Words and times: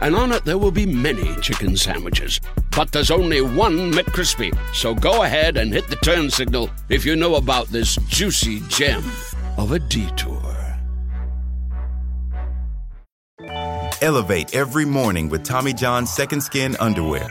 and 0.00 0.14
on 0.14 0.32
it 0.32 0.44
there 0.44 0.58
will 0.58 0.70
be 0.70 0.86
many 0.86 1.34
chicken 1.40 1.76
sandwiches. 1.76 2.40
But 2.74 2.92
there's 2.92 3.10
only 3.10 3.40
one 3.40 3.92
McCrispy. 3.92 4.56
So 4.74 4.94
go 4.94 5.22
ahead 5.22 5.56
and 5.56 5.72
hit 5.72 5.88
the 5.88 5.96
turn 5.96 6.30
signal 6.30 6.70
if 6.88 7.04
you 7.04 7.16
know 7.16 7.36
about 7.36 7.68
this 7.68 7.96
juicy 8.08 8.60
gem 8.68 9.04
of 9.56 9.72
a 9.72 9.78
detour. 9.78 10.38
Elevate 14.02 14.54
every 14.54 14.84
morning 14.84 15.28
with 15.28 15.44
Tommy 15.44 15.74
John's 15.74 16.10
Second 16.10 16.40
Skin 16.40 16.76
Underwear. 16.80 17.30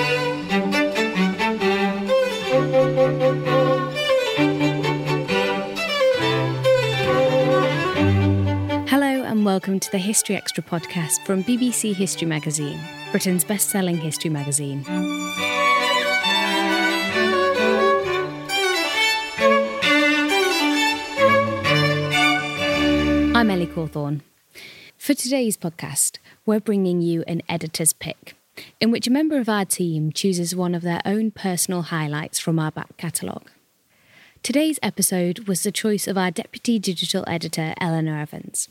Welcome 9.43 9.79
to 9.79 9.89
the 9.89 9.97
History 9.97 10.35
Extra 10.35 10.63
podcast 10.63 11.25
from 11.25 11.43
BBC 11.43 11.95
History 11.95 12.27
Magazine, 12.27 12.79
Britain's 13.11 13.43
best 13.43 13.71
selling 13.71 13.97
history 13.97 14.29
magazine. 14.29 14.85
I'm 23.35 23.49
Ellie 23.49 23.65
Cawthorne. 23.65 24.21
For 24.99 25.15
today's 25.15 25.57
podcast, 25.57 26.19
we're 26.45 26.59
bringing 26.59 27.01
you 27.01 27.23
an 27.25 27.41
editor's 27.49 27.93
pick, 27.93 28.35
in 28.79 28.91
which 28.91 29.07
a 29.07 29.11
member 29.11 29.39
of 29.39 29.49
our 29.49 29.65
team 29.65 30.11
chooses 30.11 30.55
one 30.55 30.75
of 30.75 30.83
their 30.83 31.01
own 31.03 31.31
personal 31.31 31.81
highlights 31.81 32.37
from 32.37 32.59
our 32.59 32.69
back 32.69 32.95
catalogue. 32.97 33.49
Today's 34.43 34.77
episode 34.83 35.47
was 35.47 35.63
the 35.63 35.71
choice 35.71 36.07
of 36.07 36.15
our 36.15 36.29
deputy 36.29 36.77
digital 36.77 37.23
editor, 37.25 37.73
Eleanor 37.81 38.19
Evans. 38.19 38.69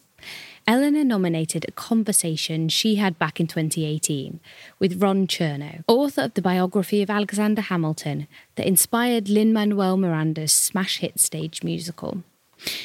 Eleanor 0.66 1.04
nominated 1.04 1.64
a 1.66 1.72
conversation 1.72 2.68
she 2.68 2.96
had 2.96 3.18
back 3.18 3.40
in 3.40 3.46
2018 3.46 4.40
with 4.78 5.02
Ron 5.02 5.26
Chernow, 5.26 5.82
author 5.88 6.22
of 6.22 6.34
the 6.34 6.42
biography 6.42 7.02
of 7.02 7.10
Alexander 7.10 7.62
Hamilton 7.62 8.28
that 8.54 8.66
inspired 8.66 9.28
Lin 9.28 9.52
Manuel 9.52 9.96
Miranda's 9.96 10.52
smash 10.52 10.98
hit 10.98 11.18
stage 11.18 11.62
musical. 11.62 12.22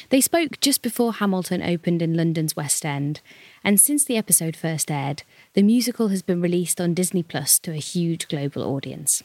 They 0.08 0.20
spoke 0.20 0.60
just 0.60 0.82
before 0.82 1.14
Hamilton 1.14 1.62
opened 1.62 2.00
in 2.00 2.16
London's 2.16 2.56
West 2.56 2.84
End, 2.84 3.20
and 3.62 3.78
since 3.78 4.04
the 4.04 4.16
episode 4.16 4.56
first 4.56 4.90
aired, 4.90 5.22
the 5.52 5.62
musical 5.62 6.08
has 6.08 6.22
been 6.22 6.40
released 6.40 6.80
on 6.80 6.94
Disney 6.94 7.22
Plus 7.22 7.58
to 7.60 7.72
a 7.72 7.76
huge 7.76 8.26
global 8.28 8.62
audience. 8.62 9.22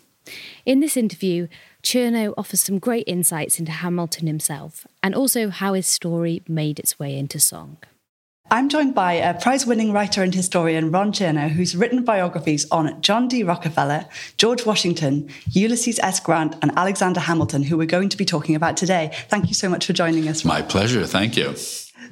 In 0.65 0.81
this 0.81 0.97
interview, 0.97 1.47
Chernow 1.81 2.33
offers 2.37 2.61
some 2.61 2.79
great 2.79 3.07
insights 3.07 3.59
into 3.59 3.71
Hamilton 3.71 4.27
himself 4.27 4.85
and 5.01 5.15
also 5.15 5.49
how 5.49 5.73
his 5.73 5.87
story 5.87 6.43
made 6.47 6.79
its 6.79 6.99
way 6.99 7.17
into 7.17 7.39
song. 7.39 7.77
I'm 8.53 8.67
joined 8.67 8.93
by 8.93 9.13
a 9.13 9.33
prize 9.33 9.65
winning 9.65 9.93
writer 9.93 10.21
and 10.23 10.35
historian, 10.35 10.91
Ron 10.91 11.13
Chernow, 11.13 11.47
who's 11.47 11.73
written 11.73 12.03
biographies 12.03 12.69
on 12.69 13.01
John 13.01 13.29
D. 13.29 13.43
Rockefeller, 13.43 14.07
George 14.35 14.65
Washington, 14.65 15.29
Ulysses 15.51 15.99
S. 15.99 16.19
Grant, 16.19 16.57
and 16.61 16.69
Alexander 16.75 17.21
Hamilton, 17.21 17.63
who 17.63 17.77
we're 17.77 17.87
going 17.87 18.09
to 18.09 18.17
be 18.17 18.25
talking 18.25 18.55
about 18.55 18.75
today. 18.75 19.11
Thank 19.29 19.47
you 19.47 19.53
so 19.53 19.69
much 19.69 19.85
for 19.85 19.93
joining 19.93 20.27
us. 20.27 20.43
My 20.43 20.61
pleasure. 20.61 21.05
Thank 21.05 21.37
you. 21.37 21.55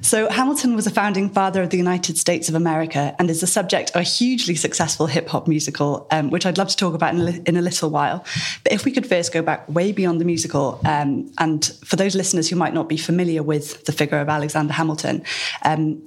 So, 0.02 0.30
Hamilton 0.30 0.74
was 0.74 0.86
a 0.86 0.90
founding 0.90 1.28
father 1.28 1.62
of 1.62 1.68
the 1.68 1.76
United 1.76 2.16
States 2.16 2.48
of 2.48 2.54
America 2.54 3.14
and 3.18 3.28
is 3.28 3.42
the 3.42 3.46
subject 3.46 3.90
of 3.90 3.96
a 3.96 4.02
hugely 4.02 4.54
successful 4.54 5.06
hip 5.06 5.28
hop 5.28 5.46
musical, 5.46 6.06
um, 6.10 6.30
which 6.30 6.46
I'd 6.46 6.56
love 6.56 6.68
to 6.68 6.76
talk 6.76 6.94
about 6.94 7.12
in 7.12 7.20
a, 7.20 7.24
li- 7.24 7.42
in 7.44 7.56
a, 7.58 7.60
little 7.60 7.90
while. 7.90 8.24
But 8.64 8.72
if 8.72 8.86
we 8.86 8.92
could 8.92 9.06
first 9.06 9.30
go 9.30 9.42
back 9.42 9.68
way 9.68 9.92
beyond 9.92 10.18
the 10.18 10.24
musical, 10.24 10.80
um, 10.86 11.30
and 11.36 11.66
for 11.84 11.96
those 11.96 12.14
listeners 12.14 12.48
who 12.48 12.56
might 12.56 12.72
not 12.72 12.88
be 12.88 12.96
familiar 12.96 13.42
with 13.42 13.84
the 13.84 13.92
figure 13.92 14.18
of 14.18 14.30
Alexander 14.30 14.72
Hamilton, 14.72 15.22
um, 15.66 16.00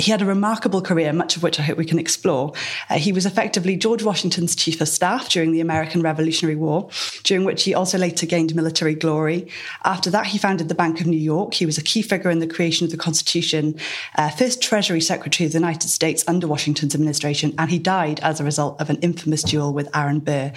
he 0.00 0.10
had 0.10 0.22
a 0.22 0.26
remarkable 0.26 0.80
career, 0.80 1.12
much 1.12 1.36
of 1.36 1.42
which 1.42 1.60
I 1.60 1.62
hope 1.62 1.78
we 1.78 1.84
can 1.84 1.98
explore. 1.98 2.52
Uh, 2.88 2.98
he 2.98 3.12
was 3.12 3.26
effectively 3.26 3.76
George 3.76 4.02
Washington's 4.02 4.56
chief 4.56 4.80
of 4.80 4.88
staff 4.88 5.28
during 5.28 5.52
the 5.52 5.60
American 5.60 6.02
Revolutionary 6.02 6.56
War, 6.56 6.88
during 7.22 7.44
which 7.44 7.64
he 7.64 7.74
also 7.74 7.98
later 7.98 8.26
gained 8.26 8.54
military 8.54 8.94
glory. 8.94 9.48
After 9.84 10.10
that, 10.10 10.26
he 10.26 10.38
founded 10.38 10.68
the 10.68 10.74
Bank 10.74 11.00
of 11.00 11.06
New 11.06 11.18
York. 11.18 11.54
He 11.54 11.66
was 11.66 11.78
a 11.78 11.82
key 11.82 12.02
figure 12.02 12.30
in 12.30 12.38
the 12.38 12.46
creation 12.46 12.84
of 12.84 12.90
the 12.90 12.96
Constitution, 12.96 13.78
uh, 14.16 14.30
first 14.30 14.62
Treasury 14.62 15.00
Secretary 15.00 15.46
of 15.46 15.52
the 15.52 15.58
United 15.58 15.88
States 15.88 16.24
under 16.26 16.48
Washington's 16.48 16.94
administration, 16.94 17.54
and 17.58 17.70
he 17.70 17.78
died 17.78 18.20
as 18.20 18.40
a 18.40 18.44
result 18.44 18.80
of 18.80 18.90
an 18.90 18.96
infamous 19.02 19.42
duel 19.42 19.72
with 19.72 19.94
Aaron 19.94 20.20
Burr. 20.20 20.52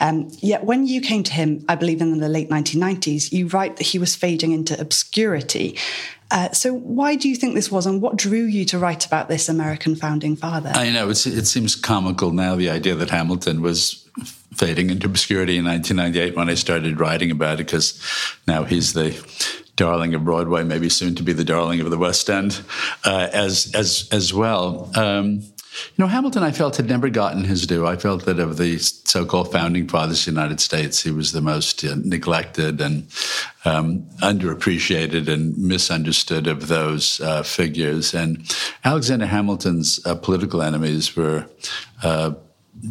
Um, 0.00 0.28
yet, 0.38 0.64
when 0.64 0.86
you 0.86 1.00
came 1.00 1.22
to 1.22 1.32
him, 1.32 1.64
I 1.68 1.74
believe 1.76 2.00
in 2.00 2.18
the 2.18 2.28
late 2.28 2.50
1990s, 2.50 3.32
you 3.32 3.46
write 3.48 3.76
that 3.76 3.84
he 3.84 3.98
was 3.98 4.16
fading 4.16 4.52
into 4.52 4.78
obscurity. 4.80 5.78
Uh, 6.30 6.52
so, 6.52 6.74
why 6.74 7.16
do 7.16 7.28
you 7.28 7.36
think 7.36 7.54
this 7.54 7.70
was, 7.70 7.86
and 7.86 8.02
what 8.02 8.16
drew 8.16 8.44
you 8.44 8.64
to 8.66 8.78
write 8.78 9.06
about 9.06 9.28
this 9.28 9.48
American 9.48 9.96
founding 9.96 10.36
father? 10.36 10.70
I 10.74 10.90
know 10.90 11.08
it 11.08 11.14
seems 11.16 11.74
comical 11.74 12.32
now 12.32 12.54
the 12.54 12.68
idea 12.68 12.94
that 12.96 13.10
Hamilton 13.10 13.62
was 13.62 14.06
fading 14.54 14.90
into 14.90 15.06
obscurity 15.06 15.56
in 15.56 15.64
1998 15.64 16.36
when 16.36 16.50
I 16.50 16.54
started 16.54 17.00
writing 17.00 17.30
about 17.30 17.54
it, 17.54 17.66
because 17.66 18.02
now 18.46 18.64
he's 18.64 18.92
the 18.92 19.16
darling 19.76 20.14
of 20.14 20.24
Broadway, 20.24 20.64
maybe 20.64 20.90
soon 20.90 21.14
to 21.14 21.22
be 21.22 21.32
the 21.32 21.44
darling 21.44 21.80
of 21.80 21.90
the 21.90 21.98
West 21.98 22.28
End, 22.28 22.60
uh, 23.04 23.28
as 23.32 23.72
as 23.74 24.08
as 24.12 24.34
well. 24.34 24.90
Um, 24.94 25.44
you 25.96 26.04
know, 26.04 26.06
Hamilton, 26.06 26.42
I 26.42 26.52
felt, 26.52 26.76
had 26.76 26.88
never 26.88 27.08
gotten 27.08 27.44
his 27.44 27.66
due. 27.66 27.86
I 27.86 27.96
felt 27.96 28.24
that 28.24 28.38
of 28.38 28.56
the 28.56 28.78
so 28.78 29.24
called 29.24 29.52
founding 29.52 29.88
fathers 29.88 30.20
of 30.20 30.34
the 30.34 30.40
United 30.40 30.60
States, 30.60 31.02
he 31.02 31.10
was 31.10 31.32
the 31.32 31.40
most 31.40 31.84
uh, 31.84 31.96
neglected 32.04 32.80
and 32.80 33.06
um, 33.64 34.02
underappreciated 34.20 35.28
and 35.28 35.56
misunderstood 35.58 36.46
of 36.46 36.68
those 36.68 37.20
uh, 37.20 37.42
figures. 37.42 38.14
And 38.14 38.54
Alexander 38.84 39.26
Hamilton's 39.26 40.04
uh, 40.06 40.14
political 40.14 40.62
enemies 40.62 41.16
were 41.16 41.46
uh, 42.02 42.34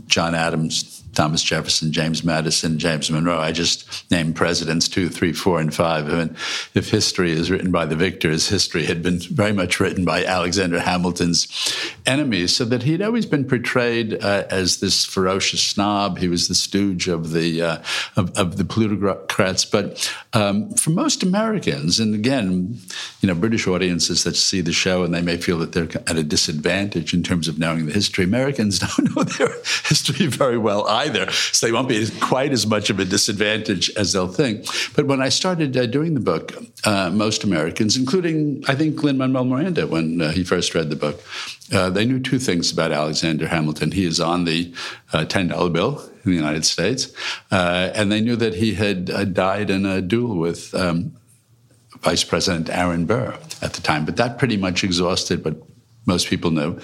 John 0.08 0.36
Adams, 0.36 1.04
Thomas 1.18 1.42
Jefferson, 1.42 1.92
James 1.92 2.24
Madison, 2.24 2.78
James 2.78 3.10
Monroe. 3.10 3.40
I 3.40 3.52
just 3.52 4.12
named 4.12 4.36
presidents 4.36 4.88
two, 4.88 5.10
three, 5.10 5.34
four, 5.34 5.60
and 5.60 5.74
five. 5.74 6.08
I 6.08 6.26
mean, 6.26 6.36
if 6.76 6.92
history 6.92 7.32
is 7.32 7.50
written 7.50 7.72
by 7.72 7.88
the 7.88 7.96
victors, 7.96 8.50
history 8.50 8.86
had 8.86 9.02
been 9.02 9.18
very 9.18 9.52
much 9.52 9.80
written 9.80 10.06
by 10.06 10.24
Alexander 10.24 10.80
Hamilton's 10.80 11.48
enemies, 12.06 12.56
so 12.56 12.66
that 12.66 12.84
he'd 12.84 13.02
always 13.02 13.26
been 13.26 13.46
portrayed 13.46 14.24
uh, 14.24 14.44
as 14.52 14.80
this 14.80 15.06
ferocious 15.06 15.64
snob. 15.64 16.20
He 16.20 16.28
was 16.28 16.50
the 16.50 16.54
stooge 16.54 17.08
of 17.08 17.32
the 17.32 17.64
uh, 17.64 17.78
of, 18.16 18.38
of, 18.38 18.58
the 18.58 18.64
plutocrats. 18.64 19.66
But 19.66 20.14
um, 20.38 20.70
for 20.76 20.92
most 20.92 21.24
Americans, 21.24 22.00
and 22.00 22.14
again, 22.14 22.78
you 23.22 23.28
know, 23.28 23.34
British 23.34 23.66
audiences 23.66 24.24
that 24.24 24.36
see 24.36 24.62
the 24.62 24.72
show 24.72 25.04
and 25.04 25.12
they 25.12 25.22
may 25.22 25.38
feel 25.38 25.58
that 25.58 25.72
they're 25.72 25.90
at 26.08 26.16
a 26.16 26.22
disadvantage 26.22 27.12
in 27.12 27.24
terms 27.24 27.48
of 27.48 27.58
knowing 27.58 27.88
the 27.88 27.92
history. 27.92 28.24
Americans 28.24 28.78
don't 28.98 29.16
know 29.16 29.24
their 29.24 29.50
history 29.86 30.28
very 30.28 30.60
well 30.60 30.88
either 30.90 31.32
so 31.32 31.66
they 31.66 31.72
won't 31.72 31.90
be 31.90 32.08
quite 32.20 32.52
as 32.52 32.68
much 32.68 32.92
of 32.92 33.00
a 33.00 33.06
disadvantage 33.06 33.90
as 33.98 34.14
they'll 34.14 34.28
think. 34.28 34.68
But 34.96 35.08
when 35.08 35.24
I 35.24 35.30
started 35.30 35.76
uh, 35.76 35.88
doing 35.88 36.14
the 36.14 36.20
book, 36.20 36.54
uh, 36.84 37.10
most 37.10 37.44
Americans, 37.44 37.98
including 37.98 38.64
I 38.68 38.76
think 38.76 39.02
Lin 39.02 39.18
Manuel 39.18 39.46
Miranda, 39.46 39.88
when 39.88 40.22
uh, 40.22 40.32
he 40.32 40.44
first 40.44 40.76
read 40.76 40.92
the 40.92 40.96
book, 40.96 41.20
uh, 41.74 41.90
they 41.90 42.06
knew 42.06 42.20
two 42.20 42.38
things 42.38 42.72
about 42.72 42.92
Alexander 42.92 43.48
Hamilton. 43.48 43.92
He 43.92 44.06
is 44.06 44.20
on 44.20 44.46
the 44.46 44.72
uh, 45.14 45.26
ten 45.26 45.48
dollar 45.48 45.72
bill 45.72 46.08
in 46.32 46.38
the 46.38 46.44
United 46.44 46.66
States, 46.66 47.12
uh, 47.52 47.92
and 47.94 48.12
they 48.12 48.22
knew 48.22 48.36
that 48.36 48.56
he 48.56 48.74
had 48.74 49.34
died 49.34 49.70
in 49.70 49.86
a 49.86 50.02
duel 50.02 50.38
with. 50.38 50.74
Um, 50.76 51.14
Vice 52.02 52.24
President 52.24 52.70
Aaron 52.70 53.06
Burr 53.06 53.36
at 53.64 53.74
the 53.74 53.82
time, 53.82 54.06
but 54.06 54.18
that 54.18 54.38
pretty 54.38 54.56
much 54.56 54.84
exhausted 54.84 55.44
what 55.44 55.56
most 56.06 56.28
people 56.28 56.52
knew. 56.52 56.80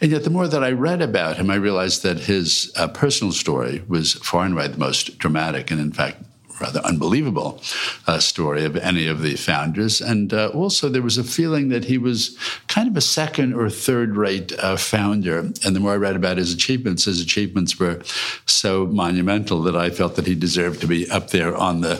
And 0.00 0.10
yet, 0.12 0.24
the 0.24 0.30
more 0.30 0.46
that 0.46 0.62
I 0.62 0.70
read 0.72 1.00
about 1.02 1.36
him, 1.36 1.50
I 1.50 1.54
realized 1.54 2.02
that 2.02 2.20
his 2.20 2.72
uh, 2.76 2.88
personal 2.88 3.32
story 3.32 3.82
was 3.88 4.14
far 4.14 4.44
and 4.44 4.54
away 4.54 4.68
the 4.68 4.78
most 4.78 5.18
dramatic, 5.18 5.70
and 5.70 5.80
in 5.80 5.92
fact, 5.92 6.22
rather 6.60 6.80
unbelievable 6.80 7.60
uh, 8.06 8.18
story 8.18 8.64
of 8.64 8.76
any 8.76 9.06
of 9.06 9.22
the 9.22 9.36
founders. 9.36 10.00
And 10.00 10.32
uh, 10.32 10.48
also, 10.48 10.88
there 10.88 11.02
was 11.02 11.18
a 11.18 11.24
feeling 11.24 11.68
that 11.68 11.84
he 11.84 11.98
was 11.98 12.36
kind 12.68 12.88
of 12.88 12.96
a 12.96 13.00
second 13.00 13.54
or 13.54 13.68
third 13.70 14.16
rate 14.16 14.52
uh, 14.58 14.76
founder. 14.76 15.38
And 15.38 15.76
the 15.76 15.80
more 15.80 15.92
I 15.92 15.96
read 15.96 16.16
about 16.16 16.38
his 16.38 16.52
achievements, 16.52 17.04
his 17.04 17.20
achievements 17.20 17.78
were 17.78 18.02
so 18.46 18.86
monumental 18.86 19.62
that 19.62 19.76
I 19.76 19.90
felt 19.90 20.16
that 20.16 20.26
he 20.26 20.34
deserved 20.34 20.80
to 20.80 20.86
be 20.86 21.08
up 21.10 21.30
there 21.30 21.56
on 21.56 21.80
the 21.80 21.96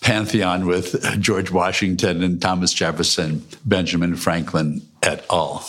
pantheon 0.00 0.66
with 0.66 1.20
George 1.20 1.50
Washington 1.50 2.22
and 2.22 2.40
Thomas 2.40 2.72
Jefferson, 2.72 3.44
Benjamin 3.64 4.16
Franklin 4.16 4.82
et 5.02 5.24
al. 5.30 5.64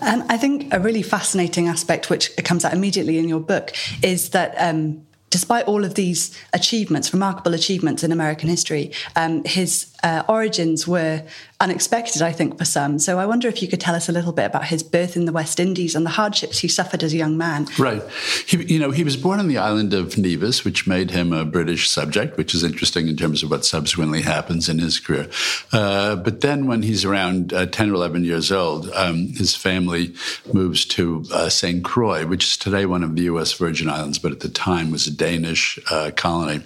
And 0.00 0.24
I 0.28 0.36
think 0.36 0.72
a 0.72 0.80
really 0.80 1.02
fascinating 1.02 1.68
aspect, 1.68 2.10
which 2.10 2.36
comes 2.44 2.64
out 2.64 2.72
immediately 2.72 3.18
in 3.18 3.28
your 3.28 3.40
book, 3.40 3.72
is 4.02 4.30
that 4.30 4.54
um, 4.58 5.06
despite 5.30 5.66
all 5.66 5.84
of 5.84 5.94
these 5.94 6.36
achievements, 6.52 7.12
remarkable 7.12 7.54
achievements 7.54 8.02
in 8.02 8.12
American 8.12 8.48
history, 8.48 8.92
um, 9.16 9.42
his 9.44 9.89
uh, 10.02 10.22
origins 10.28 10.86
were 10.86 11.24
unexpected, 11.60 12.22
I 12.22 12.32
think, 12.32 12.56
for 12.56 12.64
some. 12.64 12.98
So 12.98 13.18
I 13.18 13.26
wonder 13.26 13.46
if 13.46 13.60
you 13.60 13.68
could 13.68 13.80
tell 13.80 13.94
us 13.94 14.08
a 14.08 14.12
little 14.12 14.32
bit 14.32 14.46
about 14.46 14.64
his 14.64 14.82
birth 14.82 15.14
in 15.14 15.26
the 15.26 15.32
West 15.32 15.60
Indies 15.60 15.94
and 15.94 16.06
the 16.06 16.10
hardships 16.10 16.58
he 16.58 16.68
suffered 16.68 17.02
as 17.02 17.12
a 17.12 17.18
young 17.18 17.36
man. 17.36 17.66
Right. 17.78 18.02
He, 18.46 18.62
you 18.64 18.78
know, 18.78 18.90
he 18.90 19.04
was 19.04 19.16
born 19.16 19.38
on 19.38 19.48
the 19.48 19.58
island 19.58 19.92
of 19.92 20.16
Nevis, 20.16 20.64
which 20.64 20.86
made 20.86 21.10
him 21.10 21.34
a 21.34 21.44
British 21.44 21.90
subject, 21.90 22.38
which 22.38 22.54
is 22.54 22.64
interesting 22.64 23.08
in 23.08 23.16
terms 23.16 23.42
of 23.42 23.50
what 23.50 23.66
subsequently 23.66 24.22
happens 24.22 24.68
in 24.70 24.78
his 24.78 24.98
career. 24.98 25.28
Uh, 25.70 26.16
but 26.16 26.40
then 26.40 26.66
when 26.66 26.82
he's 26.82 27.04
around 27.04 27.52
uh, 27.52 27.66
10 27.66 27.90
or 27.90 27.94
11 27.94 28.24
years 28.24 28.50
old, 28.50 28.90
um, 28.92 29.28
his 29.34 29.54
family 29.54 30.14
moves 30.52 30.86
to 30.86 31.24
uh, 31.32 31.50
St. 31.50 31.84
Croix, 31.84 32.26
which 32.26 32.44
is 32.44 32.56
today 32.56 32.86
one 32.86 33.02
of 33.02 33.16
the 33.16 33.22
U.S. 33.22 33.52
Virgin 33.52 33.90
Islands, 33.90 34.18
but 34.18 34.32
at 34.32 34.40
the 34.40 34.48
time 34.48 34.90
was 34.90 35.06
a 35.06 35.14
Danish 35.14 35.78
uh, 35.90 36.10
colony. 36.16 36.64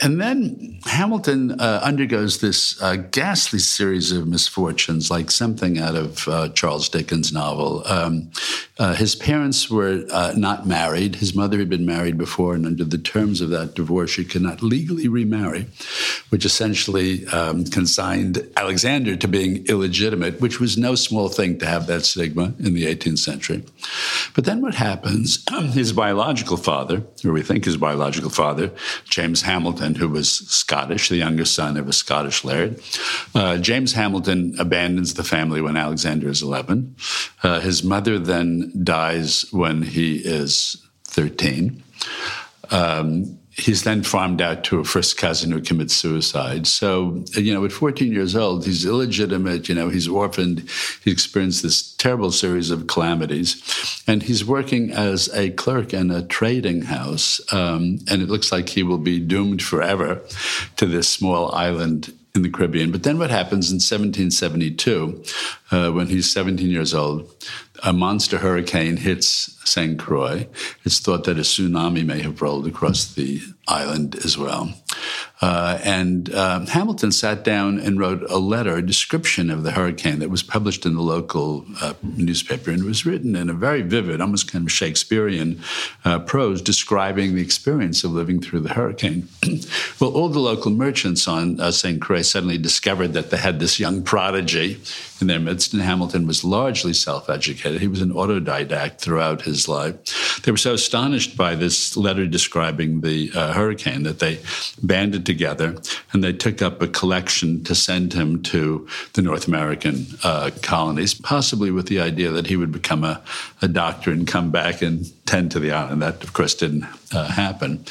And 0.00 0.20
then 0.20 0.78
Hamilton 0.84 1.60
uh, 1.60 1.80
undergoes 1.82 2.40
this 2.40 2.51
ghastly 3.10 3.58
series 3.58 4.12
of 4.12 4.26
misfortunes, 4.26 5.10
like 5.10 5.30
something 5.30 5.78
out 5.78 5.94
of 5.94 6.28
uh, 6.28 6.48
Charles 6.50 6.88
Dickens' 6.88 7.32
novel. 7.32 7.82
Um, 7.86 8.30
uh, 8.78 8.94
his 8.94 9.14
parents 9.14 9.70
were 9.70 10.04
uh, 10.10 10.32
not 10.36 10.66
married. 10.66 11.16
His 11.16 11.34
mother 11.34 11.58
had 11.58 11.68
been 11.68 11.86
married 11.86 12.18
before, 12.18 12.54
and 12.54 12.66
under 12.66 12.84
the 12.84 12.98
terms 12.98 13.40
of 13.40 13.50
that 13.50 13.74
divorce, 13.74 14.10
she 14.10 14.24
could 14.24 14.42
not 14.42 14.62
legally 14.62 15.08
remarry, 15.08 15.66
which 16.30 16.44
essentially 16.44 17.26
um, 17.28 17.64
consigned 17.64 18.46
Alexander 18.56 19.16
to 19.16 19.28
being 19.28 19.66
illegitimate, 19.66 20.40
which 20.40 20.58
was 20.60 20.76
no 20.76 20.94
small 20.94 21.28
thing 21.28 21.58
to 21.58 21.66
have 21.66 21.86
that 21.86 22.04
stigma 22.04 22.54
in 22.58 22.74
the 22.74 22.84
18th 22.84 23.18
century. 23.18 23.64
But 24.34 24.44
then 24.44 24.60
what 24.60 24.74
happens? 24.74 25.44
his 25.72 25.92
biological 25.92 26.56
father, 26.56 27.02
or 27.24 27.32
we 27.32 27.42
think 27.42 27.64
his 27.64 27.76
biological 27.76 28.30
father, 28.30 28.70
James 29.04 29.42
Hamilton, 29.42 29.94
who 29.94 30.08
was 30.08 30.30
Scottish, 30.30 31.08
the 31.08 31.16
younger 31.16 31.44
son 31.44 31.76
of 31.76 31.88
a 31.88 31.92
Scottish 31.92 32.41
laird, 32.44 32.80
uh, 33.34 33.58
James 33.58 33.92
Hamilton 33.92 34.54
abandons 34.58 35.14
the 35.14 35.24
family 35.24 35.60
when 35.60 35.76
Alexander 35.76 36.28
is 36.28 36.42
11. 36.42 36.96
Uh, 37.42 37.60
his 37.60 37.82
mother 37.82 38.18
then 38.18 38.72
dies 38.84 39.46
when 39.52 39.82
he 39.82 40.16
is 40.16 40.76
13. 41.04 41.82
Um, 42.70 43.38
he's 43.54 43.84
then 43.84 44.02
farmed 44.02 44.40
out 44.40 44.64
to 44.64 44.80
a 44.80 44.84
first 44.84 45.18
cousin 45.18 45.50
who 45.50 45.60
commits 45.60 45.94
suicide. 45.94 46.66
So, 46.66 47.22
you 47.34 47.52
know, 47.52 47.64
at 47.64 47.72
14 47.72 48.10
years 48.10 48.34
old, 48.34 48.64
he's 48.64 48.86
illegitimate, 48.86 49.68
you 49.68 49.74
know, 49.74 49.90
he's 49.90 50.08
orphaned, 50.08 50.68
he 51.04 51.10
experienced 51.10 51.62
this 51.62 51.94
terrible 51.96 52.32
series 52.32 52.70
of 52.70 52.86
calamities. 52.86 54.02
And 54.06 54.22
he's 54.22 54.44
working 54.44 54.90
as 54.90 55.28
a 55.34 55.50
clerk 55.50 55.92
in 55.92 56.10
a 56.10 56.22
trading 56.22 56.82
house. 56.82 57.40
Um, 57.52 57.98
and 58.10 58.22
it 58.22 58.28
looks 58.28 58.50
like 58.50 58.70
he 58.70 58.82
will 58.82 58.98
be 58.98 59.18
doomed 59.18 59.62
forever 59.62 60.22
to 60.76 60.86
this 60.86 61.08
small 61.08 61.54
island 61.54 62.12
in 62.34 62.42
the 62.42 62.50
Caribbean. 62.50 62.90
But 62.90 63.02
then 63.02 63.18
what 63.18 63.30
happens 63.30 63.70
in 63.70 63.76
1772, 63.76 65.22
uh, 65.70 65.90
when 65.90 66.06
he's 66.06 66.30
17 66.30 66.70
years 66.70 66.94
old, 66.94 67.30
a 67.82 67.92
monster 67.92 68.38
hurricane 68.38 68.96
hits 68.96 69.58
St. 69.68 69.98
Croix. 69.98 70.46
It's 70.84 70.98
thought 70.98 71.24
that 71.24 71.38
a 71.38 71.42
tsunami 71.42 72.06
may 72.06 72.20
have 72.20 72.40
rolled 72.40 72.66
across 72.66 73.12
the 73.12 73.40
island 73.68 74.16
as 74.24 74.38
well. 74.38 74.72
Uh, 75.42 75.76
and 75.82 76.32
uh, 76.32 76.64
Hamilton 76.66 77.10
sat 77.10 77.42
down 77.42 77.80
and 77.80 77.98
wrote 77.98 78.22
a 78.30 78.38
letter, 78.38 78.76
a 78.76 78.82
description 78.82 79.50
of 79.50 79.64
the 79.64 79.72
hurricane 79.72 80.20
that 80.20 80.30
was 80.30 80.44
published 80.44 80.86
in 80.86 80.94
the 80.94 81.02
local 81.02 81.66
uh, 81.80 81.94
newspaper. 82.02 82.70
And 82.70 82.82
it 82.82 82.86
was 82.86 83.04
written 83.04 83.34
in 83.34 83.50
a 83.50 83.52
very 83.52 83.82
vivid, 83.82 84.20
almost 84.20 84.50
kind 84.50 84.64
of 84.64 84.70
Shakespearean 84.70 85.60
uh, 86.04 86.20
prose, 86.20 86.62
describing 86.62 87.34
the 87.34 87.42
experience 87.42 88.04
of 88.04 88.12
living 88.12 88.40
through 88.40 88.60
the 88.60 88.72
hurricane. 88.72 89.28
well, 90.00 90.12
all 90.12 90.28
the 90.28 90.38
local 90.38 90.70
merchants 90.70 91.26
on 91.26 91.58
uh, 91.58 91.72
St. 91.72 92.00
Croix 92.00 92.22
suddenly 92.22 92.56
discovered 92.56 93.08
that 93.14 93.30
they 93.30 93.36
had 93.36 93.58
this 93.58 93.80
young 93.80 94.04
prodigy 94.04 94.80
in 95.20 95.26
their 95.26 95.40
midst, 95.40 95.72
and 95.72 95.82
Hamilton 95.82 96.26
was 96.26 96.44
largely 96.44 96.92
self 96.92 97.28
educated. 97.28 97.80
He 97.80 97.88
was 97.88 98.00
an 98.00 98.12
autodidact 98.12 98.98
throughout 98.98 99.42
his 99.42 99.68
life. 99.68 100.40
They 100.42 100.52
were 100.52 100.56
so 100.56 100.74
astonished 100.74 101.36
by 101.36 101.56
this 101.56 101.96
letter 101.96 102.26
describing 102.26 103.00
the 103.00 103.30
uh, 103.34 103.52
hurricane 103.52 104.04
that 104.04 104.20
they 104.20 104.38
banded 104.82 105.26
together 105.26 105.31
and 106.12 106.22
they 106.22 106.32
took 106.32 106.62
up 106.62 106.80
a 106.82 106.88
collection 106.88 107.64
to 107.64 107.74
send 107.74 108.12
him 108.12 108.42
to 108.42 108.86
the 109.14 109.22
North 109.22 109.48
American 109.48 110.06
uh, 110.22 110.50
colonies, 110.62 111.14
possibly 111.14 111.70
with 111.70 111.88
the 111.88 112.00
idea 112.00 112.30
that 112.30 112.46
he 112.46 112.56
would 112.56 112.72
become 112.72 113.04
a, 113.04 113.22
a, 113.60 113.68
doctor 113.68 114.10
and 114.10 114.26
come 114.26 114.50
back 114.50 114.82
and 114.82 115.12
tend 115.26 115.50
to 115.50 115.58
the 115.58 115.72
island. 115.72 116.02
That, 116.02 116.22
of 116.22 116.32
course, 116.32 116.54
didn't 116.54 116.84
uh, 117.12 117.28
happen. 117.28 117.84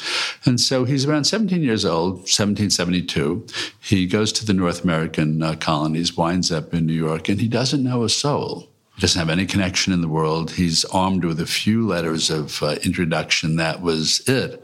And 0.44 0.60
so 0.60 0.84
he's 0.84 1.06
around 1.06 1.24
17 1.24 1.62
years 1.62 1.84
old, 1.84 2.14
1772. 2.20 3.46
He 3.80 4.06
goes 4.06 4.32
to 4.32 4.46
the 4.46 4.54
North 4.54 4.84
American 4.84 5.42
uh, 5.42 5.56
colonies, 5.56 6.16
winds 6.16 6.52
up 6.52 6.72
in 6.72 6.86
New 6.86 6.92
York, 6.92 7.28
and 7.28 7.40
he 7.40 7.48
doesn't 7.48 7.82
know 7.82 8.04
a 8.04 8.08
soul. 8.08 8.68
He 8.96 9.00
doesn't 9.00 9.18
have 9.18 9.30
any 9.30 9.46
connection 9.46 9.92
in 9.92 10.02
the 10.02 10.08
world. 10.08 10.50
He's 10.50 10.84
armed 10.86 11.24
with 11.24 11.40
a 11.40 11.46
few 11.46 11.86
letters 11.86 12.30
of 12.30 12.62
uh, 12.62 12.76
introduction. 12.84 13.56
That 13.56 13.80
was 13.80 14.20
it. 14.28 14.62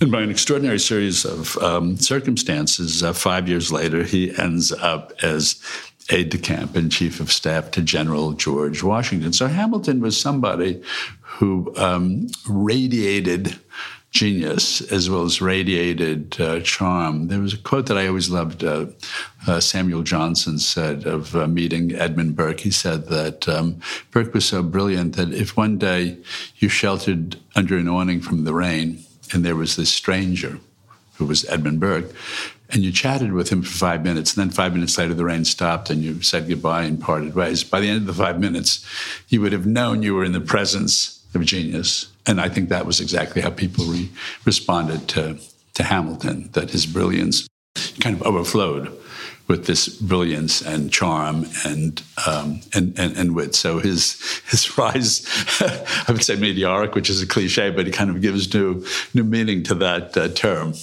And 0.00 0.12
by 0.12 0.20
an 0.20 0.30
extraordinary 0.30 0.78
series 0.78 1.24
of 1.24 1.56
um, 1.58 1.96
circumstances, 1.96 3.02
uh, 3.02 3.14
five 3.14 3.48
years 3.48 3.72
later, 3.72 4.02
he 4.02 4.36
ends 4.38 4.70
up 4.70 5.12
as 5.22 5.62
aide 6.10 6.28
de 6.28 6.38
camp 6.38 6.76
and 6.76 6.92
chief 6.92 7.18
of 7.18 7.32
staff 7.32 7.70
to 7.72 7.82
General 7.82 8.32
George 8.32 8.82
Washington. 8.82 9.32
So 9.32 9.46
Hamilton 9.46 10.00
was 10.00 10.20
somebody 10.20 10.82
who 11.20 11.74
um, 11.76 12.28
radiated 12.48 13.58
genius 14.10 14.80
as 14.92 15.10
well 15.10 15.24
as 15.24 15.40
radiated 15.40 16.40
uh, 16.40 16.60
charm. 16.60 17.28
There 17.28 17.40
was 17.40 17.54
a 17.54 17.58
quote 17.58 17.86
that 17.86 17.98
I 17.98 18.06
always 18.06 18.30
loved. 18.30 18.64
Uh, 18.64 18.86
uh, 19.46 19.60
Samuel 19.60 20.02
Johnson 20.02 20.58
said 20.58 21.06
of 21.06 21.36
uh, 21.36 21.46
meeting 21.46 21.94
Edmund 21.94 22.36
Burke. 22.36 22.60
He 22.60 22.70
said 22.70 23.06
that 23.08 23.48
um, 23.48 23.80
Burke 24.10 24.32
was 24.34 24.44
so 24.44 24.62
brilliant 24.62 25.16
that 25.16 25.32
if 25.32 25.56
one 25.56 25.78
day 25.78 26.18
you 26.56 26.68
sheltered 26.68 27.36
under 27.54 27.76
an 27.76 27.88
awning 27.88 28.20
from 28.20 28.44
the 28.44 28.54
rain, 28.54 29.04
and 29.32 29.44
there 29.44 29.56
was 29.56 29.76
this 29.76 29.92
stranger 29.92 30.58
who 31.16 31.24
was 31.24 31.44
Edmund 31.46 31.80
Burke, 31.80 32.12
and 32.70 32.82
you 32.82 32.92
chatted 32.92 33.32
with 33.32 33.48
him 33.48 33.62
for 33.62 33.70
five 33.70 34.02
minutes, 34.02 34.36
and 34.36 34.42
then 34.42 34.54
five 34.54 34.74
minutes 34.74 34.98
later 34.98 35.14
the 35.14 35.24
rain 35.24 35.44
stopped 35.44 35.88
and 35.88 36.02
you 36.02 36.20
said 36.22 36.48
goodbye 36.48 36.82
and 36.82 37.00
parted 37.00 37.34
ways. 37.34 37.64
By 37.64 37.80
the 37.80 37.88
end 37.88 38.00
of 38.00 38.06
the 38.06 38.24
five 38.24 38.40
minutes, 38.40 38.84
you 39.28 39.40
would 39.40 39.52
have 39.52 39.66
known 39.66 40.02
you 40.02 40.14
were 40.14 40.24
in 40.24 40.32
the 40.32 40.40
presence 40.40 41.24
of 41.34 41.44
genius. 41.44 42.08
And 42.26 42.40
I 42.40 42.48
think 42.48 42.68
that 42.68 42.86
was 42.86 43.00
exactly 43.00 43.40
how 43.40 43.50
people 43.50 43.84
re- 43.84 44.10
responded 44.44 45.08
to, 45.08 45.38
to 45.74 45.82
Hamilton, 45.84 46.50
that 46.52 46.70
his 46.70 46.86
brilliance 46.86 47.46
kind 48.00 48.16
of 48.16 48.22
overflowed 48.22 48.92
with 49.48 49.66
this 49.66 49.88
brilliance 49.88 50.60
and 50.60 50.92
charm 50.92 51.46
and 51.64 52.02
um, 52.26 52.60
and, 52.74 52.98
and, 52.98 53.16
and 53.16 53.34
wit. 53.34 53.54
So 53.54 53.78
his 53.78 54.20
his 54.50 54.76
rise, 54.78 55.26
I 55.60 56.12
would 56.12 56.24
say 56.24 56.36
meteoric, 56.36 56.94
which 56.94 57.08
is 57.08 57.22
a 57.22 57.26
cliche, 57.26 57.70
but 57.70 57.86
it 57.86 57.92
kind 57.92 58.10
of 58.10 58.20
gives 58.20 58.52
new 58.52 58.84
new 59.14 59.24
meaning 59.24 59.62
to 59.64 59.74
that 59.76 60.16
uh, 60.16 60.28
term. 60.28 60.74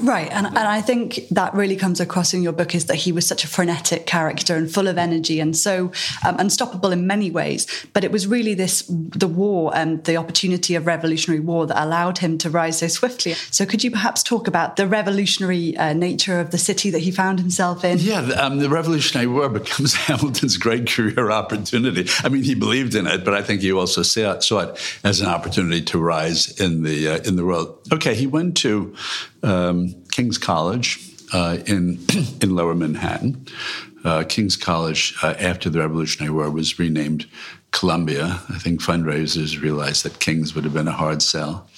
Right, 0.00 0.30
and 0.32 0.46
and 0.46 0.58
I 0.58 0.80
think 0.80 1.28
that 1.30 1.54
really 1.54 1.76
comes 1.76 2.00
across 2.00 2.32
in 2.32 2.42
your 2.42 2.52
book 2.52 2.74
is 2.74 2.86
that 2.86 2.96
he 2.96 3.12
was 3.12 3.26
such 3.26 3.44
a 3.44 3.48
frenetic 3.48 4.06
character 4.06 4.56
and 4.56 4.72
full 4.72 4.88
of 4.88 4.96
energy 4.96 5.40
and 5.40 5.56
so 5.56 5.92
um, 6.26 6.36
unstoppable 6.38 6.92
in 6.92 7.06
many 7.06 7.30
ways. 7.30 7.66
But 7.92 8.04
it 8.04 8.12
was 8.12 8.26
really 8.26 8.54
this 8.54 8.82
the 8.88 9.28
war 9.28 9.72
and 9.74 10.02
the 10.04 10.16
opportunity 10.16 10.74
of 10.74 10.86
revolutionary 10.86 11.40
war 11.40 11.66
that 11.66 11.82
allowed 11.82 12.18
him 12.18 12.38
to 12.38 12.50
rise 12.50 12.78
so 12.78 12.88
swiftly. 12.88 13.34
So 13.50 13.66
could 13.66 13.84
you 13.84 13.90
perhaps 13.90 14.22
talk 14.22 14.48
about 14.48 14.76
the 14.76 14.86
revolutionary 14.86 15.76
uh, 15.76 15.92
nature 15.92 16.40
of 16.40 16.50
the 16.50 16.58
city 16.58 16.90
that 16.90 17.00
he 17.00 17.10
found 17.10 17.38
himself 17.38 17.84
in? 17.84 17.98
Yeah, 18.06 18.20
the, 18.20 18.44
um, 18.44 18.58
the 18.58 18.70
Revolutionary 18.70 19.26
War 19.26 19.48
becomes 19.60 19.94
Hamilton's 19.94 20.56
great 20.58 20.88
career 20.88 21.32
opportunity. 21.32 22.08
I 22.22 22.28
mean, 22.28 22.44
he 22.44 22.54
believed 22.54 22.94
in 22.94 23.04
it, 23.08 23.24
but 23.24 23.34
I 23.34 23.42
think 23.42 23.62
he 23.62 23.72
also 23.72 24.02
saw, 24.02 24.38
saw 24.38 24.60
it 24.60 25.00
as 25.02 25.20
an 25.20 25.26
opportunity 25.26 25.82
to 25.86 25.98
rise 25.98 26.60
in 26.60 26.84
the 26.84 27.08
uh, 27.08 27.18
in 27.24 27.34
the 27.34 27.44
world. 27.44 27.80
Okay, 27.92 28.14
he 28.14 28.28
went 28.28 28.56
to 28.58 28.94
um, 29.42 29.96
King's 30.12 30.38
College 30.38 31.00
uh, 31.32 31.58
in 31.66 31.98
in 32.40 32.54
Lower 32.54 32.76
Manhattan. 32.76 33.44
Uh, 34.04 34.22
King's 34.22 34.54
College, 34.54 35.16
uh, 35.24 35.34
after 35.40 35.68
the 35.68 35.80
Revolutionary 35.80 36.32
War, 36.32 36.48
was 36.48 36.78
renamed 36.78 37.26
Columbia. 37.72 38.40
I 38.48 38.58
think 38.58 38.80
fundraisers 38.80 39.60
realized 39.60 40.04
that 40.04 40.20
King's 40.20 40.54
would 40.54 40.62
have 40.62 40.72
been 40.72 40.86
a 40.86 40.92
hard 40.92 41.22
sell 41.22 41.68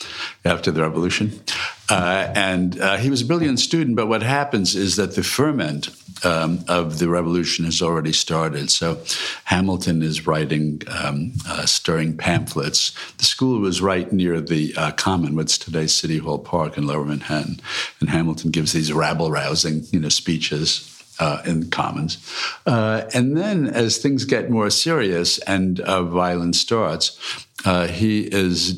after 0.45 0.71
the 0.71 0.83
Revolution. 0.83 1.41
Uh, 1.89 2.31
and 2.37 2.79
uh, 2.81 2.99
he 2.99 3.09
was 3.09 3.23
a 3.23 3.25
brilliant 3.25 3.61
student, 3.61 3.97
but 3.97 4.09
what 4.09 4.23
happens 4.23 4.77
is 4.77 4.97
that 4.97 5.15
the 5.15 5.23
ferment 5.23 5.89
um, 6.25 6.65
of 6.69 6.99
the 6.99 7.09
revolution 7.09 7.65
has 7.65 7.83
already 7.83 8.13
started. 8.13 8.71
So 8.71 9.01
Hamilton 9.45 10.03
is 10.03 10.27
writing 10.27 10.83
um, 10.89 11.33
uh, 11.49 11.67
stirring 11.67 12.17
pamphlets. 12.17 12.93
The 13.19 13.25
school 13.25 13.61
was 13.61 13.81
right 13.81 14.13
near 14.13 14.41
the 14.41 14.75
uh, 14.77 14.93
Common, 14.93 15.37
what's 15.37 15.59
today's 15.59 15.93
City 15.93 16.19
Hall 16.19 16.39
Park 16.39 16.77
in 16.79 16.87
Lower 16.87 17.05
Manhattan, 17.05 17.61
and 18.01 18.11
Hamilton 18.11 18.51
gives 18.51 18.73
these 18.73 18.93
rabble-rousing, 18.93 19.85
you 19.91 20.01
know, 20.01 20.09
speeches. 20.09 20.95
Uh, 21.21 21.43
in 21.45 21.69
Commons. 21.69 22.17
Uh, 22.65 23.03
and 23.13 23.37
then, 23.37 23.67
as 23.67 23.99
things 23.99 24.25
get 24.25 24.51
more 24.51 24.71
serious 24.71 25.39
and 25.39 25.81
uh, 25.81 26.05
violence 26.05 26.61
starts, 26.61 27.19
uh, 27.65 27.89
he 27.89 28.21
is 28.21 28.75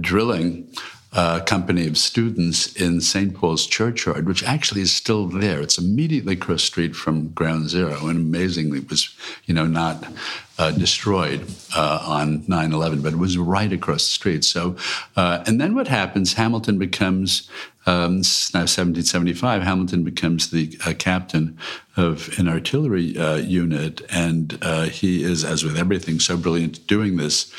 drilling 0.00 0.74
uh, 1.14 1.40
company 1.40 1.86
of 1.86 1.98
students 1.98 2.74
in 2.74 3.00
St. 3.00 3.34
Paul's 3.34 3.66
Churchyard, 3.66 4.26
which 4.26 4.42
actually 4.44 4.80
is 4.80 4.92
still 4.92 5.26
there. 5.26 5.60
It's 5.60 5.76
immediately 5.76 6.34
across 6.34 6.62
street 6.62 6.96
from 6.96 7.28
Ground 7.28 7.68
Zero, 7.68 8.06
and 8.06 8.16
amazingly 8.16 8.80
was, 8.80 9.14
you 9.44 9.52
know, 9.52 9.66
not 9.66 10.06
uh, 10.58 10.70
destroyed 10.70 11.46
uh, 11.76 12.02
on 12.06 12.42
9/11, 12.44 13.02
but 13.02 13.12
it 13.12 13.18
was 13.18 13.36
right 13.36 13.72
across 13.72 14.04
the 14.04 14.10
street. 14.10 14.44
So, 14.44 14.76
uh, 15.14 15.44
and 15.46 15.60
then 15.60 15.74
what 15.74 15.88
happens? 15.88 16.34
Hamilton 16.34 16.78
becomes 16.78 17.48
um, 17.84 18.22
now 18.54 18.64
1775. 18.64 19.62
Hamilton 19.62 20.04
becomes 20.04 20.50
the 20.50 20.78
uh, 20.86 20.94
captain 20.98 21.58
of 21.96 22.38
an 22.38 22.48
artillery 22.48 23.18
uh, 23.18 23.36
unit, 23.36 24.00
and 24.08 24.52
he 24.90 25.24
is, 25.24 25.44
as 25.44 25.62
with 25.62 25.76
everything, 25.76 26.20
so 26.20 26.38
brilliant 26.38 26.86
doing 26.86 27.18
this 27.18 27.52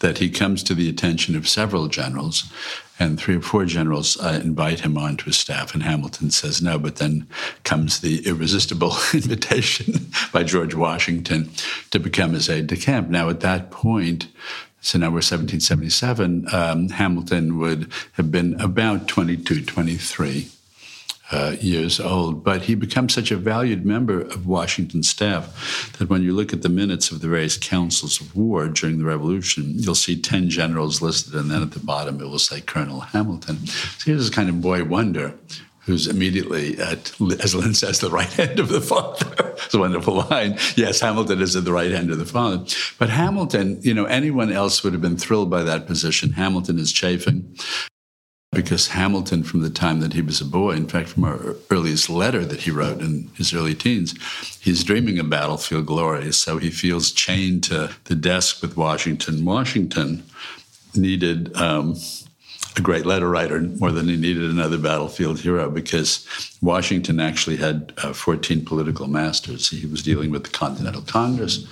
that 0.00 0.18
he 0.18 0.28
comes 0.28 0.62
to 0.62 0.74
the 0.74 0.88
attention 0.88 1.34
of 1.34 1.48
several 1.48 1.88
generals, 1.88 2.44
and 2.98 3.18
three 3.18 3.36
or 3.36 3.40
four 3.40 3.64
generals 3.64 4.16
uh, 4.20 4.40
invite 4.42 4.80
him 4.80 4.96
onto 4.96 5.24
his 5.24 5.36
staff, 5.36 5.74
and 5.74 5.82
Hamilton 5.82 6.30
says 6.30 6.62
no. 6.62 6.78
But 6.78 6.96
then 6.96 7.26
comes 7.64 8.00
the 8.00 8.26
irresistible 8.26 8.96
invitation 9.14 10.10
by 10.32 10.44
George 10.44 10.74
Washington 10.74 11.50
to 11.90 11.98
become 11.98 12.34
his 12.34 12.48
aide 12.48 12.68
de 12.68 12.76
camp. 12.76 13.08
Now, 13.08 13.28
at 13.28 13.40
that 13.40 13.70
point, 13.70 14.28
so 14.80 14.98
now 14.98 15.06
we're 15.06 15.24
1777, 15.24 16.46
um, 16.52 16.88
Hamilton 16.90 17.58
would 17.58 17.90
have 18.12 18.30
been 18.30 18.60
about 18.60 19.08
22, 19.08 19.64
23 19.64 20.50
uh, 21.34 21.56
years 21.60 21.98
old, 21.98 22.44
but 22.44 22.62
he 22.62 22.76
becomes 22.76 23.12
such 23.12 23.32
a 23.32 23.36
valued 23.36 23.84
member 23.84 24.20
of 24.20 24.46
Washington's 24.46 25.08
staff 25.08 25.92
that 25.98 26.08
when 26.08 26.22
you 26.22 26.32
look 26.32 26.52
at 26.52 26.62
the 26.62 26.68
minutes 26.68 27.10
of 27.10 27.20
the 27.20 27.26
various 27.26 27.56
councils 27.56 28.20
of 28.20 28.36
war 28.36 28.68
during 28.68 28.98
the 28.98 29.04
Revolution, 29.04 29.72
you'll 29.74 29.96
see 29.96 30.20
10 30.20 30.48
generals 30.48 31.02
listed, 31.02 31.34
and 31.34 31.50
then 31.50 31.60
at 31.60 31.72
the 31.72 31.80
bottom 31.80 32.20
it 32.20 32.26
will 32.26 32.38
say 32.38 32.60
Colonel 32.60 33.00
Hamilton. 33.00 33.66
So 33.66 34.12
here's 34.12 34.20
this 34.20 34.34
kind 34.34 34.48
of 34.48 34.60
boy 34.60 34.84
wonder 34.84 35.34
who's 35.80 36.06
immediately 36.06 36.78
at, 36.78 37.12
as 37.40 37.54
Lin 37.54 37.74
says, 37.74 37.98
the 37.98 38.10
right 38.10 38.32
hand 38.32 38.60
of 38.60 38.68
the 38.68 38.80
father. 38.80 39.34
it's 39.56 39.74
a 39.74 39.78
wonderful 39.78 40.14
line. 40.30 40.56
Yes, 40.76 41.00
Hamilton 41.00 41.42
is 41.42 41.56
at 41.56 41.64
the 41.64 41.72
right 41.72 41.90
hand 41.90 42.12
of 42.12 42.18
the 42.18 42.24
father. 42.24 42.64
But 42.96 43.10
Hamilton, 43.10 43.80
you 43.82 43.92
know, 43.92 44.04
anyone 44.04 44.52
else 44.52 44.84
would 44.84 44.92
have 44.92 45.02
been 45.02 45.18
thrilled 45.18 45.50
by 45.50 45.64
that 45.64 45.86
position. 45.88 46.32
Hamilton 46.32 46.78
is 46.78 46.92
chafing 46.92 47.56
because 48.54 48.88
Hamilton, 48.88 49.42
from 49.42 49.60
the 49.60 49.70
time 49.70 50.00
that 50.00 50.12
he 50.12 50.22
was 50.22 50.40
a 50.40 50.44
boy, 50.44 50.72
in 50.72 50.86
fact, 50.86 51.08
from 51.10 51.24
our 51.24 51.56
earliest 51.70 52.08
letter 52.08 52.44
that 52.44 52.62
he 52.62 52.70
wrote 52.70 53.00
in 53.00 53.30
his 53.36 53.52
early 53.52 53.74
teens, 53.74 54.14
he's 54.60 54.84
dreaming 54.84 55.18
of 55.18 55.28
battlefield 55.28 55.86
glory. 55.86 56.32
So 56.32 56.58
he 56.58 56.70
feels 56.70 57.12
chained 57.12 57.64
to 57.64 57.90
the 58.04 58.14
desk 58.14 58.62
with 58.62 58.76
Washington. 58.76 59.44
Washington 59.44 60.22
needed 60.94 61.54
um, 61.56 61.96
a 62.76 62.80
great 62.80 63.06
letter 63.06 63.28
writer 63.28 63.60
more 63.60 63.92
than 63.92 64.08
he 64.08 64.16
needed 64.16 64.50
another 64.50 64.78
battlefield 64.78 65.40
hero 65.40 65.70
because 65.70 66.26
Washington 66.64 67.20
actually 67.20 67.56
had 67.56 67.92
uh, 67.98 68.14
14 68.14 68.64
political 68.64 69.06
masters. 69.06 69.68
He 69.68 69.86
was 69.86 70.02
dealing 70.02 70.30
with 70.30 70.44
the 70.44 70.50
Continental 70.50 71.02
Congress, 71.02 71.66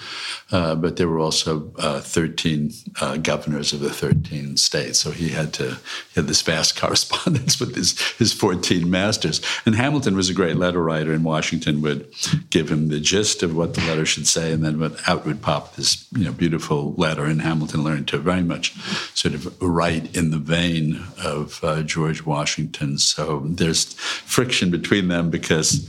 uh, 0.50 0.74
but 0.74 0.96
there 0.96 1.08
were 1.08 1.18
also 1.18 1.72
uh, 1.78 2.00
13 2.00 2.72
uh, 3.00 3.16
governors 3.16 3.72
of 3.72 3.80
the 3.80 3.90
13 3.90 4.58
states. 4.58 4.98
So 4.98 5.10
he 5.10 5.30
had 5.30 5.54
to 5.54 5.70
he 5.70 6.14
had 6.16 6.26
this 6.26 6.42
vast 6.42 6.76
correspondence 6.80 7.58
with 7.58 7.74
his, 7.74 7.98
his 8.12 8.34
14 8.34 8.90
masters. 8.90 9.40
And 9.64 9.74
Hamilton 9.74 10.14
was 10.14 10.28
a 10.28 10.34
great 10.34 10.56
letter 10.56 10.82
writer, 10.82 11.12
and 11.12 11.24
Washington 11.24 11.80
would 11.80 12.06
give 12.50 12.70
him 12.70 12.88
the 12.88 13.00
gist 13.00 13.42
of 13.42 13.56
what 13.56 13.72
the 13.72 13.80
letter 13.86 14.04
should 14.04 14.26
say, 14.26 14.52
and 14.52 14.62
then 14.62 14.94
out 15.06 15.24
would 15.24 15.40
pop 15.40 15.76
this 15.76 16.06
you 16.12 16.24
know 16.24 16.32
beautiful 16.32 16.92
letter. 16.98 17.24
And 17.24 17.40
Hamilton 17.40 17.82
learned 17.82 18.08
to 18.08 18.18
very 18.18 18.42
much 18.42 18.74
sort 19.14 19.34
of 19.34 19.60
write 19.62 20.14
in 20.14 20.30
the 20.30 20.38
vein 20.38 21.02
of 21.24 21.64
uh, 21.64 21.82
George 21.82 22.26
Washington. 22.26 22.98
So 22.98 23.42
there's 23.46 23.94
friction 23.94 24.70
between 24.70 24.81
them 25.08 25.30
because 25.30 25.88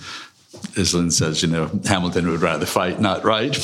as 0.77 0.93
Lin 0.93 1.11
says, 1.11 1.41
you 1.41 1.49
know, 1.49 1.69
Hamilton 1.85 2.27
would 2.29 2.41
rather 2.41 2.65
fight, 2.65 2.99
not 2.99 3.23
write, 3.23 3.55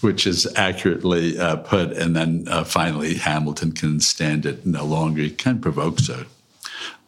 which 0.00 0.26
is 0.26 0.46
accurately 0.56 1.38
uh, 1.38 1.56
put. 1.56 1.92
And 1.92 2.16
then 2.16 2.46
uh, 2.48 2.64
finally, 2.64 3.14
Hamilton 3.14 3.72
can 3.72 4.00
stand 4.00 4.46
it 4.46 4.66
no 4.66 4.84
longer. 4.84 5.22
He 5.22 5.30
kind 5.30 5.56
of 5.56 5.62
provokes 5.62 6.08
a, 6.08 6.26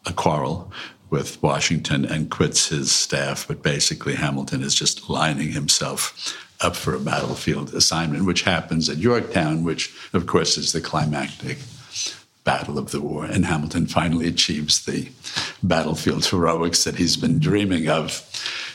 a 0.06 0.12
quarrel 0.12 0.72
with 1.10 1.42
Washington 1.42 2.04
and 2.04 2.30
quits 2.30 2.68
his 2.68 2.92
staff. 2.92 3.46
But 3.46 3.62
basically, 3.62 4.14
Hamilton 4.14 4.62
is 4.62 4.74
just 4.74 5.08
lining 5.10 5.52
himself 5.52 6.36
up 6.60 6.76
for 6.76 6.94
a 6.94 7.00
battlefield 7.00 7.74
assignment, 7.74 8.24
which 8.24 8.42
happens 8.42 8.88
at 8.88 8.98
Yorktown, 8.98 9.64
which, 9.64 9.94
of 10.12 10.26
course, 10.26 10.56
is 10.56 10.72
the 10.72 10.80
climactic 10.80 11.58
battle 12.44 12.78
of 12.78 12.90
the 12.90 13.00
war. 13.00 13.24
And 13.24 13.46
Hamilton 13.46 13.86
finally 13.86 14.28
achieves 14.28 14.84
the 14.84 15.10
battlefield 15.62 16.26
heroics 16.26 16.84
that 16.84 16.96
he's 16.96 17.16
been 17.16 17.38
dreaming 17.38 17.88
of 17.88 18.12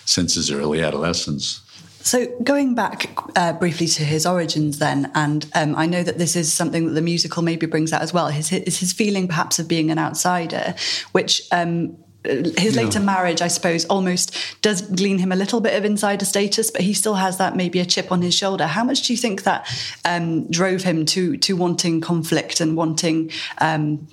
since 0.05 0.35
his 0.35 0.51
early 0.51 0.81
adolescence. 0.81 1.61
So, 2.01 2.27
going 2.41 2.75
back 2.75 3.09
uh, 3.35 3.53
briefly 3.53 3.85
to 3.87 4.03
his 4.03 4.25
origins, 4.25 4.79
then, 4.79 5.11
and 5.15 5.45
um, 5.53 5.75
I 5.75 5.85
know 5.85 6.01
that 6.01 6.17
this 6.17 6.35
is 6.35 6.51
something 6.51 6.87
that 6.87 6.93
the 6.93 7.01
musical 7.01 7.43
maybe 7.43 7.65
brings 7.65 7.91
out 7.91 8.01
as 8.01 8.13
well. 8.13 8.29
His 8.29 8.47
his, 8.47 8.93
feeling 8.93 9.27
perhaps 9.27 9.59
of 9.59 9.67
being 9.67 9.91
an 9.91 9.99
outsider, 9.99 10.75
which 11.11 11.41
um, 11.51 11.97
his 12.23 12.75
later 12.75 12.99
marriage, 12.99 13.41
I 13.41 13.47
suppose, 13.47 13.85
almost 13.85 14.35
does 14.61 14.81
glean 14.81 15.19
him 15.19 15.31
a 15.31 15.35
little 15.35 15.61
bit 15.61 15.75
of 15.75 15.85
insider 15.85 16.25
status, 16.25 16.69
but 16.69 16.81
he 16.81 16.93
still 16.93 17.15
has 17.15 17.37
that 17.37 17.55
maybe 17.55 17.79
a 17.79 17.85
chip 17.85 18.11
on 18.11 18.21
his 18.21 18.33
shoulder. 18.33 18.67
How 18.67 18.83
much 18.83 19.03
do 19.03 19.13
you 19.13 19.17
think 19.17 19.43
that 19.43 19.67
um, 20.03 20.49
drove 20.51 20.83
him 20.83 21.05
to 21.07 21.37
to 21.37 21.55
wanting 21.55 22.01
conflict 22.01 22.59
and 22.59 22.75
wanting 22.75 23.31
um, 23.59 24.07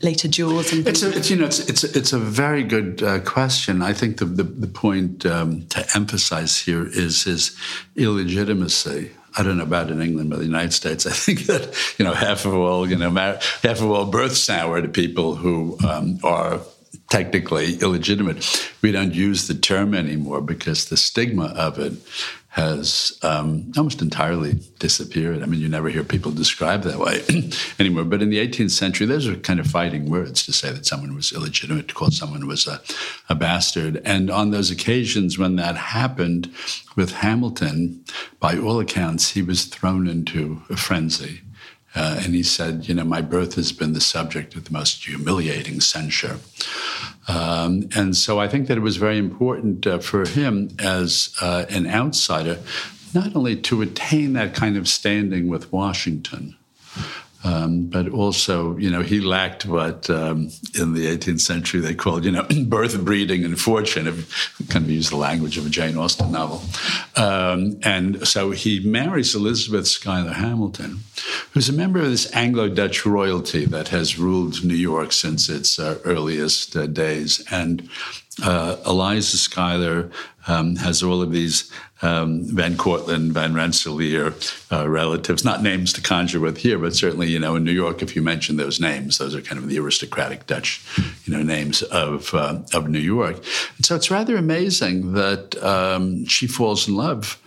later 0.00 0.28
duels 0.28 0.72
and 0.72 0.86
it's, 0.86 1.02
a, 1.02 1.16
it's, 1.16 1.30
you 1.30 1.36
know 1.36 1.44
it's 1.44 1.58
it's 1.68 1.84
it's 1.84 2.12
a 2.12 2.18
very 2.18 2.62
good 2.62 3.02
uh, 3.02 3.20
question. 3.20 3.82
I 3.82 3.92
think 3.92 4.18
the 4.18 4.24
the, 4.24 4.44
the 4.44 4.68
point 4.68 5.26
um, 5.26 5.66
to 5.68 5.84
emphasize 5.94 6.58
here 6.58 6.86
is 6.86 7.24
his 7.24 7.56
illegitimacy. 7.96 9.10
I 9.36 9.42
don't 9.42 9.58
know 9.58 9.64
about 9.64 9.90
in 9.90 10.00
England, 10.00 10.30
but 10.30 10.38
the 10.38 10.46
United 10.46 10.72
States, 10.72 11.06
I 11.06 11.10
think 11.10 11.46
that 11.46 11.74
you 11.98 12.04
know 12.04 12.14
half 12.14 12.46
of 12.46 12.54
all 12.54 12.88
you 12.88 12.96
know 12.96 13.10
half 13.10 13.64
of 13.64 13.90
all 13.90 14.06
births 14.06 14.48
now 14.48 14.70
are 14.72 14.80
to 14.80 14.88
people 14.88 15.34
who 15.34 15.76
um, 15.86 16.18
are 16.22 16.60
technically 17.08 17.76
illegitimate. 17.76 18.70
We 18.82 18.92
don't 18.92 19.14
use 19.14 19.48
the 19.48 19.54
term 19.54 19.94
anymore 19.94 20.40
because 20.40 20.86
the 20.86 20.96
stigma 20.96 21.46
of 21.56 21.78
it 21.78 21.94
has 22.50 23.16
um, 23.22 23.70
almost 23.76 24.02
entirely 24.02 24.54
disappeared. 24.78 25.42
I 25.42 25.46
mean, 25.46 25.60
you 25.60 25.68
never 25.68 25.88
hear 25.90 26.02
people 26.02 26.32
described 26.32 26.84
that 26.84 26.98
way 26.98 27.22
anymore. 27.78 28.04
But 28.04 28.20
in 28.20 28.30
the 28.30 28.38
18th 28.38 28.72
century, 28.72 29.06
those 29.06 29.28
were 29.28 29.36
kind 29.36 29.60
of 29.60 29.66
fighting 29.66 30.10
words 30.10 30.44
to 30.46 30.52
say 30.52 30.72
that 30.72 30.86
someone 30.86 31.14
was 31.14 31.30
illegitimate, 31.30 31.88
to 31.88 31.94
call 31.94 32.10
someone 32.10 32.46
was 32.48 32.66
a, 32.66 32.80
a 33.28 33.34
bastard. 33.34 34.00
And 34.04 34.30
on 34.30 34.50
those 34.50 34.70
occasions 34.70 35.38
when 35.38 35.56
that 35.56 35.76
happened 35.76 36.52
with 36.96 37.12
Hamilton, 37.12 38.04
by 38.40 38.58
all 38.58 38.80
accounts, 38.80 39.30
he 39.30 39.42
was 39.42 39.66
thrown 39.66 40.08
into 40.08 40.60
a 40.68 40.76
frenzy. 40.76 41.42
Uh, 41.98 42.20
and 42.22 42.32
he 42.32 42.44
said, 42.44 42.88
You 42.88 42.94
know, 42.94 43.04
my 43.04 43.20
birth 43.20 43.54
has 43.56 43.72
been 43.72 43.92
the 43.92 44.00
subject 44.00 44.54
of 44.54 44.66
the 44.66 44.72
most 44.72 45.04
humiliating 45.04 45.80
censure. 45.80 46.38
Um, 47.26 47.88
and 47.96 48.16
so 48.16 48.38
I 48.38 48.46
think 48.46 48.68
that 48.68 48.78
it 48.78 48.82
was 48.82 48.98
very 48.98 49.18
important 49.18 49.84
uh, 49.84 49.98
for 49.98 50.24
him 50.24 50.68
as 50.78 51.34
uh, 51.40 51.64
an 51.68 51.88
outsider 51.88 52.58
not 53.14 53.34
only 53.34 53.56
to 53.56 53.82
attain 53.82 54.34
that 54.34 54.54
kind 54.54 54.76
of 54.76 54.86
standing 54.86 55.48
with 55.48 55.72
Washington, 55.72 56.56
um, 57.44 57.86
but 57.86 58.08
also, 58.08 58.76
you 58.78 58.90
know, 58.90 59.02
he 59.02 59.20
lacked 59.20 59.64
what 59.64 60.10
um, 60.10 60.50
in 60.74 60.94
the 60.94 61.06
18th 61.06 61.40
century 61.40 61.80
they 61.80 61.94
called, 61.94 62.24
you 62.24 62.32
know, 62.32 62.46
birth, 62.66 63.04
breeding, 63.04 63.44
and 63.44 63.60
fortune. 63.60 64.08
If 64.08 64.56
kind 64.68 64.84
of 64.84 64.90
use 64.90 65.10
the 65.10 65.16
language 65.16 65.56
of 65.56 65.64
a 65.64 65.70
Jane 65.70 65.96
Austen 65.96 66.32
novel. 66.32 66.62
Um, 67.16 67.78
and 67.84 68.26
so 68.26 68.50
he 68.50 68.80
marries 68.80 69.34
Elizabeth 69.34 69.86
Schuyler 69.86 70.32
Hamilton, 70.32 71.00
who's 71.52 71.68
a 71.68 71.72
member 71.72 72.00
of 72.00 72.10
this 72.10 72.34
Anglo-Dutch 72.34 73.06
royalty 73.06 73.64
that 73.66 73.88
has 73.88 74.18
ruled 74.18 74.64
New 74.64 74.74
York 74.74 75.12
since 75.12 75.48
its 75.48 75.78
uh, 75.78 75.98
earliest 76.04 76.74
uh, 76.76 76.86
days. 76.86 77.44
And 77.50 77.88
uh, 78.42 78.76
Eliza 78.84 79.36
Schuyler 79.36 80.10
um, 80.48 80.76
has 80.76 81.02
all 81.02 81.22
of 81.22 81.32
these 81.32 81.70
um, 82.02 82.44
Van 82.44 82.76
Cortlandt, 82.76 83.32
Van 83.32 83.54
Rensselaer 83.54 84.32
uh, 84.70 84.88
relatives, 84.88 85.44
not 85.44 85.62
names 85.62 85.92
to 85.94 86.00
conjure 86.00 86.40
with 86.40 86.58
here, 86.58 86.78
but 86.78 86.94
certainly, 86.94 87.28
you 87.28 87.38
know, 87.38 87.56
in 87.56 87.64
New 87.64 87.72
York, 87.72 88.02
if 88.02 88.14
you 88.14 88.22
mention 88.22 88.56
those 88.56 88.80
names, 88.80 89.18
those 89.18 89.34
are 89.34 89.40
kind 89.40 89.60
of 89.60 89.68
the 89.68 89.78
aristocratic 89.78 90.46
Dutch, 90.46 90.84
you 91.24 91.36
know, 91.36 91.42
names 91.42 91.82
of 91.82 92.32
uh, 92.34 92.60
of 92.72 92.88
New 92.88 93.00
York. 93.00 93.36
And 93.76 93.84
so 93.84 93.96
it's 93.96 94.10
rather 94.10 94.36
amazing 94.36 95.12
that 95.14 95.60
um, 95.62 96.24
she 96.26 96.46
falls 96.46 96.88
in 96.88 96.94
love. 96.94 97.40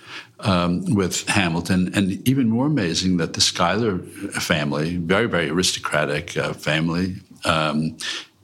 Um, 0.44 0.96
with 0.96 1.30
Hamilton, 1.30 1.92
and 1.94 2.28
even 2.28 2.50
more 2.50 2.66
amazing 2.66 3.18
that 3.18 3.34
the 3.34 3.42
Schuyler 3.42 4.00
family, 4.00 4.98
very, 4.98 5.28
very 5.28 5.52
aristocratic 5.52 6.36
uh, 6.36 6.54
family 6.54 7.18
um, 7.46 7.96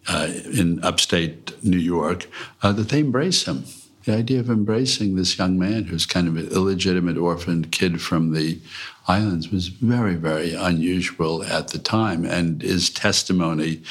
uh, 0.08 0.30
in 0.54 0.80
upstate 0.84 1.52
New 1.64 1.80
York, 1.80 2.28
uh, 2.62 2.72
that 2.72 2.90
they 2.90 3.00
embrace 3.00 3.46
him 3.46 3.66
the 4.08 4.16
idea 4.16 4.40
of 4.40 4.50
embracing 4.50 5.16
this 5.16 5.38
young 5.38 5.60
man 5.60 5.84
who's 5.84 6.06
kind 6.06 6.30
of 6.30 6.38
an 6.38 6.48
illegitimate 6.48 7.18
orphan 7.18 7.66
kid 7.66 8.02
from 8.02 8.32
the 8.32 8.58
islands 9.06 9.52
was 9.52 9.68
very, 9.68 10.16
very 10.16 10.54
unusual 10.54 11.44
at 11.44 11.68
the 11.68 11.78
time 11.78 12.24
and 12.24 12.64
is 12.64 12.90
testimony 12.90 13.82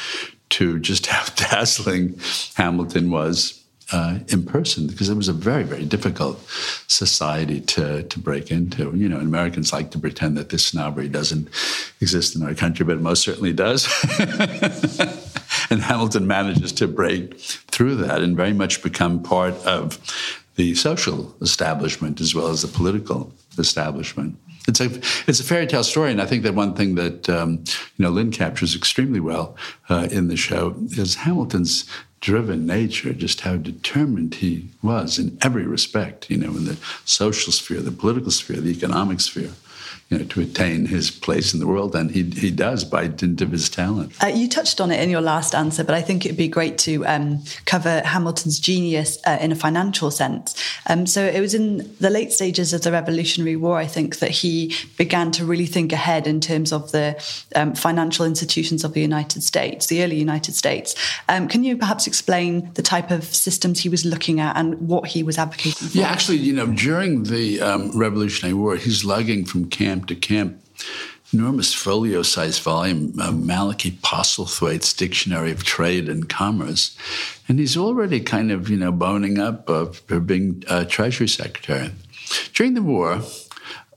to 0.49 0.79
just 0.79 1.07
how 1.13 1.27
dazzling 1.35 2.19
Hamilton 2.55 3.11
was 3.11 3.63
uh, 3.93 4.19
in 4.29 4.43
person 4.45 4.87
because 4.87 5.09
it 5.09 5.17
was 5.17 5.29
a 5.29 5.33
very, 5.33 5.63
very 5.63 5.85
difficult 5.85 6.41
society 6.89 7.61
to, 7.61 8.03
to 8.05 8.19
break 8.19 8.51
into. 8.51 8.95
You 8.97 9.09
know, 9.09 9.19
Americans 9.19 9.73
like 9.73 9.91
to 9.93 9.99
pretend 9.99 10.37
that 10.37 10.49
this 10.49 10.67
snobbery 10.67 11.09
doesn't 11.09 11.49
exist 12.01 12.35
in 12.35 12.43
our 12.43 12.55
country, 12.55 12.85
but 12.85 12.97
it 12.97 13.03
most 13.03 13.23
certainly 13.23 13.53
does. 13.53 13.87
and 15.71 15.83
Hamilton 15.83 16.27
manages 16.27 16.73
to 16.73 16.89
break 16.89 17.39
through 17.39 17.97
that 17.97 18.23
and 18.23 18.37
very 18.37 18.53
much 18.53 18.83
become 18.83 19.23
part 19.23 19.55
of 19.65 19.99
the 20.57 20.75
social 20.75 21.35
establishment 21.41 22.21
as 22.21 22.35
well 22.35 22.49
as 22.49 22.63
the 22.63 22.69
political 22.69 23.33
establishment. 23.59 24.37
It's 24.69 24.81
a 24.81 24.87
it's 25.29 25.39
a 25.39 25.45
fairy 25.45 25.67
tale 25.67 25.85
story, 25.85 26.11
and 26.11 26.21
I 26.21 26.27
think 26.27 26.43
that 26.43 26.55
one 26.55 26.75
thing 26.75 26.97
that 26.97 27.29
um, 27.29 27.63
you 27.97 28.03
know 28.03 28.11
Lin 28.11 28.33
captures 28.33 28.75
extremely 28.75 29.21
well 29.21 29.57
uh, 29.89 30.09
in 30.11 30.27
the 30.27 30.37
show 30.37 30.75
is 30.91 31.15
Hamilton's 31.15 31.89
driven 32.21 32.67
nature, 32.67 33.13
just 33.13 33.43
how 33.43 33.57
determined 33.57 34.37
he 34.37 34.69
was 34.83 35.19
in 35.19 35.39
every 35.43 35.67
respect. 35.67 36.31
You 36.31 36.39
know, 36.39 36.51
in 36.51 36.65
the 36.65 36.77
social 37.05 37.53
sphere, 37.53 37.81
the 37.81 37.91
political 37.91 38.31
sphere, 38.31 38.61
the 38.61 38.71
economic 38.71 39.21
sphere 39.21 39.53
you 40.09 40.19
know, 40.19 40.25
to 40.25 40.41
attain 40.41 40.87
his 40.87 41.11
place 41.11 41.53
in 41.53 41.59
the 41.59 41.67
world, 41.67 41.97
and 41.97 42.13
he, 42.13 42.23
he 42.23 42.49
does 42.49 42.85
by 42.85 43.09
dint 43.09 43.41
of 43.41 43.51
his 43.51 43.69
talent. 43.69 44.13
Uh, 44.23 44.29
you 44.29 44.49
touched 44.49 44.81
on 44.81 44.93
it 44.93 45.03
in 45.03 45.11
your 45.11 45.21
last 45.21 45.53
answer, 45.53 45.83
but 45.83 45.97
I 45.97 46.03
think 46.03 46.25
it'd 46.25 46.37
be 46.37 46.47
great 46.47 46.79
to 46.79 47.05
um, 47.07 47.43
cover 47.65 48.03
Hamilton's 48.05 48.61
genius 48.61 49.19
uh, 49.27 49.37
in 49.41 49.51
a 49.51 49.57
financial 49.57 50.13
sense. 50.13 50.55
Um, 50.89 51.09
so 51.09 51.25
it 51.25 51.41
was 51.41 51.55
in 51.55 51.93
the 51.99 52.09
late 52.09 52.33
stages 52.33 52.73
of 52.73 52.83
the 52.83 52.93
Revolutionary 52.93 53.57
War, 53.57 53.79
I 53.79 53.87
think, 53.87 54.21
that 54.21 54.31
he 54.31 54.77
began 54.97 55.33
to 55.33 55.45
really 55.45 55.67
think 55.67 55.93
ahead 55.93 56.29
in 56.29 56.41
terms 56.41 56.73
of 56.73 56.93
the 56.93 57.21
um, 57.57 57.75
financial 57.75 58.25
institutions 58.25 58.85
of 58.85 58.93
the 58.93 59.01
United 59.01 59.43
States, 59.43 59.87
the 59.87 60.05
early 60.05 60.17
United 60.17 60.55
States. 60.55 60.95
Um, 61.29 61.49
can 61.49 61.65
you 61.65 61.77
perhaps 61.77 62.07
explain 62.07 62.73
the 62.75 62.83
type 62.83 63.11
of 63.11 63.25
systems 63.25 63.81
he 63.81 63.89
was 63.89 64.05
looking 64.05 64.39
at 64.39 64.57
and 64.57 64.89
what 64.89 65.09
he 65.09 65.25
was 65.25 65.37
advocating 65.37 65.89
for? 65.89 65.99
Yeah, 65.99 66.07
actually, 66.07 66.39
you 66.39 66.53
know, 66.53 66.67
during 66.69 67.25
the 67.25 67.61
um, 67.61 67.91
Revolutionary 67.99 68.55
War, 68.55 68.77
he's 68.77 69.05
lugging 69.05 69.45
from 69.45 69.69
camp 69.69 69.96
camp 69.97 70.09
to 70.09 70.15
camp. 70.15 70.63
Enormous 71.33 71.75
folio 71.75 72.23
sized 72.23 72.63
volume, 72.63 73.19
uh, 73.21 73.33
Malachy 73.33 73.93
Postlethwayt's 74.03 74.93
Dictionary 74.93 75.51
of 75.51 75.65
Trade 75.65 76.09
and 76.09 76.29
Commerce. 76.29 76.97
And 77.49 77.59
he's 77.59 77.77
already 77.77 78.21
kind 78.21 78.53
of, 78.53 78.69
you 78.69 78.77
know, 78.77 78.93
boning 78.93 79.39
up 79.39 79.69
uh, 79.69 79.87
for 79.87 80.21
being 80.21 80.63
uh, 80.69 80.85
Treasury 80.85 81.27
Secretary. 81.27 81.91
During 82.55 82.75
the 82.75 82.83
war, 82.83 83.23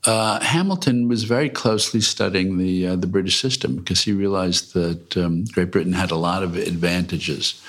uh, 0.04 0.40
Hamilton 0.40 1.06
was 1.06 1.24
very 1.24 1.50
closely 1.50 2.00
studying 2.00 2.58
the 2.58 2.88
uh, 2.88 2.96
the 2.96 3.06
British 3.06 3.38
system 3.38 3.76
because 3.76 4.02
he 4.02 4.12
realized 4.12 4.72
that 4.72 5.16
um, 5.16 5.44
Great 5.44 5.70
Britain 5.70 5.92
had 5.92 6.10
a 6.10 6.16
lot 6.16 6.42
of 6.42 6.56
advantages 6.56 7.62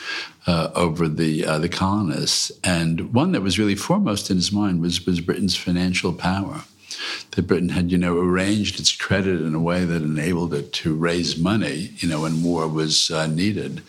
uh, 0.47 0.71
over 0.73 1.08
the 1.10 1.43
the 1.60 1.69
colonists, 1.69 2.51
and 2.63 3.13
one 3.13 3.34
that 3.34 3.41
was 3.41 3.60
really 3.60 3.75
foremost 3.75 4.32
in 4.32 4.38
his 4.38 4.51
mind 4.51 4.82
was 4.82 5.06
was 5.06 5.19
Britain's 5.19 5.58
financial 5.58 6.13
power 6.13 6.63
that 7.31 7.47
Britain 7.47 7.69
had, 7.69 7.91
you 7.91 7.97
know, 7.97 8.17
arranged 8.17 8.79
its 8.79 8.95
credit 8.95 9.41
in 9.41 9.55
a 9.55 9.59
way 9.59 9.85
that 9.85 10.01
enabled 10.01 10.53
it 10.53 10.73
to 10.73 10.95
raise 10.95 11.37
money, 11.37 11.91
you 11.97 12.07
know, 12.07 12.21
when 12.21 12.43
war 12.43 12.67
was 12.67 13.11
uh, 13.11 13.27
needed. 13.27 13.81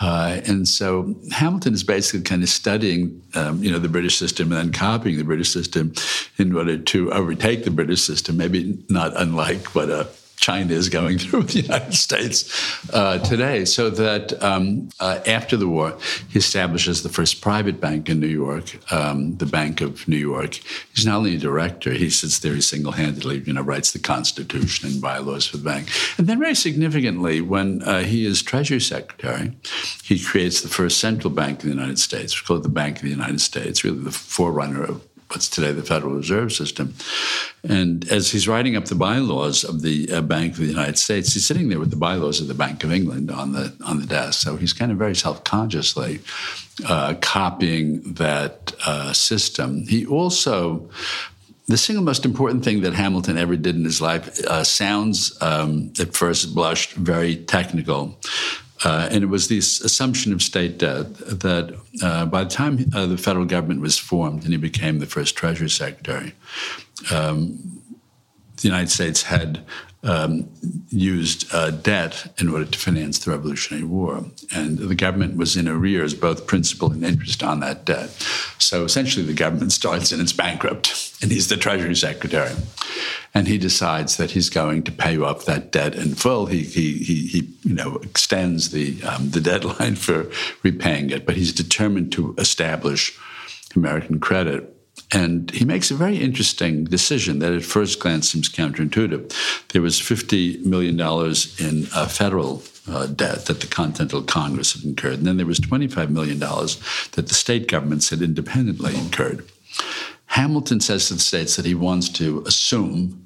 Uh, 0.00 0.40
and 0.46 0.66
so 0.68 1.14
Hamilton 1.32 1.74
is 1.74 1.84
basically 1.84 2.22
kind 2.22 2.42
of 2.42 2.48
studying, 2.48 3.22
um, 3.34 3.62
you 3.62 3.70
know, 3.70 3.78
the 3.78 3.88
British 3.88 4.16
system 4.16 4.52
and 4.52 4.60
then 4.60 4.72
copying 4.72 5.18
the 5.18 5.24
British 5.24 5.50
system 5.50 5.92
in 6.38 6.54
order 6.54 6.78
to 6.78 7.12
overtake 7.12 7.64
the 7.64 7.70
British 7.70 8.02
system, 8.02 8.36
maybe 8.36 8.82
not 8.88 9.12
unlike 9.20 9.74
what 9.74 9.90
a 9.90 10.08
China 10.36 10.72
is 10.72 10.88
going 10.88 11.18
through 11.22 11.40
with 11.40 11.52
the 11.52 11.60
United 11.60 11.94
States 11.94 12.88
uh, 12.92 13.18
today. 13.18 13.64
So 13.64 13.90
that 13.90 14.42
um, 14.42 14.88
uh, 15.00 15.20
after 15.26 15.56
the 15.56 15.68
war, 15.68 15.96
he 16.28 16.38
establishes 16.38 17.02
the 17.02 17.08
first 17.08 17.40
private 17.40 17.80
bank 17.80 18.08
in 18.08 18.20
New 18.20 18.26
York, 18.26 18.92
um, 18.92 19.36
the 19.36 19.46
Bank 19.46 19.80
of 19.80 20.06
New 20.08 20.16
York. 20.16 20.60
He's 20.94 21.06
not 21.06 21.18
only 21.18 21.36
a 21.36 21.38
director; 21.38 21.92
he 21.92 22.10
sits 22.10 22.38
there 22.38 22.60
single 22.60 22.92
handedly, 22.92 23.40
you 23.40 23.52
know, 23.52 23.62
writes 23.62 23.92
the 23.92 23.98
Constitution 23.98 24.88
and 24.88 25.00
bylaws 25.00 25.46
for 25.46 25.56
the 25.56 25.64
bank. 25.64 25.88
And 26.18 26.26
then, 26.26 26.38
very 26.38 26.54
significantly, 26.54 27.40
when 27.40 27.82
uh, 27.82 28.02
he 28.02 28.26
is 28.26 28.42
Treasury 28.42 28.80
Secretary, 28.80 29.56
he 30.02 30.18
creates 30.18 30.60
the 30.60 30.68
first 30.68 30.98
central 30.98 31.32
bank 31.32 31.62
in 31.62 31.70
the 31.70 31.74
United 31.74 31.98
States, 31.98 32.38
called 32.40 32.62
the 32.62 32.68
Bank 32.68 32.96
of 32.96 33.02
the 33.02 33.10
United 33.10 33.40
States, 33.40 33.84
really 33.84 34.00
the 34.00 34.10
forerunner 34.10 34.82
of 34.84 35.02
what's 35.34 35.48
today 35.48 35.72
the 35.72 35.82
Federal 35.82 36.14
Reserve 36.14 36.52
System. 36.52 36.94
And 37.62 38.10
as 38.10 38.30
he's 38.30 38.46
writing 38.46 38.76
up 38.76 38.84
the 38.84 38.94
bylaws 38.94 39.64
of 39.64 39.82
the 39.82 40.10
uh, 40.12 40.20
Bank 40.20 40.52
of 40.52 40.58
the 40.58 40.66
United 40.66 40.98
States, 40.98 41.34
he's 41.34 41.46
sitting 41.46 41.68
there 41.68 41.80
with 41.80 41.90
the 41.90 41.96
bylaws 41.96 42.40
of 42.40 42.46
the 42.46 42.54
Bank 42.54 42.84
of 42.84 42.92
England 42.92 43.30
on 43.30 43.52
the 43.52 43.74
on 43.84 44.00
the 44.00 44.06
desk. 44.06 44.40
So 44.40 44.56
he's 44.56 44.72
kind 44.72 44.92
of 44.92 44.98
very 44.98 45.16
self 45.16 45.42
consciously 45.44 46.20
uh, 46.86 47.14
copying 47.20 48.14
that 48.14 48.74
uh, 48.86 49.12
system. 49.12 49.86
He 49.88 50.06
also 50.06 50.88
the 51.66 51.78
single 51.78 52.04
most 52.04 52.26
important 52.26 52.62
thing 52.62 52.82
that 52.82 52.92
Hamilton 52.92 53.38
ever 53.38 53.56
did 53.56 53.74
in 53.74 53.84
his 53.84 54.00
life 54.00 54.38
uh, 54.44 54.64
sounds, 54.64 55.36
um, 55.40 55.92
at 55.98 56.14
first 56.14 56.54
blush, 56.54 56.92
very 56.92 57.36
technical. 57.36 58.18
Uh, 58.84 59.08
and 59.10 59.24
it 59.24 59.28
was 59.28 59.48
this 59.48 59.80
assumption 59.80 60.32
of 60.32 60.42
state 60.42 60.78
debt 60.78 61.14
that 61.16 61.74
uh, 62.02 62.26
by 62.26 62.44
the 62.44 62.50
time 62.50 62.84
uh, 62.94 63.06
the 63.06 63.16
federal 63.16 63.46
government 63.46 63.80
was 63.80 63.98
formed 63.98 64.44
and 64.44 64.52
he 64.52 64.58
became 64.58 64.98
the 64.98 65.06
first 65.06 65.36
Treasury 65.36 65.70
Secretary, 65.70 66.34
um, 67.10 67.80
the 68.58 68.68
United 68.68 68.90
States 68.90 69.22
had 69.22 69.64
um, 70.04 70.48
used 70.90 71.52
uh, 71.52 71.70
debt 71.70 72.32
in 72.38 72.48
order 72.48 72.66
to 72.66 72.78
finance 72.78 73.18
the 73.18 73.30
Revolutionary 73.30 73.84
War. 73.84 74.24
And 74.54 74.78
the 74.78 74.94
government 74.94 75.36
was 75.36 75.56
in 75.56 75.66
arrears, 75.66 76.14
both 76.14 76.46
principal 76.46 76.92
and 76.92 77.04
interest 77.04 77.42
on 77.42 77.60
that 77.60 77.84
debt. 77.84 78.10
So 78.58 78.84
essentially, 78.84 79.24
the 79.24 79.32
government 79.32 79.72
starts 79.72 80.12
and 80.12 80.20
it's 80.20 80.32
bankrupt, 80.32 81.18
and 81.22 81.32
he's 81.32 81.48
the 81.48 81.56
Treasury 81.56 81.96
Secretary. 81.96 82.54
And 83.32 83.48
he 83.48 83.58
decides 83.58 84.16
that 84.18 84.32
he's 84.32 84.48
going 84.48 84.84
to 84.84 84.92
pay 84.92 85.18
off 85.18 85.46
that 85.46 85.72
debt 85.72 85.94
in 85.94 86.14
full. 86.14 86.46
He, 86.46 86.62
he, 86.62 86.98
he, 86.98 87.26
he 87.26 87.48
you 87.62 87.74
know, 87.74 87.96
extends 87.96 88.70
the, 88.70 89.02
um, 89.02 89.30
the 89.30 89.40
deadline 89.40 89.94
for 89.96 90.30
repaying 90.62 91.10
it, 91.10 91.26
but 91.26 91.36
he's 91.36 91.52
determined 91.52 92.12
to 92.12 92.34
establish 92.38 93.18
American 93.74 94.20
credit 94.20 94.73
and 95.12 95.50
he 95.50 95.64
makes 95.64 95.90
a 95.90 95.94
very 95.94 96.16
interesting 96.16 96.84
decision 96.84 97.38
that 97.38 97.52
at 97.52 97.62
first 97.62 98.00
glance 98.00 98.30
seems 98.30 98.48
counterintuitive. 98.48 99.32
There 99.68 99.82
was 99.82 100.00
$50 100.00 100.64
million 100.64 100.98
in 100.98 101.88
uh, 101.94 102.08
federal 102.08 102.62
uh, 102.88 103.06
debt 103.06 103.46
that 103.46 103.60
the 103.60 103.66
Continental 103.66 104.22
Congress 104.22 104.74
had 104.74 104.84
incurred, 104.84 105.18
and 105.18 105.26
then 105.26 105.36
there 105.36 105.46
was 105.46 105.60
$25 105.60 106.10
million 106.10 106.38
that 106.38 107.28
the 107.28 107.34
state 107.34 107.68
governments 107.68 108.10
had 108.10 108.22
independently 108.22 108.94
incurred. 108.96 109.48
Hamilton 110.26 110.80
says 110.80 111.08
to 111.08 111.14
the 111.14 111.20
states 111.20 111.56
that 111.56 111.64
he 111.64 111.74
wants 111.74 112.08
to 112.08 112.42
assume 112.46 113.23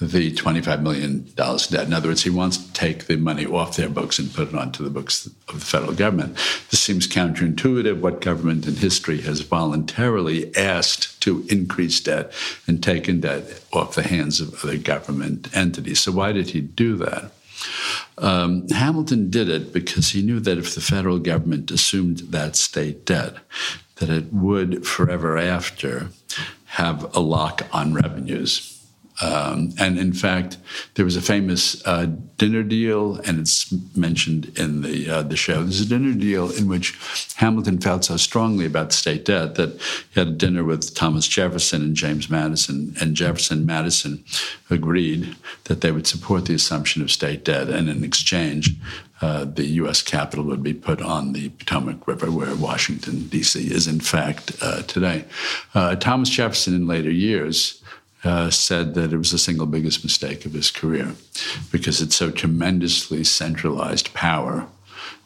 the 0.00 0.32
$25 0.32 0.82
million 0.82 1.24
debt. 1.34 1.86
In 1.86 1.92
other 1.92 2.08
words, 2.08 2.22
he 2.22 2.30
wants 2.30 2.56
to 2.56 2.72
take 2.72 3.06
the 3.06 3.16
money 3.16 3.44
off 3.44 3.76
their 3.76 3.88
books 3.88 4.18
and 4.18 4.32
put 4.32 4.48
it 4.48 4.54
onto 4.54 4.84
the 4.84 4.90
books 4.90 5.26
of 5.26 5.34
the 5.46 5.60
federal 5.60 5.92
government. 5.92 6.36
This 6.70 6.80
seems 6.80 7.08
counterintuitive. 7.08 8.00
What 8.00 8.20
government 8.20 8.68
in 8.68 8.76
history 8.76 9.20
has 9.22 9.40
voluntarily 9.40 10.54
asked 10.56 11.20
to 11.22 11.44
increase 11.48 12.00
debt 12.00 12.32
and 12.68 12.80
taken 12.82 13.20
debt 13.20 13.60
off 13.72 13.96
the 13.96 14.04
hands 14.04 14.40
of 14.40 14.64
other 14.64 14.78
government 14.78 15.54
entities? 15.56 16.00
So, 16.00 16.12
why 16.12 16.30
did 16.30 16.50
he 16.50 16.60
do 16.60 16.96
that? 16.96 17.32
Um, 18.18 18.68
Hamilton 18.68 19.30
did 19.30 19.48
it 19.48 19.72
because 19.72 20.10
he 20.10 20.22
knew 20.22 20.38
that 20.38 20.58
if 20.58 20.76
the 20.76 20.80
federal 20.80 21.18
government 21.18 21.72
assumed 21.72 22.18
that 22.18 22.54
state 22.54 23.04
debt, 23.04 23.34
that 23.96 24.10
it 24.10 24.32
would 24.32 24.86
forever 24.86 25.36
after 25.36 26.10
have 26.66 27.12
a 27.16 27.20
lock 27.20 27.66
on 27.72 27.94
revenues 27.94 28.77
um, 29.20 29.72
and 29.78 29.98
in 29.98 30.12
fact, 30.12 30.58
there 30.94 31.04
was 31.04 31.16
a 31.16 31.22
famous 31.22 31.84
uh, 31.86 32.06
dinner 32.36 32.62
deal, 32.62 33.16
and 33.26 33.40
it's 33.40 33.72
mentioned 33.96 34.56
in 34.56 34.82
the 34.82 35.10
uh, 35.10 35.22
the 35.22 35.36
show. 35.36 35.62
There's 35.62 35.80
a 35.80 35.88
dinner 35.88 36.14
deal 36.14 36.50
in 36.50 36.68
which 36.68 36.96
Hamilton 37.36 37.80
felt 37.80 38.04
so 38.04 38.16
strongly 38.16 38.64
about 38.64 38.92
state 38.92 39.24
debt 39.24 39.56
that 39.56 39.80
he 40.10 40.20
had 40.20 40.28
a 40.28 40.32
dinner 40.32 40.62
with 40.62 40.94
Thomas 40.94 41.26
Jefferson 41.26 41.82
and 41.82 41.96
James 41.96 42.30
Madison, 42.30 42.94
and 43.00 43.16
Jefferson 43.16 43.66
Madison 43.66 44.24
agreed 44.70 45.34
that 45.64 45.80
they 45.80 45.90
would 45.90 46.06
support 46.06 46.46
the 46.46 46.54
assumption 46.54 47.02
of 47.02 47.10
state 47.10 47.44
debt, 47.44 47.68
and 47.68 47.88
in 47.88 48.04
exchange, 48.04 48.76
uh, 49.20 49.44
the 49.44 49.66
U.S. 49.66 50.00
capital 50.00 50.44
would 50.44 50.62
be 50.62 50.74
put 50.74 51.02
on 51.02 51.32
the 51.32 51.48
Potomac 51.50 52.06
River, 52.06 52.30
where 52.30 52.54
Washington, 52.54 53.26
D.C. 53.26 53.72
is 53.72 53.88
in 53.88 53.98
fact 53.98 54.52
uh, 54.62 54.82
today. 54.82 55.24
Uh, 55.74 55.96
Thomas 55.96 56.28
Jefferson, 56.28 56.74
in 56.74 56.86
later 56.86 57.10
years, 57.10 57.77
uh, 58.24 58.50
said 58.50 58.94
that 58.94 59.12
it 59.12 59.18
was 59.18 59.30
the 59.30 59.38
single 59.38 59.66
biggest 59.66 60.02
mistake 60.02 60.44
of 60.44 60.52
his 60.52 60.70
career 60.70 61.14
because 61.70 62.00
it's 62.00 62.16
so 62.16 62.30
tremendously 62.30 63.22
centralized 63.24 64.12
power 64.14 64.66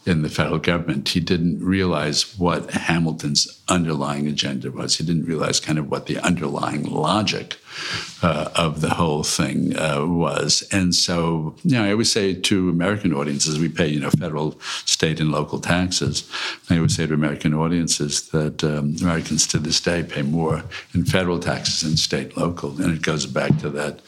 in 0.05 0.23
the 0.23 0.29
federal 0.29 0.59
government, 0.59 1.11
he 1.11 1.21
didn't 1.21 1.65
realize 1.65 2.37
what 2.39 2.71
Hamilton's 2.73 3.63
underlying 3.69 4.27
agenda 4.27 4.71
was. 4.71 4.97
He 4.97 5.05
didn't 5.05 5.27
realize 5.27 5.61
kind 5.61 5.79
of 5.79 5.91
what 5.91 6.07
the 6.07 6.19
underlying 6.19 6.83
logic 6.85 7.57
uh, 8.23 8.51
of 8.55 8.81
the 8.81 8.91
whole 8.91 9.23
thing 9.23 9.77
uh, 9.77 10.05
was. 10.07 10.67
And 10.73 10.95
so, 10.95 11.55
you 11.65 11.77
know, 11.77 11.85
I 11.85 11.93
always 11.93 12.13
say 12.13 12.35
to 12.35 12.69
American 12.69 13.13
audiences, 13.13 13.59
we 13.59 13.69
pay, 13.69 13.89
you 13.89 14.01
know, 14.01 14.11
federal, 14.11 14.59
state, 14.85 15.21
and 15.21 15.31
local 15.31 15.61
taxes. 15.61 16.29
I 16.71 16.77
always 16.77 16.95
say 16.95 17.07
to 17.07 17.15
American 17.15 17.55
audiences 17.55 18.29
that 18.29 18.63
um, 18.63 18.97
Americans 19.01 19.47
to 19.49 19.59
this 19.59 19.81
day 19.81 20.03
pay 20.03 20.23
more 20.23 20.63
in 20.95 21.05
federal 21.05 21.39
taxes 21.39 21.83
than 21.83 21.97
state 21.97 22.37
local. 22.37 22.81
And 22.81 22.95
it 22.95 23.03
goes 23.03 23.27
back 23.27 23.59
to 23.59 23.71
that 23.71 24.01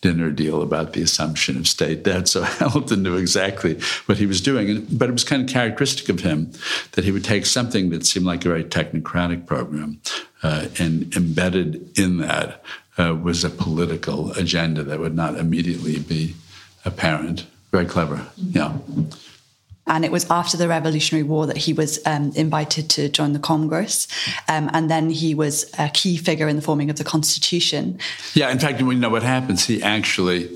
dinner 0.00 0.30
deal 0.30 0.62
about 0.62 0.94
the 0.94 1.02
assumption 1.02 1.56
of 1.56 1.68
state 1.68 2.02
debt. 2.02 2.28
So 2.28 2.42
Hamilton 2.60 3.02
knew 3.02 3.16
exactly 3.16 3.78
what 4.06 4.18
he 4.18 4.26
was 4.26 4.40
doing. 4.40 4.86
But 4.90 5.08
it 5.08 5.12
was 5.12 5.24
kind 5.24 5.42
of 5.42 5.48
characteristic 5.48 6.08
of 6.08 6.20
him 6.20 6.52
that 6.92 7.04
he 7.04 7.12
would 7.12 7.24
take 7.24 7.46
something 7.46 7.90
that 7.90 8.06
seemed 8.06 8.26
like 8.26 8.44
a 8.44 8.48
very 8.48 8.64
technocratic 8.64 9.46
program 9.46 10.00
uh, 10.42 10.68
and 10.78 11.14
embedded 11.14 11.98
in 11.98 12.18
that 12.18 12.62
uh, 13.00 13.14
was 13.14 13.44
a 13.44 13.50
political 13.50 14.32
agenda 14.32 14.82
that 14.82 15.00
would 15.00 15.16
not 15.16 15.36
immediately 15.36 15.98
be 15.98 16.34
apparent. 16.84 17.46
Very 17.72 17.86
clever, 17.86 18.26
yeah. 18.36 18.76
And 19.90 20.04
it 20.04 20.12
was 20.12 20.24
after 20.30 20.56
the 20.56 20.68
Revolutionary 20.68 21.24
War 21.24 21.46
that 21.46 21.56
he 21.56 21.72
was 21.72 21.98
um, 22.06 22.32
invited 22.34 22.88
to 22.90 23.08
join 23.08 23.32
the 23.32 23.38
Congress. 23.38 24.06
Um, 24.48 24.70
and 24.72 24.88
then 24.88 25.10
he 25.10 25.34
was 25.34 25.70
a 25.78 25.90
key 25.90 26.16
figure 26.16 26.48
in 26.48 26.56
the 26.56 26.62
forming 26.62 26.88
of 26.90 26.96
the 26.96 27.04
Constitution. 27.04 27.98
Yeah, 28.34 28.50
in 28.50 28.58
fact, 28.58 28.80
we 28.80 28.94
know 28.94 29.10
what 29.10 29.24
happens. 29.24 29.66
He 29.66 29.82
actually, 29.82 30.48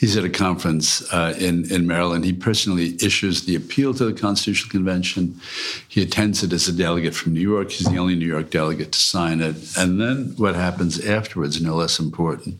he's 0.00 0.16
at 0.16 0.24
a 0.24 0.30
conference 0.30 1.02
uh, 1.12 1.34
in, 1.38 1.70
in 1.70 1.86
Maryland. 1.86 2.24
He 2.24 2.32
personally 2.32 2.96
issues 3.02 3.44
the 3.44 3.54
appeal 3.54 3.92
to 3.94 4.06
the 4.06 4.18
Constitutional 4.18 4.70
Convention. 4.70 5.38
He 5.86 6.02
attends 6.02 6.42
it 6.42 6.52
as 6.52 6.66
a 6.66 6.72
delegate 6.72 7.14
from 7.14 7.34
New 7.34 7.40
York. 7.40 7.70
He's 7.70 7.86
the 7.86 7.98
only 7.98 8.16
New 8.16 8.26
York 8.26 8.50
delegate 8.50 8.92
to 8.92 8.98
sign 8.98 9.40
it. 9.40 9.56
And 9.76 10.00
then 10.00 10.34
what 10.38 10.54
happens 10.54 10.98
afterwards, 11.04 11.60
no 11.60 11.76
less 11.76 12.00
important. 12.00 12.58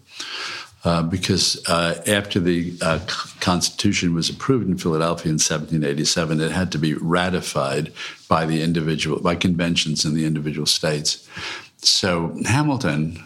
Uh, 0.88 1.02
because 1.02 1.62
uh, 1.68 2.02
after 2.06 2.40
the 2.40 2.72
uh, 2.80 2.98
Constitution 3.40 4.14
was 4.14 4.30
approved 4.30 4.66
in 4.66 4.78
Philadelphia 4.78 5.28
in 5.28 5.34
1787, 5.34 6.40
it 6.40 6.50
had 6.50 6.72
to 6.72 6.78
be 6.78 6.94
ratified 6.94 7.92
by 8.26 8.46
the 8.46 8.62
individual, 8.62 9.20
by 9.20 9.34
conventions 9.34 10.06
in 10.06 10.14
the 10.14 10.24
individual 10.24 10.64
states. 10.64 11.28
So 11.76 12.34
Hamilton, 12.46 13.22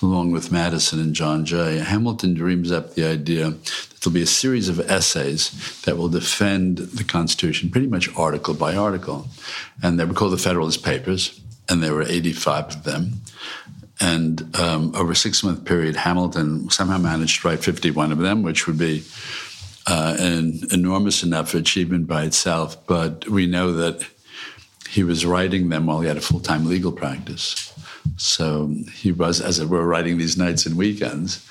along 0.00 0.32
with 0.32 0.50
Madison 0.50 1.00
and 1.00 1.12
John 1.14 1.44
Jay, 1.44 1.80
Hamilton 1.80 2.32
dreams 2.32 2.72
up 2.72 2.94
the 2.94 3.04
idea 3.04 3.50
that 3.50 3.98
there'll 4.00 4.14
be 4.14 4.22
a 4.22 4.26
series 4.26 4.70
of 4.70 4.80
essays 4.80 5.82
that 5.82 5.98
will 5.98 6.08
defend 6.08 6.78
the 6.78 7.04
Constitution 7.04 7.68
pretty 7.68 7.88
much 7.88 8.08
article 8.16 8.54
by 8.54 8.74
article. 8.74 9.28
And 9.82 10.00
they 10.00 10.06
were 10.06 10.14
called 10.14 10.32
the 10.32 10.38
Federalist 10.38 10.82
Papers, 10.82 11.38
and 11.68 11.82
there 11.82 11.92
were 11.92 12.04
85 12.04 12.68
of 12.68 12.84
them. 12.84 13.20
And 14.02 14.56
um, 14.56 14.94
over 14.96 15.12
a 15.12 15.16
six 15.16 15.44
month 15.44 15.64
period, 15.64 15.94
Hamilton 15.94 16.68
somehow 16.70 16.98
managed 16.98 17.40
to 17.40 17.48
write 17.48 17.62
51 17.62 18.10
of 18.10 18.18
them, 18.18 18.42
which 18.42 18.66
would 18.66 18.76
be 18.76 19.04
uh, 19.86 20.16
an 20.18 20.60
enormous 20.72 21.22
enough 21.22 21.54
achievement 21.54 22.08
by 22.08 22.24
itself. 22.24 22.84
But 22.86 23.28
we 23.28 23.46
know 23.46 23.72
that 23.74 24.04
he 24.88 25.04
was 25.04 25.24
writing 25.24 25.68
them 25.68 25.86
while 25.86 26.00
he 26.00 26.08
had 26.08 26.16
a 26.16 26.20
full 26.20 26.40
time 26.40 26.66
legal 26.66 26.90
practice. 26.90 27.72
So 28.16 28.74
he 28.92 29.12
was, 29.12 29.40
as 29.40 29.60
it 29.60 29.68
were, 29.68 29.86
writing 29.86 30.18
these 30.18 30.36
nights 30.36 30.66
and 30.66 30.76
weekends. 30.76 31.48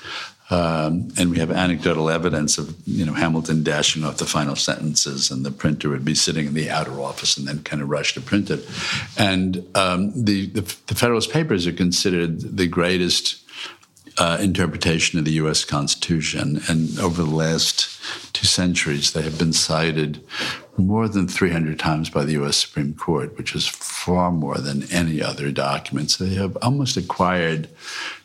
Um, 0.52 1.08
and 1.16 1.30
we 1.30 1.38
have 1.38 1.50
anecdotal 1.50 2.10
evidence 2.10 2.58
of 2.58 2.76
you 2.86 3.06
know 3.06 3.14
Hamilton 3.14 3.62
dashing 3.62 4.04
off 4.04 4.18
the 4.18 4.26
final 4.26 4.54
sentences, 4.54 5.30
and 5.30 5.46
the 5.46 5.50
printer 5.50 5.88
would 5.88 6.04
be 6.04 6.14
sitting 6.14 6.46
in 6.46 6.52
the 6.52 6.68
outer 6.68 7.00
office 7.00 7.38
and 7.38 7.48
then 7.48 7.62
kind 7.62 7.80
of 7.80 7.88
rush 7.88 8.12
to 8.14 8.20
print 8.20 8.50
it. 8.50 8.68
And 9.16 9.66
um, 9.74 10.12
the, 10.14 10.46
the, 10.46 10.60
the 10.88 10.94
Federalist 10.94 11.32
Papers 11.32 11.66
are 11.66 11.72
considered 11.72 12.58
the 12.58 12.66
greatest 12.66 13.42
uh, 14.18 14.36
interpretation 14.42 15.18
of 15.18 15.24
the 15.24 15.32
U.S. 15.32 15.64
Constitution, 15.64 16.60
and 16.68 16.98
over 16.98 17.22
the 17.22 17.30
last 17.30 17.88
two 18.34 18.46
centuries, 18.46 19.14
they 19.14 19.22
have 19.22 19.38
been 19.38 19.54
cited 19.54 20.22
more 20.76 21.08
than 21.08 21.28
300 21.28 21.78
times 21.78 22.10
by 22.10 22.24
the 22.24 22.32
U.S. 22.32 22.58
Supreme 22.58 22.92
Court, 22.92 23.38
which 23.38 23.54
is 23.54 23.66
far 23.66 24.30
more 24.30 24.58
than 24.58 24.90
any 24.92 25.22
other 25.22 25.50
documents. 25.50 26.18
They 26.18 26.34
have 26.34 26.58
almost 26.60 26.98
acquired 26.98 27.70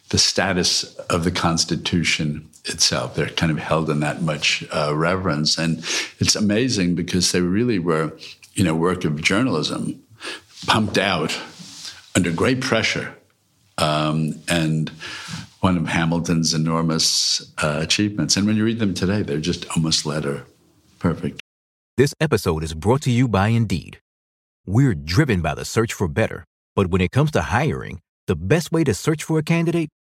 the 0.09 0.17
status 0.17 0.95
of 1.09 1.23
the 1.23 1.31
Constitution 1.31 2.47
itself. 2.65 3.15
They're 3.15 3.29
kind 3.29 3.51
of 3.51 3.59
held 3.59 3.89
in 3.89 3.99
that 4.01 4.21
much 4.21 4.63
uh, 4.71 4.93
reverence. 4.95 5.57
And 5.57 5.79
it's 6.19 6.35
amazing 6.35 6.95
because 6.95 7.31
they 7.31 7.41
really 7.41 7.79
were, 7.79 8.13
you 8.53 8.63
know, 8.63 8.75
work 8.75 9.03
of 9.05 9.21
journalism 9.21 10.01
pumped 10.65 10.97
out 10.97 11.37
under 12.15 12.31
great 12.31 12.61
pressure. 12.61 13.13
Um, 13.77 14.39
and 14.47 14.89
one 15.59 15.77
of 15.77 15.87
Hamilton's 15.87 16.53
enormous 16.53 17.51
uh, 17.61 17.79
achievements. 17.81 18.37
And 18.37 18.47
when 18.47 18.55
you 18.55 18.63
read 18.63 18.79
them 18.79 18.93
today, 18.93 19.21
they're 19.21 19.39
just 19.39 19.65
almost 19.75 20.05
letter 20.05 20.45
perfect. 20.99 21.41
This 21.97 22.13
episode 22.19 22.63
is 22.63 22.73
brought 22.73 23.01
to 23.03 23.11
you 23.11 23.27
by 23.27 23.49
Indeed. 23.49 23.99
We're 24.65 24.95
driven 24.95 25.41
by 25.41 25.55
the 25.55 25.65
search 25.65 25.93
for 25.93 26.07
better, 26.07 26.45
but 26.75 26.87
when 26.87 27.01
it 27.01 27.11
comes 27.11 27.31
to 27.31 27.41
hiring, 27.41 27.99
the 28.27 28.35
best 28.35 28.71
way 28.71 28.83
to 28.83 28.93
search 28.93 29.23
for 29.23 29.39
a 29.39 29.43
candidate 29.43 29.89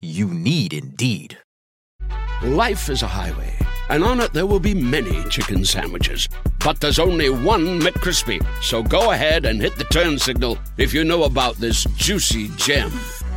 You 0.00 0.28
need 0.28 0.74
Indeed. 0.74 1.38
Life 2.40 2.88
is 2.88 3.02
a 3.02 3.08
highway, 3.08 3.52
and 3.88 4.04
on 4.04 4.20
it 4.20 4.32
there 4.32 4.46
will 4.46 4.60
be 4.60 4.72
many 4.72 5.24
chicken 5.24 5.64
sandwiches. 5.64 6.28
But 6.64 6.80
there's 6.80 7.00
only 7.00 7.30
one 7.30 7.80
McCrispy. 7.80 8.40
So 8.62 8.80
go 8.80 9.10
ahead 9.10 9.44
and 9.44 9.60
hit 9.60 9.74
the 9.74 9.82
turn 9.82 10.16
signal 10.16 10.56
if 10.76 10.94
you 10.94 11.02
know 11.02 11.24
about 11.24 11.56
this 11.56 11.82
juicy 11.96 12.48
gem 12.56 12.92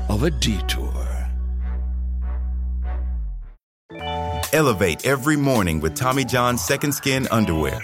of 0.07 0.21
a 0.21 0.29
detour. 0.29 0.93
Elevate 4.53 5.03
every 5.03 5.37
morning 5.37 5.79
with 5.79 5.95
Tommy 5.95 6.25
John's 6.25 6.63
Second 6.63 6.91
Skin 6.91 7.27
Underwear. 7.31 7.83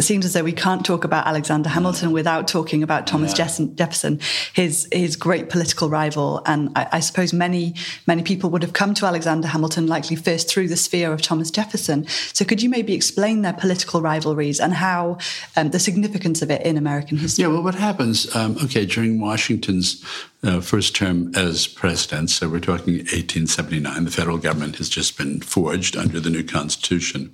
it 0.00 0.04
seems 0.04 0.24
as 0.24 0.32
though 0.32 0.42
we 0.42 0.54
can't 0.54 0.82
talk 0.82 1.04
about 1.04 1.26
Alexander 1.26 1.68
Hamilton 1.68 2.10
without 2.10 2.48
talking 2.48 2.82
about 2.82 3.06
Thomas 3.06 3.38
yeah. 3.38 3.46
Jefferson, 3.74 4.18
his 4.54 4.88
his 4.90 5.14
great 5.14 5.50
political 5.50 5.90
rival. 5.90 6.40
And 6.46 6.70
I, 6.74 6.88
I, 6.92 7.00
suppose 7.00 7.34
many 7.34 7.74
many 8.06 8.22
people 8.22 8.48
would 8.48 8.62
have 8.62 8.72
come 8.72 8.94
to 8.94 9.04
Alexander 9.04 9.46
Hamilton 9.46 9.86
likely 9.88 10.16
first 10.16 10.48
through 10.48 10.68
the 10.68 10.76
sphere 10.76 11.12
of 11.12 11.20
Thomas 11.20 11.50
Jefferson. 11.50 12.06
So 12.32 12.46
could 12.46 12.62
you 12.62 12.70
maybe 12.70 12.94
explain 12.94 13.42
their 13.42 13.52
political 13.52 14.00
rivalries 14.00 14.58
and 14.58 14.72
how 14.72 15.18
um, 15.54 15.68
the 15.68 15.78
significance 15.78 16.40
of 16.40 16.50
it 16.50 16.62
in 16.62 16.78
American 16.78 17.18
history? 17.18 17.42
Yeah, 17.42 17.48
well, 17.48 17.62
what 17.62 17.74
happens? 17.74 18.34
Um, 18.34 18.56
okay, 18.64 18.86
during 18.86 19.20
Washington's 19.20 20.02
uh, 20.42 20.62
first 20.62 20.96
term 20.96 21.30
as 21.34 21.66
president, 21.66 22.30
so 22.30 22.48
we're 22.48 22.60
talking 22.60 22.94
1879. 22.94 24.04
The 24.06 24.10
federal 24.10 24.38
government 24.38 24.76
has 24.76 24.88
just 24.88 25.18
been 25.18 25.40
forged 25.40 25.94
under 25.94 26.20
the 26.20 26.30
new 26.30 26.42
Constitution. 26.42 27.32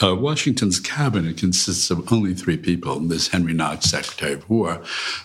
Uh, 0.00 0.14
Washington's 0.14 0.78
cabinet 0.78 1.38
consists 1.38 1.90
of 1.90 2.12
only 2.12 2.34
three 2.34 2.56
people. 2.56 3.00
There's 3.00 3.28
Henry 3.28 3.52
Knox, 3.52 3.86
Secretary 3.86 4.34
of 4.34 4.48
War. 4.48 4.82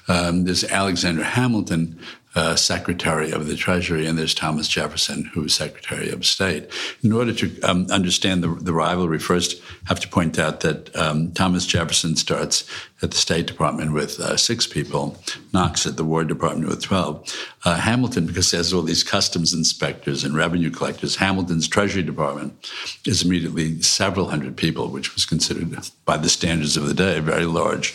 Um, 0.07 0.45
there's 0.45 0.63
Alexander 0.63 1.23
Hamilton, 1.23 1.99
uh, 2.35 2.55
Secretary 2.55 3.31
of 3.31 3.47
the 3.47 3.55
Treasury, 3.55 4.07
and 4.07 4.17
there's 4.17 4.33
Thomas 4.33 4.67
Jefferson, 4.67 5.25
who 5.33 5.41
was 5.41 5.53
Secretary 5.53 6.09
of 6.09 6.25
State. 6.25 6.69
In 7.03 7.11
order 7.11 7.33
to 7.33 7.61
um, 7.61 7.87
understand 7.91 8.43
the, 8.43 8.47
the, 8.47 8.73
rivalry, 8.73 9.19
first 9.19 9.61
have 9.85 9.99
to 9.99 10.07
point 10.07 10.39
out 10.39 10.61
that 10.61 10.95
um, 10.95 11.31
Thomas 11.31 11.65
Jefferson 11.65 12.15
starts 12.15 12.67
at 13.03 13.11
the 13.11 13.17
State 13.17 13.45
Department 13.45 13.93
with 13.93 14.19
uh, 14.19 14.35
six 14.35 14.65
people, 14.65 15.17
Knox 15.53 15.85
at 15.85 15.97
the 15.97 16.05
War 16.05 16.23
Department 16.23 16.69
with 16.69 16.81
12. 16.81 17.47
Uh, 17.65 17.75
Hamilton, 17.75 18.25
because 18.25 18.49
there's 18.49 18.73
all 18.73 18.81
these 18.81 19.03
customs 19.03 19.53
inspectors 19.53 20.23
and 20.23 20.33
revenue 20.33 20.71
collectors, 20.71 21.17
Hamilton's 21.17 21.67
Treasury 21.67 22.03
Department 22.03 22.71
is 23.05 23.23
immediately 23.23 23.79
several 23.81 24.29
hundred 24.29 24.57
people, 24.57 24.87
which 24.87 25.13
was 25.13 25.25
considered, 25.25 25.77
by 26.05 26.17
the 26.17 26.29
standards 26.29 26.77
of 26.77 26.87
the 26.87 26.93
day, 26.93 27.19
very 27.19 27.45
large 27.45 27.93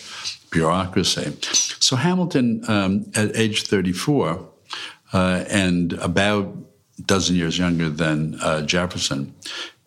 bureaucracy. 0.50 1.36
So 1.80 1.96
Hamilton, 1.96 2.62
um, 2.68 3.10
at 3.14 3.36
age 3.36 3.64
34, 3.64 4.46
uh, 5.12 5.44
and 5.48 5.94
about 5.94 6.56
a 6.98 7.02
dozen 7.02 7.36
years 7.36 7.58
younger 7.58 7.88
than 7.88 8.38
uh, 8.40 8.62
Jefferson, 8.62 9.34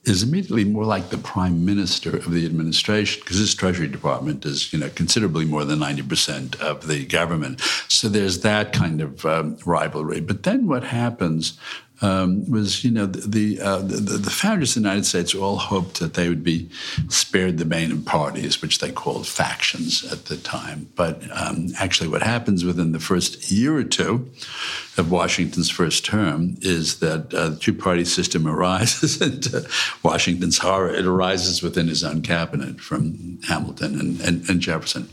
is 0.03 0.23
immediately 0.23 0.63
more 0.63 0.85
like 0.85 1.09
the 1.09 1.17
prime 1.17 1.63
minister 1.63 2.17
of 2.17 2.31
the 2.31 2.43
administration 2.43 3.21
because 3.21 3.37
his 3.37 3.53
Treasury 3.53 3.87
Department 3.87 4.45
is, 4.45 4.73
you 4.73 4.79
know, 4.79 4.89
considerably 4.89 5.45
more 5.45 5.63
than 5.63 5.79
ninety 5.79 6.01
percent 6.01 6.59
of 6.59 6.87
the 6.87 7.05
government. 7.05 7.61
So 7.87 8.09
there's 8.09 8.39
that 8.39 8.73
kind 8.73 9.01
of 9.01 9.23
um, 9.27 9.57
rivalry. 9.63 10.19
But 10.19 10.41
then 10.41 10.67
what 10.67 10.83
happens 10.83 11.59
um, 12.01 12.49
was, 12.49 12.83
you 12.83 12.91
know, 12.91 13.05
the 13.05 13.21
the, 13.27 13.61
uh, 13.61 13.77
the, 13.79 14.17
the, 14.17 14.29
founders 14.29 14.75
of 14.75 14.81
the 14.83 14.89
United 14.89 15.05
States 15.05 15.35
all 15.35 15.57
hoped 15.57 15.99
that 15.99 16.15
they 16.15 16.29
would 16.29 16.43
be 16.43 16.69
spared 17.09 17.57
the 17.57 17.65
bane 17.65 17.91
of 17.91 18.05
parties, 18.05 18.61
which 18.61 18.79
they 18.79 18.91
called 18.91 19.27
factions 19.27 20.03
at 20.11 20.25
the 20.25 20.37
time. 20.37 20.89
But 20.95 21.21
um, 21.31 21.67
actually, 21.77 22.09
what 22.09 22.23
happens 22.23 22.65
within 22.65 22.91
the 22.91 22.99
first 22.99 23.51
year 23.51 23.75
or 23.75 23.83
two 23.83 24.31
of 24.97 25.11
Washington's 25.11 25.69
first 25.69 26.03
term 26.03 26.57
is 26.61 26.99
that 26.99 27.33
uh, 27.33 27.49
the 27.49 27.55
two-party 27.57 28.05
system 28.05 28.47
arises, 28.55 29.21
and 29.21 29.53
uh, 29.53 29.61
Washington's 30.01 30.57
horror 30.57 30.93
it 30.93 31.05
arises 31.05 31.61
within 31.61 31.87
his 31.87 32.03
own 32.03 32.21
cabinet 32.21 32.81
from 32.81 33.39
Hamilton 33.47 33.99
and, 33.99 34.21
and, 34.21 34.49
and 34.49 34.59
Jefferson. 34.59 35.07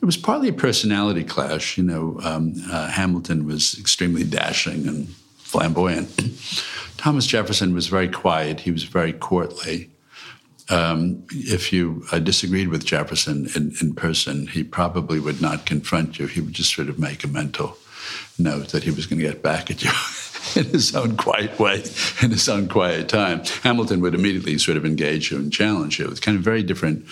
It 0.00 0.04
was 0.04 0.16
partly 0.16 0.48
a 0.48 0.52
personality 0.52 1.24
clash. 1.24 1.76
You 1.76 1.84
know, 1.84 2.20
um, 2.22 2.54
uh, 2.70 2.88
Hamilton 2.88 3.46
was 3.46 3.78
extremely 3.78 4.24
dashing 4.24 4.86
and 4.86 5.14
flamboyant. 5.48 6.08
Thomas 6.98 7.26
Jefferson 7.26 7.72
was 7.72 7.86
very 7.86 8.08
quiet. 8.08 8.60
He 8.60 8.70
was 8.70 8.84
very 8.84 9.14
courtly. 9.14 9.90
Um, 10.68 11.24
if 11.30 11.72
you 11.72 12.04
uh, 12.12 12.18
disagreed 12.18 12.68
with 12.68 12.84
Jefferson 12.84 13.48
in, 13.56 13.72
in, 13.80 13.94
person, 13.94 14.48
he 14.48 14.62
probably 14.62 15.18
would 15.18 15.40
not 15.40 15.64
confront 15.64 16.18
you. 16.18 16.26
He 16.26 16.42
would 16.42 16.52
just 16.52 16.74
sort 16.74 16.90
of 16.90 16.98
make 16.98 17.24
a 17.24 17.28
mental 17.28 17.78
note 18.38 18.68
that 18.68 18.84
he 18.84 18.90
was 18.90 19.06
going 19.06 19.20
to 19.20 19.26
get 19.26 19.42
back 19.42 19.70
at 19.70 19.82
you 19.82 19.90
in 20.60 20.66
his 20.66 20.94
own 20.94 21.16
quiet 21.16 21.58
way, 21.58 21.82
in 22.22 22.30
his 22.30 22.46
own 22.50 22.68
quiet 22.68 23.08
time. 23.08 23.42
Hamilton 23.62 24.02
would 24.02 24.14
immediately 24.14 24.58
sort 24.58 24.76
of 24.76 24.84
engage 24.84 25.30
you 25.30 25.38
and 25.38 25.50
challenge 25.50 25.98
you. 25.98 26.06
It's 26.08 26.20
kind 26.20 26.36
of 26.36 26.44
very 26.44 26.62
different 26.62 27.06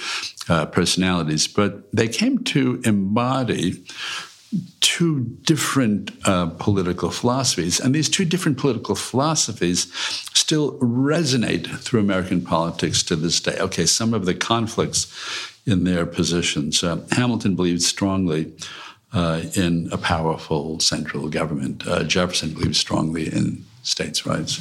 uh, 0.51 0.67
personalities, 0.67 1.47
but 1.47 1.91
they 1.95 2.09
came 2.09 2.45
to 2.45 2.83
embody 2.85 3.83
two 4.81 5.21
different 5.43 6.11
uh, 6.25 6.47
political 6.59 7.11
philosophies. 7.11 7.81
And 7.81 7.95
these 7.95 8.09
two 8.09 8.25
different 8.25 8.59
political 8.59 8.95
philosophies 8.95 9.93
still 10.35 10.79
resonate 10.79 11.67
through 11.81 12.01
American 12.01 12.41
politics 12.43 13.03
to 13.05 13.17
this 13.17 13.41
day. 13.41 13.57
Okay, 13.59 13.87
some 13.87 14.15
of 14.15 14.27
the 14.27 14.35
conflicts 14.35 15.13
in 15.67 15.85
their 15.85 16.07
positions. 16.07 16.83
Uh, 16.83 17.05
Hamilton 17.13 17.57
believed 17.57 17.83
strongly 17.83 18.53
uh, 19.13 19.43
in 19.55 19.89
a 19.93 19.99
powerful 19.99 20.79
central 20.81 21.29
government. 21.29 21.87
Uh, 21.87 22.05
Jefferson 22.05 22.55
believed 22.55 22.77
strongly 22.77 23.27
in 23.27 23.65
states' 23.83 24.27
rights. 24.27 24.61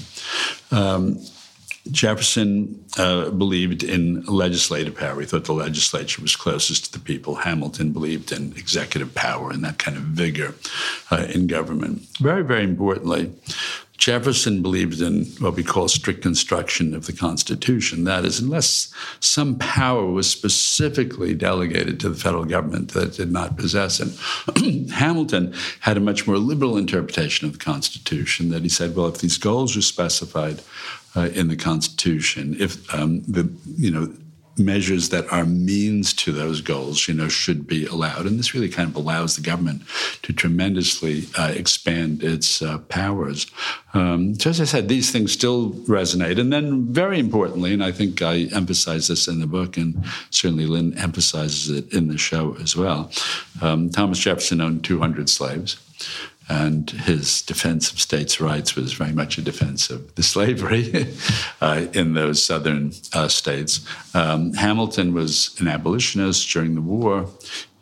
Um, 0.72 1.20
Jefferson 1.92 2.84
uh, 2.98 3.30
believed 3.30 3.84
in 3.84 4.24
legislative 4.26 4.96
power. 4.96 5.20
He 5.20 5.26
thought 5.26 5.46
the 5.46 5.54
legislature 5.54 6.22
was 6.22 6.36
closest 6.36 6.86
to 6.86 6.92
the 6.94 7.00
people. 7.00 7.36
Hamilton 7.36 7.92
believed 7.92 8.32
in 8.32 8.54
executive 8.58 9.14
power 9.14 9.52
and 9.52 9.64
that 9.64 9.78
kind 9.78 9.96
of 9.96 10.04
vigor 10.04 10.56
uh, 11.12 11.28
in 11.30 11.48
government. 11.48 12.02
Very, 12.20 12.44
very 12.44 12.64
importantly, 12.64 13.32
Jefferson 13.98 14.62
believed 14.62 15.02
in 15.02 15.26
what 15.40 15.56
we 15.56 15.64
call 15.64 15.88
strict 15.88 16.22
construction 16.22 16.94
of 16.94 17.06
the 17.06 17.14
Constitution. 17.14 18.04
That 18.04 18.26
is, 18.26 18.40
unless 18.40 18.94
some 19.20 19.58
power 19.58 20.06
was 20.06 20.30
specifically 20.30 21.34
delegated 21.34 22.00
to 22.02 22.10
the 22.10 22.16
federal 22.16 22.46
government 22.46 22.92
that 22.92 23.14
did 23.14 23.32
not 23.32 23.58
possess 23.58 24.00
it. 24.00 24.90
Hamilton 24.92 25.54
had 25.80 25.98
a 25.98 26.02
much 26.02 26.28
more 26.28 26.38
liberal 26.38 26.78
interpretation 26.78 27.48
of 27.48 27.54
the 27.54 27.64
Constitution 27.64 28.50
that 28.50 28.64
he 28.64 28.70
said, 28.70 28.96
well, 28.96 29.08
if 29.08 29.20
these 29.20 29.38
goals 29.38 29.78
are 29.78 29.82
specified 29.82 30.62
uh, 31.16 31.30
in 31.34 31.48
the 31.48 31.56
Constitution, 31.56 32.56
if 32.60 32.94
um, 32.94 33.22
the 33.24 33.50
you 33.78 33.92
know 33.92 34.14
measures 34.58 35.10
that 35.10 35.32
are 35.32 35.46
means 35.46 36.14
to 36.14 36.32
those 36.32 36.62
goals, 36.62 37.08
you 37.08 37.14
know, 37.14 37.28
should 37.28 37.68
be 37.68 37.86
allowed. 37.86 38.26
And 38.26 38.40
this 38.40 38.54
really 38.54 38.70
kind 38.70 38.90
of 38.90 38.96
allows 38.96 39.36
the 39.36 39.42
government 39.42 39.84
to 40.22 40.34
tremendously 40.34 41.26
uh, 41.38 41.52
expand 41.56 42.24
its 42.24 42.62
uh, 42.62 42.78
powers. 42.80 43.48
Um, 43.94 44.36
so 44.36 44.50
as 44.50 44.62
I 44.62 44.66
said, 44.66 44.88
these 44.88 45.12
things 45.12 45.32
still 45.32 45.72
resonate. 45.88 46.40
And 46.40 46.52
then 46.52 46.86
very 46.86 47.20
importantly, 47.20 47.74
and 47.74 47.84
I 47.84 47.92
think 47.92 48.22
I 48.22 48.48
emphasize 48.54 49.08
this 49.08 49.28
in 49.28 49.40
the 49.40 49.48
book, 49.48 49.78
and 49.78 50.04
certainly 50.30 50.66
Lin 50.66 50.98
emphasizes 50.98 51.70
it 51.70 51.94
in 51.94 52.08
the 52.08 52.18
show 52.18 52.56
as 52.62 52.76
well, 52.76 53.12
um, 53.62 53.90
Thomas 53.90 54.20
Jefferson 54.20 54.62
owned 54.62 54.84
200 54.84 55.30
slaves. 55.30 55.78
And 56.48 56.90
his 56.92 57.42
defense 57.42 57.92
of 57.92 58.00
states' 58.00 58.40
rights 58.40 58.76
was 58.76 58.94
very 58.94 59.14
much 59.14 59.38
a 59.38 59.42
defense 59.42 59.90
of 59.90 60.14
the 60.16 60.22
slavery 60.22 61.08
uh, 61.62 61.88
in 61.94 62.14
those 62.14 62.44
southern 62.44 62.92
uh, 63.14 63.28
states. 63.28 63.86
Um, 64.14 64.54
Hamilton 64.54 65.14
was 65.14 65.56
an 65.60 65.68
abolitionist 65.68 66.48
during 66.52 66.76
the 66.76 66.82
war. 66.82 67.30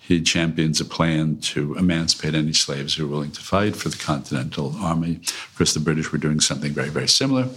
He 0.05 0.21
champions 0.21 0.81
a 0.81 0.85
plan 0.85 1.37
to 1.37 1.75
emancipate 1.75 2.35
any 2.35 2.51
slaves 2.51 2.95
who 2.95 3.05
are 3.05 3.09
willing 3.09 3.31
to 3.31 3.39
fight 3.39 3.73
for 3.73 3.87
the 3.87 3.97
Continental 3.97 4.75
Army. 4.77 5.21
Of 5.23 5.53
course, 5.57 5.73
the 5.73 5.79
British 5.79 6.11
were 6.11 6.17
doing 6.17 6.41
something 6.41 6.73
very, 6.73 6.89
very 6.89 7.07
similar 7.07 7.47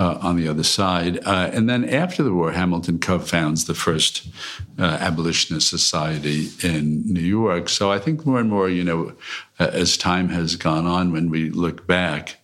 uh, 0.00 0.18
on 0.22 0.36
the 0.36 0.48
other 0.48 0.62
side. 0.62 1.18
Uh, 1.26 1.50
and 1.52 1.68
then 1.68 1.86
after 1.86 2.22
the 2.22 2.32
war, 2.32 2.52
Hamilton 2.52 2.98
co 2.98 3.18
founds 3.18 3.66
the 3.66 3.74
first 3.74 4.26
uh, 4.78 4.96
abolitionist 4.98 5.68
society 5.68 6.48
in 6.62 7.02
New 7.04 7.20
York. 7.20 7.68
So 7.68 7.92
I 7.92 7.98
think 7.98 8.24
more 8.24 8.40
and 8.40 8.48
more, 8.48 8.70
you 8.70 8.82
know, 8.82 9.12
as 9.58 9.98
time 9.98 10.30
has 10.30 10.56
gone 10.56 10.86
on, 10.86 11.12
when 11.12 11.28
we 11.28 11.50
look 11.50 11.86
back, 11.86 12.38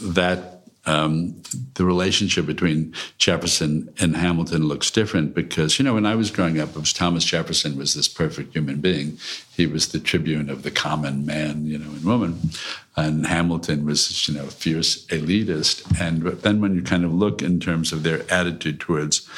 that 0.00 0.55
um, 0.86 1.42
the 1.74 1.84
relationship 1.84 2.46
between 2.46 2.94
Jefferson 3.18 3.92
and 3.98 4.16
Hamilton 4.16 4.68
looks 4.68 4.90
different 4.90 5.34
because, 5.34 5.78
you 5.78 5.84
know, 5.84 5.94
when 5.94 6.06
I 6.06 6.14
was 6.14 6.30
growing 6.30 6.60
up, 6.60 6.70
it 6.70 6.76
was 6.76 6.92
Thomas 6.92 7.24
Jefferson 7.24 7.76
was 7.76 7.94
this 7.94 8.08
perfect 8.08 8.52
human 8.52 8.80
being. 8.80 9.18
He 9.54 9.66
was 9.66 9.88
the 9.88 9.98
tribune 9.98 10.48
of 10.48 10.62
the 10.62 10.70
common 10.70 11.26
man, 11.26 11.66
you 11.66 11.78
know, 11.78 11.90
and 11.90 12.04
woman. 12.04 12.38
And 12.96 13.26
Hamilton 13.26 13.84
was, 13.84 14.26
you 14.28 14.34
know, 14.34 14.44
a 14.44 14.50
fierce 14.50 15.04
elitist. 15.06 16.00
And 16.00 16.22
then 16.22 16.60
when 16.60 16.74
you 16.74 16.82
kind 16.82 17.04
of 17.04 17.12
look 17.12 17.42
in 17.42 17.58
terms 17.58 17.92
of 17.92 18.04
their 18.04 18.22
attitude 18.32 18.80
towards 18.80 19.28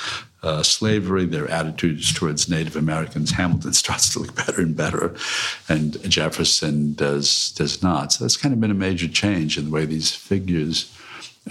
uh, 0.42 0.62
slavery, 0.62 1.24
their 1.24 1.50
attitudes 1.50 2.12
towards 2.12 2.48
Native 2.48 2.76
Americans, 2.76 3.32
Hamilton 3.32 3.72
starts 3.72 4.12
to 4.12 4.20
look 4.20 4.34
better 4.36 4.60
and 4.60 4.76
better, 4.76 5.16
and 5.68 6.00
Jefferson 6.08 6.94
does 6.94 7.50
does 7.52 7.82
not. 7.82 8.12
So 8.12 8.24
that's 8.24 8.36
kind 8.36 8.54
of 8.54 8.60
been 8.60 8.70
a 8.70 8.74
major 8.74 9.08
change 9.08 9.58
in 9.58 9.64
the 9.64 9.70
way 9.70 9.84
these 9.84 10.14
figures 10.14 10.94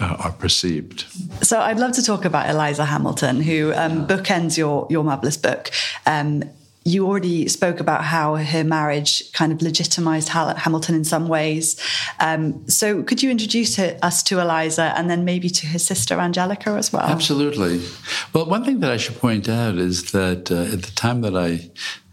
uh, 0.00 0.16
are 0.18 0.32
perceived. 0.32 1.02
So 1.42 1.60
I'd 1.60 1.78
love 1.78 1.92
to 1.92 2.02
talk 2.02 2.24
about 2.24 2.48
Eliza 2.48 2.84
Hamilton, 2.84 3.40
who 3.42 3.72
um, 3.74 4.06
bookends 4.06 4.56
your 4.56 4.86
your 4.90 5.04
marvelous 5.04 5.36
book. 5.36 5.70
Um, 6.06 6.44
you 6.88 7.06
already 7.06 7.48
spoke 7.48 7.80
about 7.80 8.04
how 8.04 8.36
her 8.36 8.64
marriage 8.64 9.30
kind 9.32 9.52
of 9.52 9.60
legitimized 9.60 10.30
Hamilton 10.30 10.94
in 10.94 11.04
some 11.04 11.28
ways. 11.28 11.78
Um, 12.18 12.66
so, 12.68 13.02
could 13.02 13.22
you 13.22 13.30
introduce 13.30 13.76
her, 13.76 13.98
us 14.02 14.22
to 14.24 14.40
Eliza 14.40 14.94
and 14.96 15.10
then 15.10 15.24
maybe 15.24 15.50
to 15.50 15.66
her 15.66 15.78
sister 15.78 16.18
Angelica 16.18 16.70
as 16.70 16.92
well? 16.92 17.02
Absolutely. 17.02 17.82
Well, 18.32 18.46
one 18.46 18.64
thing 18.64 18.80
that 18.80 18.90
I 18.90 18.96
should 18.96 19.16
point 19.16 19.48
out 19.48 19.76
is 19.76 20.12
that 20.12 20.50
uh, 20.50 20.72
at 20.72 20.82
the 20.82 20.92
time 20.94 21.20
that 21.20 21.36
I 21.36 21.70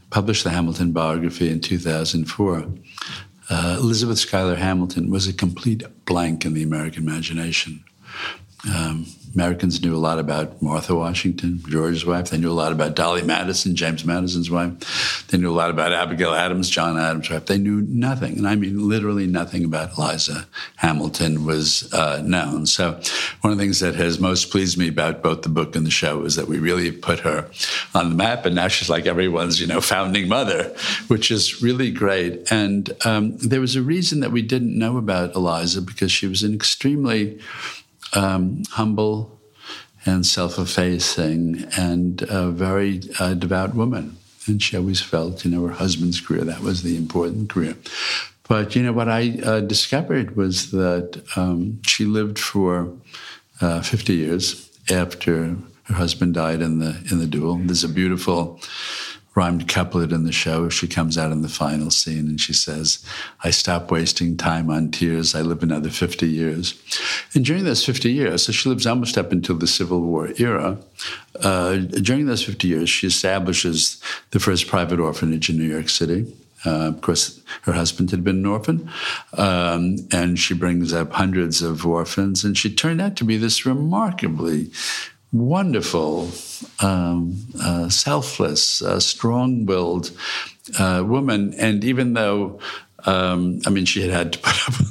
published 0.09 0.43
the 0.43 0.49
Hamilton 0.49 0.91
biography 0.91 1.49
in 1.49 1.61
2004, 1.61 2.67
uh, 3.49 3.77
Elizabeth 3.79 4.19
Schuyler 4.19 4.55
Hamilton 4.55 5.10
was 5.10 5.27
a 5.27 5.34
complete 5.34 5.84
blank 6.05 6.45
in 6.45 6.53
the 6.53 6.63
American 6.63 7.03
imagination. 7.03 7.84
Um, 8.67 9.05
Americans 9.35 9.81
knew 9.81 9.93
a 9.93 9.97
lot 9.97 10.17
about 10.17 10.61
Martha 10.61 10.95
Washington, 10.95 11.61
George's 11.67 12.05
wife. 12.05 12.29
They 12.29 12.37
knew 12.37 12.51
a 12.51 12.53
lot 12.53 12.71
about 12.71 12.95
Dolley 12.95 13.21
Madison, 13.21 13.75
James 13.75 14.05
Madison's 14.05 14.49
wife. 14.49 15.27
They 15.27 15.37
knew 15.37 15.51
a 15.51 15.53
lot 15.53 15.69
about 15.69 15.91
Abigail 15.91 16.33
Adams, 16.33 16.69
John 16.69 16.97
Adams' 16.97 17.29
wife. 17.29 17.45
They 17.45 17.57
knew 17.57 17.81
nothing, 17.81 18.37
and 18.37 18.47
I 18.47 18.55
mean 18.55 18.87
literally 18.87 19.27
nothing 19.27 19.65
about 19.65 19.97
Eliza 19.97 20.47
Hamilton 20.77 21.45
was 21.45 21.93
uh, 21.93 22.21
known. 22.23 22.65
So, 22.65 22.93
one 23.41 23.51
of 23.51 23.57
the 23.57 23.63
things 23.63 23.81
that 23.81 23.95
has 23.95 24.19
most 24.19 24.51
pleased 24.51 24.77
me 24.77 24.87
about 24.87 25.21
both 25.21 25.41
the 25.41 25.49
book 25.49 25.75
and 25.75 25.85
the 25.85 25.91
show 25.91 26.23
is 26.23 26.35
that 26.35 26.47
we 26.47 26.57
really 26.57 26.91
put 26.91 27.19
her 27.19 27.49
on 27.93 28.09
the 28.09 28.15
map, 28.15 28.45
and 28.45 28.55
now 28.55 28.69
she's 28.69 28.89
like 28.89 29.05
everyone's, 29.05 29.59
you 29.59 29.67
know, 29.67 29.81
founding 29.81 30.29
mother, 30.29 30.73
which 31.07 31.29
is 31.29 31.61
really 31.61 31.91
great. 31.91 32.49
And 32.51 32.89
um, 33.05 33.37
there 33.37 33.61
was 33.61 33.75
a 33.75 33.81
reason 33.81 34.21
that 34.21 34.31
we 34.31 34.41
didn't 34.41 34.77
know 34.77 34.97
about 34.97 35.35
Eliza 35.35 35.81
because 35.81 36.11
she 36.11 36.27
was 36.27 36.41
an 36.43 36.53
extremely 36.53 37.39
um, 38.15 38.63
humble 38.71 39.39
and 40.06 40.25
self-effacing 40.25 41.65
and 41.78 42.21
a 42.23 42.49
very 42.49 43.01
uh, 43.19 43.34
devout 43.34 43.73
woman. 43.75 44.17
And 44.47 44.62
she 44.62 44.78
always 44.78 45.01
felt, 45.01 45.43
you 45.43 45.51
know, 45.51 45.65
her 45.67 45.73
husband's 45.73 46.21
career, 46.21 46.43
that 46.43 46.62
was 46.62 46.84
the 46.84 46.95
important 46.95 47.49
career. 47.49 47.75
But, 48.47 48.75
you 48.75 48.84
know, 48.84 48.93
what 48.93 49.10
I 49.10 49.39
uh, 49.43 49.62
discovered 49.62 50.36
was 50.36 50.69
that 50.71 51.23
um, 51.36 51.82
she 51.84 52.06
lived 52.06 52.38
for 52.38 52.93
uh, 53.60 53.82
50 53.82 54.13
years 54.13 54.69
after 54.91 55.58
her 55.86 55.93
husband 55.93 56.34
died 56.34 56.62
in 56.62 56.80
the 56.80 56.97
in 57.12 57.19
the 57.19 57.28
duel. 57.28 57.58
There's 57.58 57.84
a 57.84 57.89
beautiful 57.89 58.60
rhymed 59.35 59.67
couplet 59.67 60.13
in 60.13 60.23
the 60.23 60.31
show. 60.31 60.69
She 60.69 60.87
comes 60.87 61.17
out 61.17 61.31
in 61.31 61.41
the 61.41 61.49
final 61.49 61.91
scene 61.91 62.27
and 62.27 62.39
she 62.39 62.53
says, 62.53 63.05
I 63.43 63.51
stop 63.51 63.91
wasting 63.91 64.37
time 64.37 64.69
on 64.69 64.91
tears. 64.91 65.35
I 65.35 65.41
live 65.41 65.61
another 65.61 65.89
50 65.89 66.25
years. 66.25 66.73
And 67.33 67.43
during 67.43 67.65
those 67.65 67.85
50 67.85 68.11
years, 68.11 68.43
so 68.43 68.53
she 68.53 68.69
lives 68.69 68.87
almost 68.87 69.17
up 69.17 69.33
until 69.33 69.57
the 69.57 69.67
Civil 69.67 70.01
War 70.01 70.29
era, 70.39 70.77
uh, 71.41 71.75
during 71.75 72.25
those 72.25 72.43
50 72.43 72.67
years, 72.67 72.89
she 72.89 73.07
establishes 73.07 74.01
the 74.31 74.39
first 74.39 74.67
private 74.67 75.01
orphanage 75.01 75.49
in 75.49 75.57
New 75.57 75.65
York 75.65 75.89
City. 75.89 76.33
Uh, 76.65 76.87
of 76.87 77.01
course, 77.01 77.41
her 77.63 77.73
husband 77.73 78.09
had 78.09 78.23
been 78.23 78.37
an 78.37 78.45
orphan, 78.45 78.89
um, 79.37 79.97
and 80.11 80.39
she 80.39 80.53
brings 80.53 80.93
up 80.93 81.11
hundreds 81.11 81.61
of 81.61 81.85
orphans, 81.85 82.43
and 82.43 82.57
she 82.57 82.73
turned 82.73 82.99
out 82.99 83.15
to 83.17 83.23
be 83.23 83.37
this 83.37 83.67
remarkably 83.67 84.71
wonderful, 85.37 86.29
um, 86.79 87.37
uh, 87.61 87.89
selfless, 87.89 88.81
uh, 88.81 88.99
strong 88.99 89.65
willed 89.65 90.11
uh, 90.79 91.03
woman. 91.05 91.53
And 91.55 91.83
even 91.83 92.13
though, 92.13 92.59
um, 93.05 93.61
I 93.65 93.69
mean, 93.69 93.85
she 93.85 94.01
had 94.01 94.11
had 94.11 94.33
to 94.33 94.39
put 94.39 94.67
up 94.67 94.85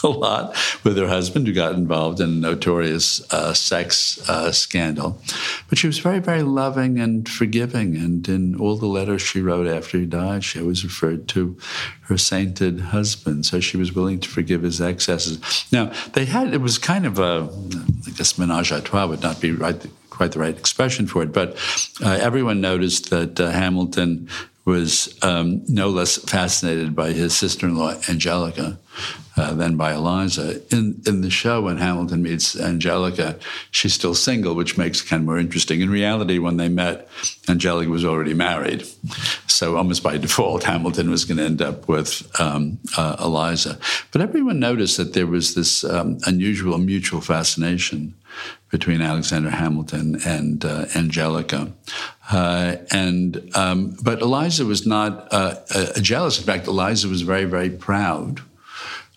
a 0.04 0.08
lot 0.08 0.56
with 0.84 0.96
her 0.96 1.08
husband, 1.08 1.46
who 1.46 1.52
got 1.52 1.74
involved 1.74 2.20
in 2.20 2.28
a 2.28 2.32
notorious 2.32 3.20
uh, 3.32 3.52
sex 3.52 4.28
uh, 4.28 4.52
scandal. 4.52 5.20
But 5.68 5.78
she 5.78 5.86
was 5.86 5.98
very, 5.98 6.18
very 6.18 6.42
loving 6.42 6.98
and 6.98 7.28
forgiving. 7.28 7.96
And 7.96 8.28
in 8.28 8.54
all 8.56 8.76
the 8.76 8.86
letters 8.86 9.22
she 9.22 9.40
wrote 9.40 9.66
after 9.66 9.98
he 9.98 10.06
died, 10.06 10.44
she 10.44 10.60
always 10.60 10.84
referred 10.84 11.28
to 11.28 11.56
her 12.02 12.18
sainted 12.18 12.80
husband. 12.80 13.46
So 13.46 13.60
she 13.60 13.76
was 13.76 13.94
willing 13.94 14.20
to 14.20 14.28
forgive 14.28 14.62
his 14.62 14.80
excesses. 14.80 15.66
Now, 15.72 15.92
they 16.12 16.24
had, 16.24 16.52
it 16.52 16.60
was 16.60 16.78
kind 16.78 17.06
of 17.06 17.18
a, 17.18 17.48
I 18.06 18.10
guess, 18.10 18.38
menage 18.38 18.72
a 18.72 18.80
trois 18.80 19.06
would 19.06 19.22
not 19.22 19.40
be 19.40 19.52
right 19.52 19.84
quite 20.20 20.32
the 20.32 20.38
right 20.38 20.58
expression 20.58 21.06
for 21.06 21.22
it, 21.22 21.32
but 21.32 21.56
uh, 22.04 22.10
everyone 22.20 22.60
noticed 22.60 23.08
that 23.08 23.40
uh, 23.40 23.50
Hamilton 23.50 24.28
was 24.64 25.18
um, 25.22 25.62
no 25.68 25.88
less 25.88 26.18
fascinated 26.18 26.94
by 26.94 27.12
his 27.12 27.36
sister-in-law 27.36 27.94
Angelica 28.08 28.78
uh, 29.36 29.54
than 29.54 29.76
by 29.76 29.94
Eliza. 29.94 30.60
In 30.70 31.00
in 31.06 31.22
the 31.22 31.30
show, 31.30 31.62
when 31.62 31.78
Hamilton 31.78 32.22
meets 32.22 32.58
Angelica, 32.60 33.38
she's 33.70 33.94
still 33.94 34.14
single, 34.14 34.54
which 34.54 34.76
makes 34.76 35.00
Ken 35.00 35.24
more 35.24 35.38
interesting. 35.38 35.80
In 35.80 35.90
reality, 35.90 36.38
when 36.38 36.56
they 36.58 36.68
met, 36.68 37.08
Angelica 37.48 37.90
was 37.90 38.04
already 38.04 38.34
married, 38.34 38.86
so 39.46 39.76
almost 39.76 40.02
by 40.02 40.18
default, 40.18 40.64
Hamilton 40.64 41.10
was 41.10 41.24
going 41.24 41.38
to 41.38 41.44
end 41.44 41.62
up 41.62 41.88
with 41.88 42.30
um, 42.38 42.78
uh, 42.96 43.16
Eliza. 43.18 43.78
But 44.12 44.20
everyone 44.20 44.60
noticed 44.60 44.98
that 44.98 45.14
there 45.14 45.26
was 45.26 45.54
this 45.54 45.84
um, 45.84 46.18
unusual 46.26 46.76
mutual 46.78 47.20
fascination 47.20 48.14
between 48.70 49.02
Alexander 49.02 49.50
Hamilton 49.50 50.20
and 50.24 50.64
uh, 50.64 50.86
Angelica. 50.94 51.72
Uh, 52.30 52.76
and 52.92 53.50
um, 53.56 53.96
but 54.02 54.20
Eliza 54.20 54.64
was 54.64 54.86
not 54.86 55.28
uh, 55.32 55.56
jealous. 56.00 56.38
In 56.38 56.44
fact, 56.44 56.66
Eliza 56.68 57.08
was 57.08 57.22
very, 57.22 57.44
very 57.44 57.70
proud. 57.70 58.40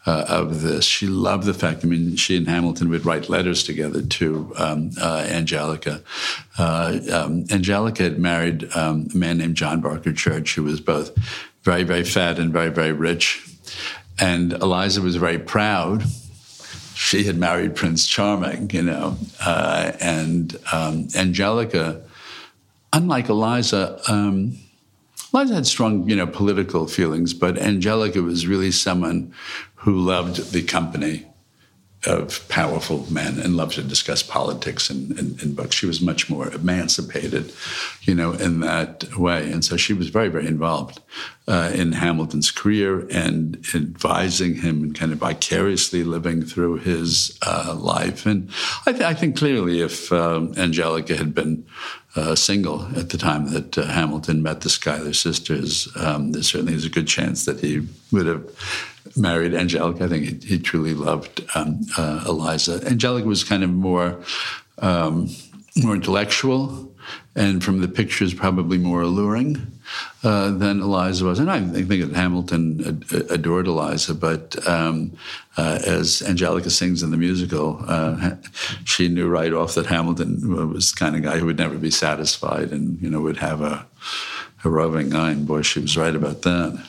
Uh, 0.05 0.25
of 0.27 0.61
this, 0.61 0.83
she 0.83 1.07
loved 1.07 1.45
the 1.45 1.53
fact. 1.53 1.85
I 1.85 1.87
mean, 1.87 2.17
she 2.17 2.35
and 2.35 2.45
Hamilton 2.45 2.89
would 2.89 3.05
write 3.05 3.29
letters 3.29 3.63
together 3.63 4.01
to 4.01 4.51
um, 4.57 4.91
uh, 5.01 5.25
Angelica. 5.29 6.01
Uh, 6.57 6.99
um, 7.09 7.45
Angelica 7.49 8.03
had 8.03 8.19
married 8.19 8.69
um, 8.75 9.07
a 9.13 9.17
man 9.17 9.37
named 9.37 9.55
John 9.55 9.79
Barker 9.79 10.11
Church, 10.11 10.55
who 10.55 10.63
was 10.63 10.81
both 10.81 11.17
very, 11.61 11.83
very 11.83 12.03
fat 12.03 12.37
and 12.37 12.51
very, 12.51 12.69
very 12.69 12.91
rich. 12.91 13.47
And 14.19 14.51
Eliza 14.51 14.99
was 14.99 15.15
very 15.15 15.39
proud 15.39 16.03
she 16.95 17.23
had 17.23 17.38
married 17.38 17.75
Prince 17.75 18.08
Charming, 18.08 18.69
you 18.71 18.84
know, 18.84 19.17
uh, 19.43 19.91
and 19.99 20.56
um, 20.71 21.08
Angelica, 21.15 22.01
unlike 22.91 23.29
Eliza, 23.29 23.99
um, 24.08 24.58
Eliza 25.34 25.56
had 25.56 25.67
strong, 25.67 26.08
you 26.08 26.15
know, 26.15 26.27
political 26.27 26.88
feelings, 26.88 27.34
but 27.34 27.58
Angelica 27.58 28.21
was 28.21 28.45
really 28.45 28.71
someone 28.71 29.34
who 29.75 29.99
loved 29.99 30.51
the 30.51 30.62
company 30.62 31.25
of 32.05 32.47
powerful 32.49 33.05
men 33.11 33.39
and 33.39 33.55
loved 33.55 33.75
to 33.75 33.83
discuss 33.83 34.21
politics 34.21 34.89
in, 34.89 35.17
in, 35.17 35.37
in, 35.41 35.53
books. 35.53 35.75
She 35.75 35.85
was 35.85 36.01
much 36.01 36.29
more 36.29 36.51
emancipated, 36.51 37.53
you 38.01 38.13
know, 38.13 38.33
in 38.33 38.59
that 38.59 39.15
way. 39.17 39.49
And 39.51 39.63
so 39.63 39.77
she 39.77 39.93
was 39.93 40.09
very, 40.09 40.27
very 40.27 40.47
involved 40.47 40.99
uh, 41.47 41.71
in 41.73 41.93
Hamilton's 41.93 42.51
career 42.51 43.07
and 43.09 43.57
advising 43.73 44.55
him 44.55 44.83
and 44.83 44.95
kind 44.95 45.13
of 45.13 45.19
vicariously 45.19 46.03
living 46.03 46.43
through 46.43 46.77
his 46.77 47.37
uh, 47.45 47.75
life. 47.77 48.25
And 48.25 48.49
I, 48.85 48.91
th- 48.91 49.03
I, 49.03 49.13
think 49.13 49.37
clearly 49.37 49.81
if 49.81 50.11
um, 50.11 50.53
Angelica 50.57 51.15
had 51.15 51.33
been 51.33 51.65
uh, 52.15 52.35
single 52.35 52.85
at 52.97 53.09
the 53.09 53.17
time 53.17 53.51
that 53.53 53.77
uh, 53.77 53.85
Hamilton 53.85 54.43
met 54.43 54.61
the 54.61 54.69
Schuyler 54.69 55.13
sisters, 55.13 55.87
um, 55.95 56.31
there 56.31 56.43
certainly 56.43 56.73
is 56.73 56.85
a 56.85 56.89
good 56.89 57.07
chance 57.07 57.45
that 57.45 57.59
he 57.61 57.87
would 58.11 58.25
have 58.25 58.92
married 59.15 59.53
Angelica. 59.53 60.05
I 60.05 60.07
think 60.07 60.43
he, 60.43 60.55
he 60.55 60.59
truly 60.59 60.93
loved 60.93 61.43
um, 61.55 61.81
uh, 61.97 62.23
Eliza. 62.27 62.81
Angelica 62.85 63.27
was 63.27 63.43
kind 63.43 63.63
of 63.63 63.69
more 63.69 64.19
um, 64.79 65.29
more 65.75 65.95
intellectual. 65.95 66.93
and 67.35 67.63
from 67.63 67.81
the 67.81 67.87
pictures, 67.87 68.33
probably 68.33 68.77
more 68.77 69.01
alluring 69.01 69.65
uh, 70.23 70.51
than 70.51 70.81
Eliza 70.81 71.25
was. 71.25 71.39
And 71.39 71.49
I 71.49 71.59
think 71.59 71.87
that 71.87 72.15
Hamilton 72.15 73.03
adored 73.29 73.67
Eliza, 73.67 74.13
but 74.13 74.55
um, 74.67 75.11
uh, 75.57 75.79
as 75.85 76.21
Angelica 76.21 76.69
sings 76.69 77.01
in 77.01 77.11
the 77.11 77.17
musical, 77.17 77.83
uh, 77.87 78.35
she 78.85 79.07
knew 79.07 79.27
right 79.27 79.53
off 79.53 79.75
that 79.75 79.87
Hamilton 79.87 80.71
was 80.71 80.91
the 80.91 80.99
kind 80.99 81.15
of 81.15 81.23
guy 81.23 81.39
who 81.39 81.45
would 81.47 81.57
never 81.57 81.77
be 81.77 81.91
satisfied 81.91 82.71
and, 82.71 83.01
you 83.01 83.09
know, 83.09 83.21
would 83.21 83.37
have 83.37 83.61
a, 83.61 83.85
a 84.63 84.69
roving 84.69 85.13
eye. 85.15 85.31
And 85.31 85.47
boy, 85.47 85.63
she 85.63 85.79
was 85.79 85.97
right 85.97 86.15
about 86.15 86.43
that 86.43 86.85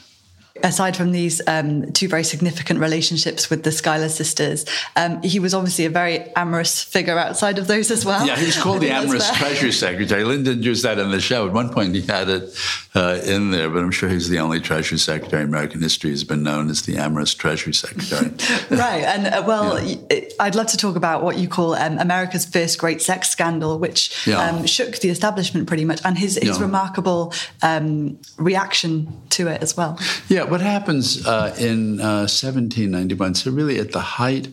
aside 0.64 0.96
from 0.96 1.12
these 1.12 1.40
um, 1.46 1.92
two 1.92 2.08
very 2.08 2.24
significant 2.24 2.80
relationships 2.80 3.50
with 3.50 3.62
the 3.62 3.70
Schuyler 3.70 4.08
sisters, 4.08 4.64
um, 4.96 5.22
he 5.22 5.38
was 5.38 5.54
obviously 5.54 5.84
a 5.84 5.90
very 5.90 6.20
amorous 6.34 6.82
figure 6.82 7.18
outside 7.18 7.58
of 7.58 7.68
those 7.68 7.90
as 7.90 8.04
well. 8.04 8.26
Yeah, 8.26 8.36
he 8.36 8.46
was 8.46 8.60
called 8.60 8.80
the 8.80 8.90
amorous 8.98 9.30
Treasury 9.36 9.72
Secretary. 9.72 10.24
Lin 10.24 10.42
didn't 10.42 10.64
that 10.82 10.98
in 10.98 11.10
the 11.10 11.20
show. 11.20 11.46
At 11.46 11.52
one 11.52 11.68
point, 11.68 11.94
he 11.94 12.00
had 12.00 12.28
it 12.28 12.58
uh, 12.94 13.20
in 13.24 13.50
there, 13.50 13.68
but 13.68 13.82
I'm 13.82 13.90
sure 13.90 14.08
he's 14.08 14.28
the 14.28 14.38
only 14.38 14.60
Treasury 14.60 14.98
Secretary 14.98 15.42
in 15.42 15.48
American 15.48 15.80
history 15.80 16.10
who's 16.10 16.24
been 16.24 16.42
known 16.42 16.70
as 16.70 16.82
the 16.82 16.96
amorous 16.96 17.34
Treasury 17.34 17.74
Secretary. 17.74 18.30
right, 18.70 19.04
and 19.04 19.26
uh, 19.26 19.42
well, 19.46 19.82
yeah. 19.82 20.20
I'd 20.40 20.54
love 20.54 20.66
to 20.68 20.76
talk 20.76 20.96
about 20.96 21.22
what 21.22 21.38
you 21.38 21.48
call 21.48 21.74
um, 21.74 21.98
America's 21.98 22.46
first 22.46 22.78
great 22.78 23.02
sex 23.02 23.30
scandal, 23.30 23.78
which 23.78 24.26
yeah. 24.26 24.40
Um, 24.44 24.66
shook 24.66 24.98
the 24.98 25.10
establishment 25.10 25.66
pretty 25.66 25.84
much, 25.84 26.00
and 26.04 26.18
his, 26.18 26.36
his 26.36 26.58
yeah. 26.58 26.64
remarkable 26.64 27.32
um, 27.62 28.18
reaction 28.38 29.12
to 29.30 29.48
it 29.48 29.62
as 29.62 29.76
well. 29.76 29.98
Yeah, 30.28 30.44
what 30.54 30.60
happens 30.60 31.26
uh, 31.26 31.52
in 31.58 32.00
uh, 32.00 32.30
1791, 32.30 33.34
so 33.34 33.50
really 33.50 33.80
at 33.80 33.90
the 33.90 33.98
height 33.98 34.46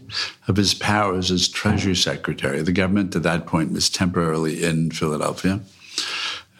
of 0.47 0.57
his 0.57 0.73
powers 0.73 1.29
as 1.29 1.47
Treasury 1.47 1.95
Secretary, 1.95 2.59
the 2.63 2.71
government 2.71 3.15
at 3.15 3.21
that 3.21 3.45
point 3.45 3.71
was 3.71 3.87
temporarily 3.87 4.63
in 4.63 4.89
Philadelphia. 4.89 5.59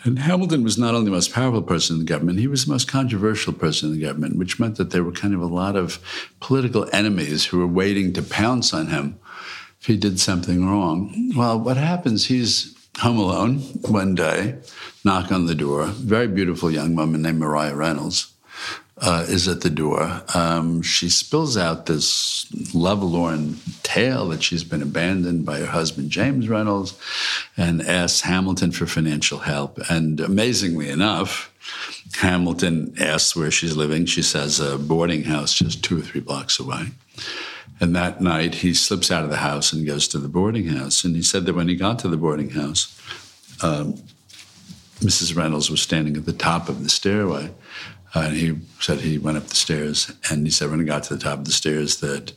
And 0.03 0.19
Hamilton 0.19 0.63
was 0.63 0.77
not 0.77 0.93
only 0.93 1.05
the 1.05 1.15
most 1.15 1.33
powerful 1.33 1.63
person 1.63 1.95
in 1.95 2.05
the 2.05 2.07
government, 2.07 2.37
he 2.37 2.45
was 2.45 2.65
the 2.65 2.71
most 2.71 2.87
controversial 2.87 3.51
person 3.51 3.89
in 3.89 3.95
the 3.99 4.05
government, 4.05 4.37
which 4.37 4.59
meant 4.59 4.75
that 4.75 4.91
there 4.91 5.03
were 5.03 5.11
kind 5.11 5.33
of 5.33 5.41
a 5.41 5.47
lot 5.47 5.75
of 5.75 5.97
political 6.39 6.87
enemies 6.93 7.45
who 7.45 7.57
were 7.57 7.65
waiting 7.65 8.13
to 8.13 8.21
pounce 8.21 8.75
on 8.75 8.89
him 8.89 9.17
if 9.79 9.87
he 9.87 9.97
did 9.97 10.19
something 10.19 10.69
wrong. 10.69 11.31
Well, 11.35 11.59
what 11.59 11.77
happens, 11.77 12.27
he's 12.27 12.77
home 12.99 13.17
alone 13.17 13.57
one 13.89 14.13
day, 14.13 14.59
knock 15.03 15.31
on 15.31 15.47
the 15.47 15.55
door, 15.55 15.85
very 15.87 16.27
beautiful 16.27 16.69
young 16.69 16.95
woman 16.95 17.23
named 17.23 17.39
Maria 17.39 17.73
Reynolds 17.73 18.30
uh, 18.97 19.25
is 19.27 19.47
at 19.47 19.61
the 19.61 19.69
door. 19.69 20.21
Um, 20.35 20.81
she 20.81 21.09
spills 21.09 21.57
out 21.57 21.85
this 21.85 22.45
lovelorn 22.73 23.57
tale 23.83 24.29
that 24.29 24.43
she's 24.43 24.63
been 24.63 24.81
abandoned 24.81 25.45
by 25.45 25.59
her 25.59 25.65
husband, 25.65 26.11
James 26.11 26.47
Reynolds, 26.47 26.97
and 27.57 27.81
asks 27.81 28.21
Hamilton 28.21 28.71
for 28.71 28.85
financial 28.85 29.39
help. 29.39 29.79
And 29.89 30.19
amazingly 30.19 30.89
enough, 30.89 31.51
Hamilton 32.15 32.93
asks 32.99 33.35
where 33.35 33.51
she's 33.51 33.75
living. 33.75 34.05
She 34.05 34.21
says 34.21 34.59
a 34.59 34.77
boarding 34.77 35.23
house 35.23 35.53
just 35.53 35.83
two 35.83 35.99
or 35.99 36.01
three 36.01 36.21
blocks 36.21 36.59
away. 36.59 36.87
And 37.79 37.95
that 37.95 38.21
night, 38.21 38.55
he 38.55 38.75
slips 38.75 39.09
out 39.09 39.23
of 39.23 39.31
the 39.31 39.37
house 39.37 39.73
and 39.73 39.87
goes 39.87 40.07
to 40.09 40.19
the 40.19 40.27
boarding 40.27 40.67
house. 40.67 41.03
And 41.03 41.15
he 41.15 41.23
said 41.23 41.47
that 41.47 41.55
when 41.55 41.67
he 41.67 41.75
got 41.75 41.97
to 41.99 42.07
the 42.07 42.17
boarding 42.17 42.51
house, 42.51 42.95
um, 43.63 43.95
Mrs. 44.99 45.35
Reynolds 45.35 45.71
was 45.71 45.81
standing 45.81 46.15
at 46.15 46.27
the 46.27 46.33
top 46.33 46.69
of 46.69 46.83
the 46.83 46.89
stairway 46.89 47.49
uh, 48.13 48.23
and 48.27 48.35
he 48.35 48.57
said 48.79 48.99
he 48.99 49.17
went 49.17 49.37
up 49.37 49.47
the 49.47 49.55
stairs, 49.55 50.11
and 50.29 50.45
he 50.45 50.51
said 50.51 50.69
when 50.69 50.79
he 50.79 50.85
got 50.85 51.03
to 51.03 51.15
the 51.15 51.23
top 51.23 51.39
of 51.39 51.45
the 51.45 51.51
stairs 51.51 51.97
that 51.97 52.33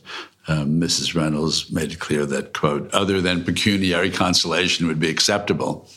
um, 0.47 0.79
Mrs. 0.79 1.15
Reynolds 1.15 1.71
made 1.71 1.91
it 1.91 1.99
clear 1.99 2.25
that, 2.25 2.53
quote, 2.53 2.91
other 2.93 3.19
than 3.19 3.43
pecuniary 3.43 4.11
consolation 4.11 4.87
would 4.87 4.99
be 4.99 5.09
acceptable. 5.09 5.89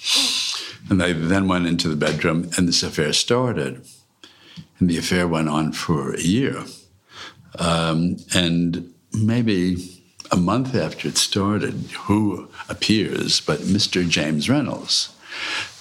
And 0.88 1.00
they 1.00 1.12
then 1.12 1.48
went 1.48 1.66
into 1.66 1.88
the 1.88 1.96
bedroom, 1.96 2.50
and 2.56 2.66
this 2.66 2.82
affair 2.82 3.12
started. 3.12 3.84
And 4.78 4.88
the 4.88 4.98
affair 4.98 5.28
went 5.28 5.48
on 5.48 5.72
for 5.72 6.14
a 6.14 6.20
year. 6.20 6.64
Um, 7.58 8.16
and 8.34 8.92
maybe 9.12 10.00
a 10.30 10.36
month 10.36 10.74
after 10.74 11.08
it 11.08 11.18
started, 11.18 11.74
who 12.04 12.48
appears 12.68 13.40
but 13.40 13.60
Mr. 13.60 14.08
James 14.08 14.48
Reynolds? 14.48 15.14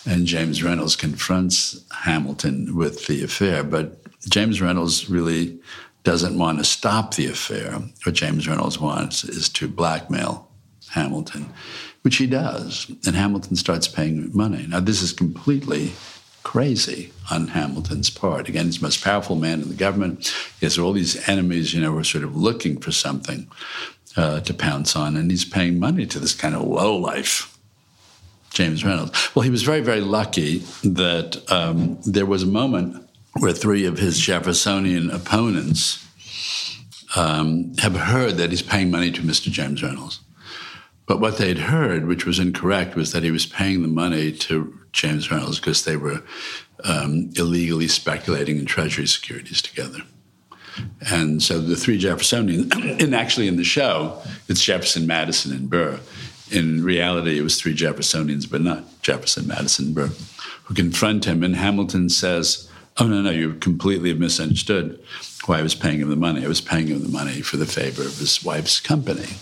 And 0.07 0.25
James 0.25 0.63
Reynolds 0.63 0.95
confronts 0.95 1.83
Hamilton 1.91 2.77
with 2.77 3.07
the 3.07 3.23
affair, 3.25 3.61
but 3.61 4.01
James 4.29 4.61
Reynolds 4.61 5.09
really 5.09 5.59
doesn't 6.03 6.37
want 6.37 6.59
to 6.59 6.63
stop 6.63 7.15
the 7.15 7.27
affair. 7.27 7.73
What 8.03 8.15
James 8.15 8.47
Reynolds 8.47 8.79
wants 8.79 9.25
is 9.25 9.49
to 9.49 9.67
blackmail 9.67 10.49
Hamilton, 10.91 11.51
which 12.03 12.15
he 12.15 12.25
does. 12.25 12.89
And 13.05 13.17
Hamilton 13.17 13.57
starts 13.57 13.89
paying 13.89 14.29
money. 14.33 14.65
Now, 14.67 14.79
this 14.79 15.01
is 15.01 15.11
completely 15.11 15.91
crazy 16.43 17.11
on 17.29 17.49
Hamilton's 17.49 18.09
part. 18.09 18.47
Again, 18.47 18.67
he's 18.67 18.79
the 18.79 18.85
most 18.85 19.03
powerful 19.03 19.35
man 19.35 19.61
in 19.61 19.67
the 19.67 19.75
government. 19.75 20.33
He 20.61 20.65
has 20.65 20.79
all 20.79 20.93
these 20.93 21.27
enemies, 21.27 21.73
you 21.73 21.81
know, 21.81 21.91
who 21.91 21.99
are 21.99 22.05
sort 22.05 22.23
of 22.23 22.37
looking 22.37 22.79
for 22.79 22.93
something 22.93 23.47
uh, 24.15 24.39
to 24.39 24.53
pounce 24.53 24.95
on, 24.95 25.17
and 25.17 25.29
he's 25.29 25.43
paying 25.43 25.77
money 25.77 26.05
to 26.05 26.19
this 26.19 26.33
kind 26.33 26.55
of 26.55 26.61
lowlife 26.61 27.56
James 28.57 28.83
Reynolds. 28.83 29.35
Well, 29.35 29.43
he 29.43 29.51
was 29.51 29.61
very, 29.61 29.81
very 29.81 30.01
lucky 30.01 30.63
that 30.83 31.39
um, 31.51 31.99
there 32.07 32.25
was 32.25 32.41
a 32.41 32.47
moment 32.47 33.07
where 33.33 33.53
three 33.53 33.85
of 33.85 33.99
his 33.99 34.19
Jeffersonian 34.19 35.11
opponents 35.11 36.03
um, 37.15 37.75
have 37.77 37.95
heard 37.95 38.37
that 38.37 38.49
he's 38.49 38.63
paying 38.63 38.89
money 38.89 39.11
to 39.11 39.21
Mr. 39.21 39.51
James 39.51 39.83
Reynolds. 39.83 40.21
But 41.05 41.19
what 41.19 41.37
they'd 41.37 41.59
heard, 41.59 42.07
which 42.07 42.25
was 42.25 42.39
incorrect, 42.39 42.95
was 42.95 43.11
that 43.11 43.21
he 43.21 43.29
was 43.29 43.45
paying 43.45 43.83
the 43.83 43.87
money 43.87 44.31
to 44.31 44.75
James 44.91 45.29
Reynolds 45.29 45.59
because 45.59 45.85
they 45.85 45.95
were 45.95 46.23
um, 46.83 47.29
illegally 47.35 47.87
speculating 47.87 48.57
in 48.57 48.65
Treasury 48.65 49.05
securities 49.05 49.61
together. 49.61 49.99
And 51.11 51.43
so 51.43 51.61
the 51.61 51.75
three 51.75 51.99
Jeffersonians, 51.99 52.73
and 53.03 53.13
actually 53.13 53.47
in 53.47 53.57
the 53.57 53.63
show, 53.63 54.19
it's 54.47 54.63
Jefferson, 54.63 55.05
Madison, 55.05 55.51
and 55.51 55.69
Burr 55.69 55.99
in 56.51 56.83
reality, 56.83 57.37
it 57.37 57.43
was 57.43 57.59
three 57.59 57.75
Jeffersonians, 57.75 58.49
but 58.49 58.61
not 58.61 59.01
Jefferson, 59.01 59.47
Madison, 59.47 59.93
Burr, 59.93 60.09
who 60.63 60.73
confront 60.73 61.25
him. 61.25 61.43
And 61.43 61.55
Hamilton 61.55 62.09
says, 62.09 62.69
Oh, 62.99 63.07
no, 63.07 63.21
no, 63.21 63.29
you 63.29 63.53
completely 63.55 64.13
misunderstood 64.13 64.99
why 65.45 65.59
I 65.59 65.61
was 65.61 65.75
paying 65.75 65.99
him 65.99 66.09
the 66.09 66.15
money. 66.15 66.43
I 66.43 66.47
was 66.47 66.61
paying 66.61 66.87
him 66.87 67.03
the 67.03 67.09
money 67.09 67.41
for 67.41 67.57
the 67.57 67.67
favor 67.67 68.01
of 68.01 68.17
his 68.17 68.43
wife's 68.43 68.79
company. 68.79 69.35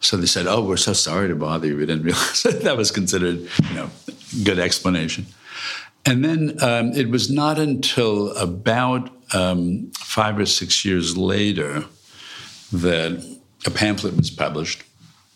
So 0.00 0.16
they 0.16 0.26
said, 0.26 0.46
Oh, 0.46 0.64
we're 0.64 0.76
so 0.76 0.92
sorry 0.92 1.28
to 1.28 1.36
bother 1.36 1.68
you. 1.68 1.76
We 1.76 1.86
didn't 1.86 2.02
realize 2.04 2.42
that 2.42 2.76
was 2.76 2.90
considered, 2.90 3.48
you 3.68 3.74
know, 3.74 3.90
good 4.44 4.58
explanation. 4.58 5.26
And 6.04 6.24
then 6.24 6.56
um, 6.62 6.92
it 6.92 7.10
was 7.10 7.30
not 7.30 7.58
until 7.58 8.30
about 8.36 9.10
um, 9.34 9.90
five 9.98 10.38
or 10.38 10.46
six 10.46 10.84
years 10.84 11.16
later 11.16 11.84
that 12.72 13.38
a 13.64 13.70
pamphlet 13.70 14.16
was 14.16 14.30
published 14.30 14.84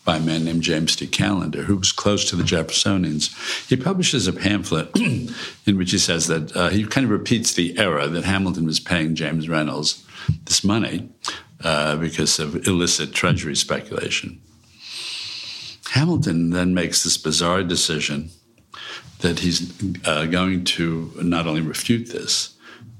by 0.03 0.17
a 0.17 0.21
man 0.21 0.43
named 0.43 0.63
James 0.63 0.95
T. 0.95 1.05
Callender, 1.07 1.63
who 1.63 1.75
was 1.75 1.91
close 1.91 2.27
to 2.29 2.35
the 2.35 2.43
Jeffersonians. 2.43 3.67
He 3.67 3.77
publishes 3.77 4.27
a 4.27 4.33
pamphlet 4.33 4.89
in 4.99 5.77
which 5.77 5.91
he 5.91 5.99
says 5.99 6.27
that 6.27 6.55
uh, 6.55 6.69
he 6.69 6.85
kind 6.85 7.05
of 7.05 7.11
repeats 7.11 7.53
the 7.53 7.77
error 7.77 8.07
that 8.07 8.23
Hamilton 8.23 8.65
was 8.65 8.79
paying 8.79 9.15
James 9.15 9.47
Reynolds 9.47 10.03
this 10.45 10.63
money 10.63 11.09
uh, 11.63 11.95
because 11.97 12.39
of 12.39 12.67
illicit 12.67 13.13
treasury 13.13 13.55
speculation. 13.55 14.41
Hamilton 15.91 16.51
then 16.51 16.73
makes 16.73 17.03
this 17.03 17.17
bizarre 17.17 17.63
decision 17.63 18.29
that 19.19 19.39
he's 19.39 19.71
uh, 20.05 20.25
going 20.25 20.63
to 20.63 21.11
not 21.21 21.45
only 21.45 21.61
refute 21.61 22.09
this, 22.09 22.55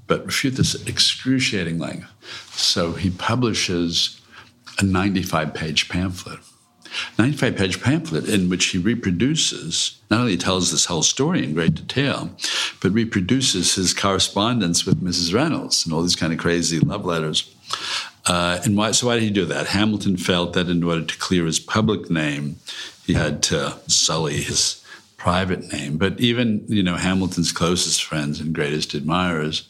but 0.06 0.24
refute 0.26 0.56
this 0.56 0.74
excruciating 0.86 1.78
length. 1.78 2.06
So 2.56 2.92
he 2.92 3.10
publishes 3.10 4.20
a 4.78 4.84
95 4.84 5.54
page 5.54 5.88
pamphlet 5.88 6.38
95 7.18 7.56
page 7.56 7.82
pamphlet 7.82 8.28
in 8.28 8.48
which 8.48 8.66
he 8.66 8.78
reproduces, 8.78 9.98
not 10.10 10.20
only 10.20 10.36
tells 10.36 10.70
this 10.70 10.86
whole 10.86 11.02
story 11.02 11.44
in 11.44 11.54
great 11.54 11.74
detail, 11.74 12.30
but 12.80 12.92
reproduces 12.92 13.74
his 13.74 13.94
correspondence 13.94 14.84
with 14.84 15.02
Mrs. 15.02 15.34
Reynolds 15.34 15.84
and 15.84 15.94
all 15.94 16.02
these 16.02 16.16
kind 16.16 16.32
of 16.32 16.38
crazy 16.38 16.80
love 16.80 17.04
letters. 17.04 17.54
Uh, 18.26 18.60
and 18.64 18.76
why, 18.76 18.92
so 18.92 19.06
why 19.06 19.14
did 19.14 19.24
he 19.24 19.30
do 19.30 19.44
that? 19.46 19.68
Hamilton 19.68 20.16
felt 20.16 20.52
that 20.52 20.68
in 20.68 20.82
order 20.82 21.04
to 21.04 21.18
clear 21.18 21.46
his 21.46 21.58
public 21.58 22.10
name, 22.10 22.56
he 23.04 23.14
had 23.14 23.42
to 23.44 23.76
sully 23.88 24.42
his 24.42 24.84
private 25.16 25.72
name. 25.72 25.98
But 25.98 26.20
even, 26.20 26.64
you 26.68 26.82
know, 26.82 26.96
Hamilton's 26.96 27.52
closest 27.52 28.02
friends 28.02 28.40
and 28.40 28.54
greatest 28.54 28.94
admirers 28.94 29.68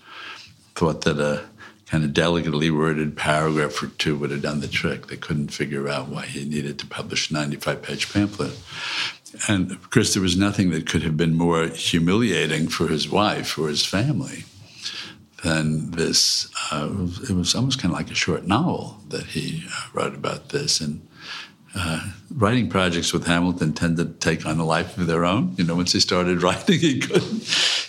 thought 0.74 1.02
that 1.02 1.18
a 1.18 1.44
kind 1.92 2.04
of 2.04 2.14
delicately 2.14 2.70
worded 2.70 3.14
paragraph 3.18 3.82
or 3.82 3.88
two 3.98 4.16
would 4.16 4.30
have 4.30 4.40
done 4.40 4.60
the 4.60 4.66
trick. 4.66 5.08
They 5.08 5.16
couldn't 5.18 5.48
figure 5.48 5.90
out 5.90 6.08
why 6.08 6.24
he 6.24 6.42
needed 6.46 6.78
to 6.78 6.86
publish 6.86 7.30
a 7.30 7.34
95 7.34 7.82
page 7.82 8.10
pamphlet. 8.10 8.58
And 9.46 9.70
of 9.70 9.90
course, 9.90 10.14
there 10.14 10.22
was 10.22 10.34
nothing 10.34 10.70
that 10.70 10.86
could 10.86 11.02
have 11.02 11.18
been 11.18 11.34
more 11.34 11.66
humiliating 11.66 12.68
for 12.68 12.88
his 12.88 13.10
wife 13.10 13.58
or 13.58 13.68
his 13.68 13.84
family 13.84 14.44
than 15.44 15.90
this. 15.90 16.50
Uh, 16.70 16.88
it 17.28 17.34
was 17.34 17.54
almost 17.54 17.78
kind 17.78 17.92
of 17.92 17.98
like 17.98 18.10
a 18.10 18.14
short 18.14 18.46
novel 18.46 18.96
that 19.08 19.26
he 19.26 19.66
uh, 19.68 19.88
wrote 19.92 20.14
about 20.14 20.48
this. 20.48 20.80
And 20.80 21.06
uh, 21.74 22.10
writing 22.34 22.68
projects 22.68 23.12
with 23.12 23.26
Hamilton 23.26 23.72
tended 23.72 24.20
to 24.20 24.30
take 24.30 24.46
on 24.46 24.58
a 24.58 24.64
life 24.64 24.98
of 24.98 25.06
their 25.06 25.24
own. 25.24 25.54
You 25.56 25.64
know, 25.64 25.74
once 25.74 25.92
he 25.92 26.00
started 26.00 26.42
writing, 26.42 26.78
he 26.78 27.00
couldn't 27.00 27.42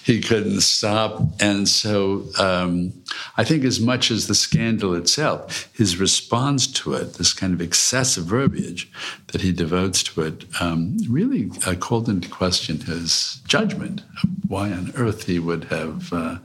he 0.03 0.21
couldn't 0.21 0.61
stop, 0.61 1.21
and 1.39 1.67
so 1.67 2.25
um, 2.38 2.91
I 3.38 3.43
think 3.43 3.63
as 3.63 3.79
much 3.79 4.11
as 4.11 4.27
the 4.27 4.36
scandal 4.36 4.95
itself, 4.95 5.69
his 5.73 5.97
response 5.97 6.67
to 6.67 6.93
it, 6.93 7.13
this 7.13 7.34
kind 7.34 7.53
of 7.53 7.61
excessive 7.61 8.25
verbiage 8.25 8.91
that 9.27 9.41
he 9.41 9.53
devotes 9.53 10.03
to 10.03 10.21
it, 10.21 10.45
um, 10.59 10.97
really 11.09 11.51
uh, 11.65 11.75
called 11.75 12.09
into 12.09 12.27
question 12.27 12.81
his 12.81 13.41
judgment 13.47 14.01
of 14.21 14.29
why 14.47 14.71
on 14.71 14.91
earth 14.95 15.25
he 15.25 15.39
would 15.39 15.65
have 15.65 16.11
uh, 16.11 16.38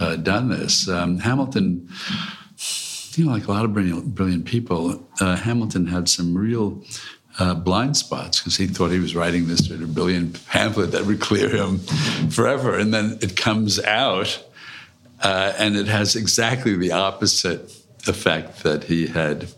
uh 0.00 0.16
done 0.16 0.48
this. 0.48 0.88
Um, 0.88 1.18
Hamilton 1.18 1.88
you 3.16 3.24
know, 3.24 3.32
like 3.32 3.46
a 3.46 3.52
lot 3.52 3.64
of 3.64 3.72
brilliant, 3.72 4.14
brilliant 4.14 4.44
people, 4.44 5.02
uh, 5.20 5.36
Hamilton 5.36 5.86
had 5.86 6.08
some 6.08 6.36
real 6.36 6.82
uh, 7.38 7.54
blind 7.54 7.96
spots 7.96 8.40
because 8.40 8.56
he 8.56 8.66
thought 8.66 8.90
he 8.90 8.98
was 8.98 9.14
writing 9.14 9.46
this 9.46 9.66
sort 9.66 9.80
of 9.80 9.94
brilliant 9.94 10.44
pamphlet 10.46 10.92
that 10.92 11.06
would 11.06 11.20
clear 11.20 11.48
him 11.48 11.78
forever. 12.30 12.78
And 12.78 12.92
then 12.92 13.18
it 13.20 13.36
comes 13.36 13.82
out 13.82 14.42
uh, 15.22 15.52
and 15.58 15.76
it 15.76 15.86
has 15.86 16.16
exactly 16.16 16.76
the 16.76 16.92
opposite 16.92 17.72
effect 18.06 18.62
that 18.62 18.84
he 18.84 19.06
had 19.06 19.48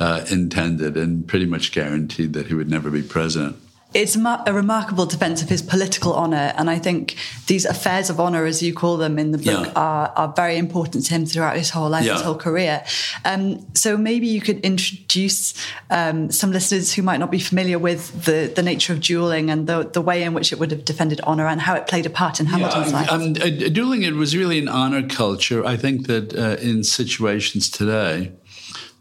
uh, 0.00 0.24
intended 0.30 0.96
and 0.96 1.26
pretty 1.26 1.46
much 1.46 1.72
guaranteed 1.72 2.32
that 2.32 2.46
he 2.46 2.54
would 2.54 2.70
never 2.70 2.90
be 2.90 3.02
president 3.02 3.56
it's 3.94 4.16
a 4.16 4.52
remarkable 4.52 5.06
defense 5.06 5.40
of 5.42 5.48
his 5.48 5.62
political 5.62 6.12
honor. 6.12 6.52
And 6.56 6.68
I 6.68 6.78
think 6.78 7.16
these 7.46 7.64
affairs 7.64 8.10
of 8.10 8.20
honor, 8.20 8.44
as 8.44 8.62
you 8.62 8.74
call 8.74 8.98
them 8.98 9.18
in 9.18 9.32
the 9.32 9.38
book, 9.38 9.66
yeah. 9.66 9.72
are, 9.74 10.12
are 10.14 10.32
very 10.36 10.58
important 10.58 11.06
to 11.06 11.14
him 11.14 11.24
throughout 11.24 11.56
his 11.56 11.70
whole 11.70 11.88
life, 11.88 12.04
yeah. 12.04 12.12
his 12.12 12.22
whole 12.22 12.34
career. 12.34 12.84
Um, 13.24 13.66
so 13.74 13.96
maybe 13.96 14.26
you 14.26 14.42
could 14.42 14.60
introduce 14.60 15.54
um, 15.88 16.30
some 16.30 16.52
listeners 16.52 16.92
who 16.92 17.02
might 17.02 17.16
not 17.16 17.30
be 17.30 17.38
familiar 17.38 17.78
with 17.78 18.26
the, 18.26 18.52
the 18.54 18.62
nature 18.62 18.92
of 18.92 19.00
dueling 19.00 19.48
and 19.48 19.66
the, 19.66 19.84
the 19.84 20.02
way 20.02 20.22
in 20.22 20.34
which 20.34 20.52
it 20.52 20.58
would 20.58 20.70
have 20.70 20.84
defended 20.84 21.22
honor 21.22 21.46
and 21.46 21.62
how 21.62 21.74
it 21.74 21.86
played 21.86 22.04
a 22.04 22.10
part 22.10 22.40
in 22.40 22.46
Hamilton's 22.46 22.92
yeah, 22.92 22.98
life. 22.98 23.10
Um, 23.10 23.30
uh, 23.40 23.68
dueling, 23.70 24.02
it 24.02 24.14
was 24.14 24.36
really 24.36 24.58
an 24.58 24.68
honor 24.68 25.06
culture. 25.08 25.64
I 25.64 25.78
think 25.78 26.08
that 26.08 26.36
uh, 26.36 26.56
in 26.60 26.84
situations 26.84 27.70
today, 27.70 28.32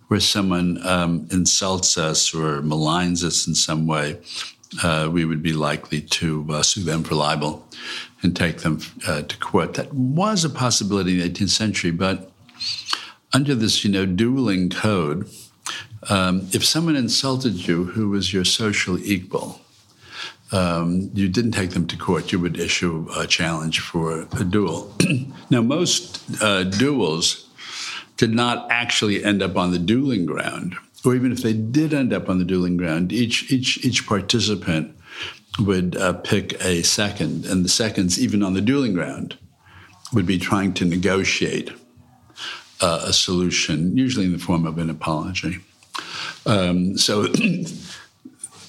where 0.08 0.22
someone 0.22 0.80
um, 0.88 1.28
insults 1.32 1.98
us 1.98 2.34
or 2.34 2.62
maligns 2.62 3.24
us 3.26 3.46
in 3.46 3.54
some 3.54 3.86
way, 3.86 4.18
uh, 4.84 5.10
we 5.12 5.26
would 5.26 5.42
be 5.42 5.54
likely 5.54 6.02
to 6.02 6.46
uh, 6.50 6.64
sue 6.64 6.84
them 6.84 7.04
for 7.04 7.16
libel 7.16 7.66
and 8.22 8.36
take 8.36 8.60
them 8.60 8.80
uh, 9.08 9.22
to 9.22 9.38
court. 9.38 9.76
That 9.76 9.94
was 9.94 10.44
a 10.44 10.50
possibility 10.50 11.14
in 11.14 11.20
the 11.20 11.30
18th 11.30 11.50
century, 11.50 11.92
but 11.92 12.32
under 13.34 13.56
this, 13.56 13.84
you 13.84 13.92
know, 13.92 14.06
dueling 14.06 14.70
code, 14.70 15.30
um, 16.10 16.48
if 16.54 16.64
someone 16.64 16.96
insulted 16.96 17.68
you 17.68 17.86
who 17.86 18.10
was 18.10 18.34
your 18.34 18.46
social 18.46 18.98
equal, 19.00 19.62
um, 20.52 21.12
you 21.14 21.28
didn't 21.28 21.52
take 21.52 21.72
them 21.72 21.88
to 21.88 21.98
court. 21.98 22.32
You 22.32 22.40
would 22.40 22.58
issue 22.58 23.08
a 23.18 23.28
challenge 23.28 23.80
for 23.82 24.28
a 24.40 24.44
duel. 24.44 24.94
now, 25.50 25.62
most 25.62 26.22
uh, 26.42 26.64
duels 26.64 27.50
did 28.16 28.34
not 28.34 28.68
actually 28.72 29.24
end 29.24 29.44
up 29.44 29.58
on 29.58 29.72
the 29.72 29.80
dueling 29.80 30.26
ground 30.26 30.78
or 31.06 31.16
even 31.16 31.32
if 31.32 31.42
they 31.42 31.54
did 31.54 31.94
end 31.94 32.14
up 32.14 32.30
on 32.30 32.40
the 32.40 32.46
dueling 32.46 32.78
ground, 32.78 33.12
each 33.12 33.52
each 33.52 33.84
each 33.86 34.06
participant 34.08 34.96
would 35.60 35.96
uh, 35.98 36.14
pick 36.14 36.54
a 36.64 36.84
second, 36.84 37.46
and 37.46 37.66
the 37.66 37.70
seconds, 37.70 38.20
even 38.20 38.44
on 38.44 38.54
the 38.54 38.62
dueling 38.62 38.94
ground, 38.94 39.38
would 40.14 40.26
be 40.26 40.38
trying 40.38 40.74
to 40.74 40.86
negotiate 40.86 41.72
uh, 42.82 43.02
a 43.06 43.14
solution, 43.14 43.98
usually 43.98 44.26
in 44.26 44.32
the 44.32 44.38
form 44.38 44.66
of 44.66 44.78
an 44.78 44.90
apology. 44.90 45.60
Um, 46.46 46.98
so. 46.98 47.28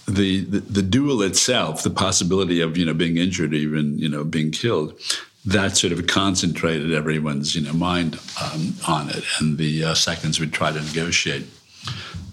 the, 0.08 0.42
the, 0.44 0.60
the 0.60 0.82
duel 0.82 1.20
itself, 1.20 1.82
the 1.82 1.90
possibility 1.90 2.62
of 2.62 2.78
you 2.78 2.86
know 2.86 2.94
being 2.94 3.18
injured, 3.18 3.52
even 3.52 3.98
you 3.98 4.08
know 4.08 4.24
being 4.24 4.50
killed, 4.50 4.98
that 5.44 5.76
sort 5.76 5.92
of 5.92 6.06
concentrated 6.06 6.92
everyone's 6.92 7.54
you 7.54 7.60
know 7.60 7.74
mind 7.74 8.18
um, 8.42 8.74
on 8.86 9.10
it, 9.10 9.22
and 9.38 9.58
the 9.58 9.84
uh, 9.84 9.94
seconds 9.94 10.40
would 10.40 10.52
try 10.52 10.72
to 10.72 10.80
negotiate 10.80 11.46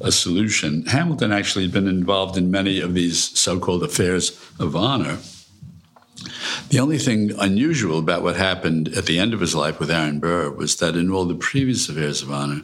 a 0.02 0.12
solution. 0.12 0.86
Hamilton 0.86 1.32
actually 1.32 1.66
had 1.66 1.74
been 1.74 1.88
involved 1.88 2.38
in 2.38 2.52
many 2.52 2.80
of 2.80 2.94
these 2.94 3.38
so 3.38 3.60
called 3.60 3.84
affairs 3.84 4.40
of 4.60 4.76
honor. 4.76 5.18
The 6.70 6.80
only 6.80 6.98
thing 6.98 7.32
unusual 7.38 8.00
about 8.00 8.24
what 8.24 8.36
happened 8.36 8.88
at 8.98 9.06
the 9.06 9.20
end 9.20 9.34
of 9.34 9.40
his 9.40 9.54
life 9.54 9.80
with 9.80 9.92
Aaron 9.92 10.20
Burr 10.20 10.50
was 10.50 10.78
that 10.78 10.96
in 10.96 11.12
all 11.12 11.26
the 11.26 11.36
previous 11.36 11.88
affairs 11.90 12.22
of 12.22 12.32
honor, 12.32 12.62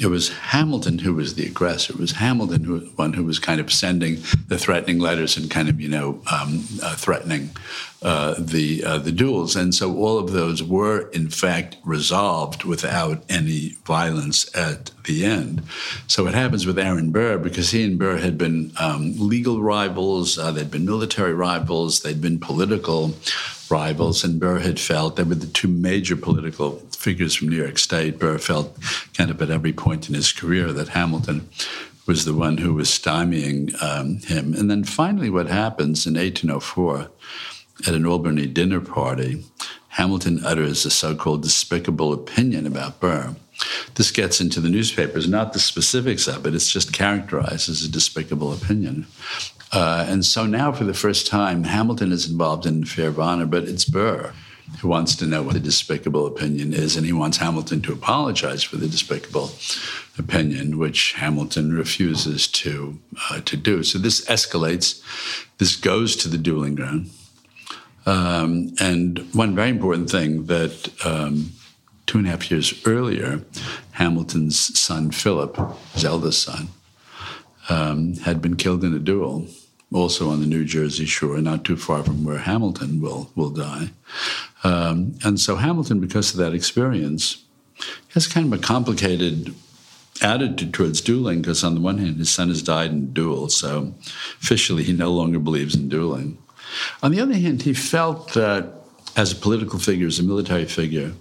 it 0.00 0.08
was 0.08 0.28
Hamilton 0.28 0.98
who 0.98 1.14
was 1.14 1.34
the 1.34 1.46
aggressor. 1.46 1.94
It 1.94 1.98
was 1.98 2.12
Hamilton 2.12 2.64
who 2.64 2.80
one 2.96 3.14
who 3.14 3.24
was 3.24 3.38
kind 3.38 3.60
of 3.60 3.72
sending 3.72 4.16
the 4.48 4.58
threatening 4.58 4.98
letters 4.98 5.36
and 5.36 5.50
kind 5.50 5.68
of 5.68 5.80
you 5.80 5.88
know 5.88 6.20
um, 6.30 6.64
uh, 6.82 6.94
threatening 6.96 7.50
uh, 8.00 8.34
the 8.38 8.84
uh, 8.84 8.98
the 8.98 9.10
duels, 9.10 9.56
and 9.56 9.74
so 9.74 9.96
all 9.96 10.18
of 10.18 10.30
those 10.30 10.62
were 10.62 11.08
in 11.10 11.28
fact 11.28 11.76
resolved 11.84 12.62
without 12.62 13.24
any 13.28 13.70
violence 13.84 14.48
at 14.56 14.92
the 15.04 15.24
end. 15.24 15.62
So 16.06 16.22
what 16.22 16.34
happens 16.34 16.64
with 16.64 16.78
Aaron 16.78 17.10
Burr 17.10 17.38
because 17.38 17.72
he 17.72 17.82
and 17.82 17.98
Burr 17.98 18.18
had 18.18 18.38
been 18.38 18.72
um, 18.78 19.14
legal 19.18 19.60
rivals, 19.62 20.38
uh, 20.38 20.52
they'd 20.52 20.70
been 20.70 20.86
military 20.86 21.34
rivals, 21.34 22.02
they'd 22.02 22.20
been 22.20 22.38
political 22.38 23.14
rivals, 23.68 24.22
and 24.22 24.38
Burr 24.38 24.60
had 24.60 24.78
felt 24.78 25.16
they 25.16 25.24
were 25.24 25.34
the 25.34 25.48
two 25.48 25.68
major 25.68 26.14
political 26.14 26.76
figures 26.96 27.34
from 27.34 27.48
New 27.48 27.56
York 27.56 27.78
State. 27.78 28.20
Burr 28.20 28.38
felt 28.38 28.76
kind 29.14 29.30
of 29.30 29.42
at 29.42 29.50
every 29.50 29.72
point 29.72 30.08
in 30.08 30.14
his 30.14 30.32
career 30.32 30.72
that 30.72 30.90
Hamilton 30.90 31.48
was 32.06 32.24
the 32.24 32.34
one 32.34 32.58
who 32.58 32.74
was 32.74 32.88
stymieing 32.88 33.74
um, 33.82 34.18
him. 34.18 34.54
And 34.54 34.70
then 34.70 34.84
finally, 34.84 35.30
what 35.30 35.48
happens 35.48 36.06
in 36.06 36.14
1804 36.14 37.10
at 37.86 37.94
an 37.94 38.06
Albany 38.06 38.46
dinner 38.46 38.80
party, 38.80 39.44
Hamilton 39.88 40.44
utters 40.44 40.84
a 40.84 40.90
so 40.90 41.14
called 41.14 41.42
despicable 41.42 42.12
opinion 42.12 42.66
about 42.66 43.00
Burr. 43.00 43.34
This 43.94 44.10
gets 44.10 44.40
into 44.40 44.60
the 44.60 44.68
newspapers, 44.68 45.28
not 45.28 45.52
the 45.52 45.58
specifics 45.58 46.28
of 46.28 46.46
it, 46.46 46.54
it's 46.54 46.70
just 46.70 46.92
characterized 46.92 47.68
as 47.68 47.82
a 47.82 47.90
despicable 47.90 48.52
opinion. 48.52 49.06
Uh, 49.72 50.06
and 50.08 50.24
so 50.24 50.46
now, 50.46 50.72
for 50.72 50.84
the 50.84 50.94
first 50.94 51.26
time, 51.26 51.64
Hamilton 51.64 52.12
is 52.12 52.30
involved 52.30 52.64
in 52.64 52.76
an 52.76 52.82
affair 52.84 53.08
of 53.08 53.18
honor, 53.18 53.46
but 53.46 53.64
it's 53.64 53.84
Burr 53.84 54.32
who 54.80 54.88
wants 54.88 55.16
to 55.16 55.26
know 55.26 55.42
what 55.42 55.54
the 55.54 55.60
despicable 55.60 56.26
opinion 56.26 56.72
is, 56.72 56.96
and 56.96 57.06
he 57.06 57.12
wants 57.12 57.38
Hamilton 57.38 57.80
to 57.82 57.92
apologize 57.92 58.62
for 58.62 58.76
the 58.76 58.86
despicable 58.86 59.50
opinion, 60.18 60.78
which 60.78 61.14
Hamilton 61.14 61.72
refuses 61.72 62.46
to 62.48 62.98
uh, 63.30 63.40
to 63.40 63.56
do. 63.56 63.82
So 63.82 63.98
this 63.98 64.24
escalates. 64.26 65.02
This 65.58 65.74
goes 65.74 66.14
to 66.16 66.28
the 66.28 66.38
dueling 66.38 66.74
ground. 66.74 67.10
Um, 68.08 68.72
and 68.80 69.18
one 69.34 69.54
very 69.54 69.68
important 69.68 70.10
thing 70.10 70.46
that 70.46 70.90
um, 71.04 71.52
two 72.06 72.16
and 72.16 72.26
a 72.26 72.30
half 72.30 72.50
years 72.50 72.72
earlier, 72.86 73.42
Hamilton's 73.92 74.78
son 74.80 75.10
Philip, 75.10 75.58
his 75.92 76.06
eldest 76.06 76.42
son, 76.42 76.68
um, 77.68 78.14
had 78.16 78.40
been 78.40 78.56
killed 78.56 78.82
in 78.82 78.94
a 78.94 78.98
duel, 78.98 79.46
also 79.92 80.30
on 80.30 80.40
the 80.40 80.46
New 80.46 80.64
Jersey 80.64 81.04
shore, 81.04 81.36
not 81.42 81.64
too 81.64 81.76
far 81.76 82.02
from 82.02 82.24
where 82.24 82.38
Hamilton 82.38 83.02
will 83.02 83.30
will 83.34 83.50
die. 83.50 83.90
Um, 84.64 85.18
and 85.22 85.38
so 85.38 85.56
Hamilton, 85.56 86.00
because 86.00 86.32
of 86.32 86.38
that 86.38 86.54
experience, 86.54 87.44
has 88.14 88.26
kind 88.26 88.50
of 88.50 88.58
a 88.58 88.62
complicated 88.62 89.54
attitude 90.22 90.72
towards 90.72 91.02
dueling 91.02 91.42
because 91.42 91.62
on 91.62 91.74
the 91.74 91.80
one 91.80 91.98
hand 91.98 92.16
his 92.16 92.30
son 92.30 92.48
has 92.48 92.60
died 92.60 92.90
in 92.90 93.04
a 93.04 93.06
duel 93.06 93.48
so 93.48 93.94
officially 94.42 94.82
he 94.82 94.92
no 94.92 95.12
longer 95.12 95.38
believes 95.38 95.76
in 95.76 95.88
dueling 95.88 96.36
on 97.02 97.12
the 97.12 97.20
other 97.20 97.34
hand, 97.34 97.62
he 97.62 97.74
felt 97.74 98.34
that 98.34 98.72
as 99.16 99.32
a 99.32 99.36
political 99.36 99.78
figure, 99.78 100.06
as 100.06 100.18
a 100.18 100.22
military 100.22 100.64
figure, 100.64 101.12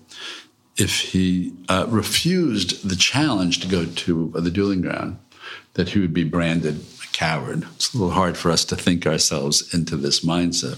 if 0.78 1.00
he 1.00 1.54
uh, 1.70 1.86
refused 1.90 2.88
the 2.88 2.96
challenge 2.96 3.60
to 3.62 3.68
go 3.68 3.86
to 3.86 4.32
the 4.36 4.52
dueling 4.52 4.82
ground, 4.82 5.18
that 5.74 5.90
he 5.90 6.00
would 6.00 6.14
be 6.14 6.24
branded 6.24 6.84
a 7.04 7.08
coward. 7.14 7.66
It's 7.76 7.94
a 7.94 7.98
little 7.98 8.14
hard 8.14 8.38
for 8.38 8.52
us 8.52 8.64
to 8.66 8.76
think 8.76 9.08
ourselves 9.08 9.74
into 9.74 9.98
this 9.98 10.24
mindset. 10.24 10.78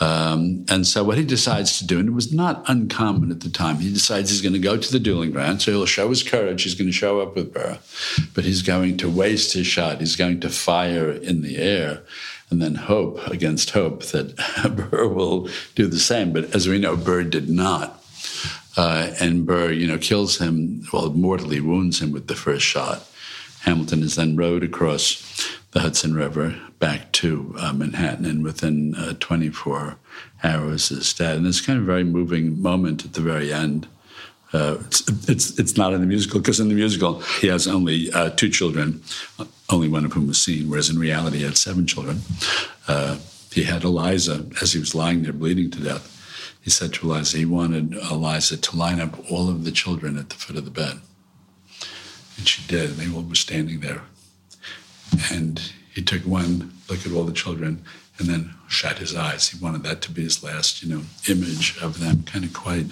Um, 0.00 0.64
and 0.70 0.86
so, 0.86 1.04
what 1.04 1.18
he 1.18 1.24
decides 1.24 1.78
to 1.78 1.86
do, 1.86 1.98
and 1.98 2.08
it 2.08 2.12
was 2.12 2.32
not 2.32 2.64
uncommon 2.68 3.30
at 3.30 3.40
the 3.40 3.50
time, 3.50 3.76
he 3.76 3.92
decides 3.92 4.30
he's 4.30 4.40
going 4.40 4.54
to 4.54 4.58
go 4.58 4.78
to 4.78 4.92
the 4.92 4.98
dueling 4.98 5.30
ground. 5.30 5.60
So, 5.60 5.72
he'll 5.72 5.86
show 5.86 6.08
his 6.08 6.22
courage. 6.22 6.62
He's 6.62 6.74
going 6.74 6.88
to 6.88 6.92
show 6.92 7.20
up 7.20 7.36
with 7.36 7.52
Burr, 7.52 7.78
but 8.34 8.44
he's 8.44 8.62
going 8.62 8.96
to 8.98 9.10
waste 9.10 9.52
his 9.52 9.66
shot. 9.66 10.00
He's 10.00 10.16
going 10.16 10.40
to 10.40 10.48
fire 10.48 11.10
in 11.10 11.42
the 11.42 11.58
air 11.58 12.02
and 12.50 12.60
then 12.60 12.74
hope 12.74 13.26
against 13.28 13.70
hope 13.70 14.02
that 14.06 14.36
Burr 14.90 15.06
will 15.06 15.48
do 15.74 15.86
the 15.86 15.98
same. 15.98 16.32
But 16.32 16.54
as 16.54 16.68
we 16.68 16.78
know, 16.78 16.96
Burr 16.96 17.24
did 17.24 17.48
not. 17.48 18.02
Uh, 18.76 19.12
and 19.20 19.46
Burr, 19.46 19.72
you 19.72 19.86
know, 19.86 19.98
kills 19.98 20.38
him, 20.38 20.86
well, 20.92 21.10
mortally 21.10 21.60
wounds 21.60 22.00
him 22.00 22.12
with 22.12 22.26
the 22.26 22.34
first 22.34 22.64
shot. 22.64 23.06
Hamilton 23.60 24.02
is 24.02 24.16
then 24.16 24.36
rowed 24.36 24.64
across 24.64 25.58
the 25.72 25.80
Hudson 25.80 26.14
River 26.14 26.58
back 26.78 27.12
to 27.12 27.54
uh, 27.58 27.72
Manhattan, 27.72 28.24
and 28.24 28.42
within 28.42 28.94
uh, 28.94 29.14
24 29.20 29.96
hours 30.42 30.90
is 30.90 31.12
dead. 31.12 31.36
And 31.36 31.46
it's 31.46 31.60
kind 31.60 31.78
of 31.78 31.84
a 31.84 31.86
very 31.86 32.04
moving 32.04 32.60
moment 32.60 33.04
at 33.04 33.12
the 33.12 33.20
very 33.20 33.52
end. 33.52 33.86
Uh, 34.52 34.78
it's, 34.86 35.28
it's, 35.28 35.58
it's 35.58 35.76
not 35.76 35.92
in 35.92 36.00
the 36.00 36.06
musical 36.06 36.40
because 36.40 36.58
in 36.58 36.68
the 36.68 36.74
musical 36.74 37.20
he 37.40 37.46
has 37.46 37.68
only 37.68 38.10
uh, 38.12 38.30
two 38.30 38.48
children 38.48 39.00
only 39.70 39.88
one 39.88 40.04
of 40.04 40.12
whom 40.12 40.26
was 40.26 40.40
seen, 40.40 40.68
whereas 40.68 40.90
in 40.90 40.98
reality 40.98 41.38
he 41.38 41.44
had 41.44 41.56
seven 41.56 41.86
children. 41.86 42.20
Uh, 42.88 43.18
he 43.52 43.64
had 43.64 43.84
Eliza, 43.84 44.46
as 44.62 44.72
he 44.72 44.80
was 44.80 44.94
lying 44.94 45.22
there 45.22 45.32
bleeding 45.32 45.70
to 45.70 45.80
death, 45.80 46.16
he 46.62 46.70
said 46.70 46.92
to 46.94 47.06
Eliza 47.06 47.38
he 47.38 47.44
wanted 47.44 47.94
Eliza 47.94 48.56
to 48.56 48.76
line 48.76 49.00
up 49.00 49.18
all 49.30 49.48
of 49.48 49.64
the 49.64 49.72
children 49.72 50.18
at 50.18 50.28
the 50.28 50.36
foot 50.36 50.56
of 50.56 50.64
the 50.64 50.70
bed. 50.70 51.00
And 52.36 52.46
she 52.46 52.62
did, 52.68 52.90
and 52.90 52.98
they 52.98 53.14
all 53.14 53.22
were 53.22 53.34
standing 53.34 53.80
there. 53.80 54.02
And 55.32 55.60
he 55.92 56.02
took 56.02 56.22
one 56.22 56.72
look 56.88 57.04
at 57.06 57.12
all 57.12 57.24
the 57.24 57.32
children 57.32 57.84
and 58.18 58.28
then 58.28 58.54
shut 58.68 58.98
his 58.98 59.16
eyes. 59.16 59.48
He 59.48 59.58
wanted 59.62 59.82
that 59.84 60.02
to 60.02 60.10
be 60.10 60.22
his 60.22 60.42
last, 60.44 60.82
you 60.82 60.94
know, 60.94 61.02
image 61.28 61.76
of 61.82 62.00
them. 62.00 62.22
Kind 62.24 62.44
of 62.44 62.52
quite, 62.52 62.86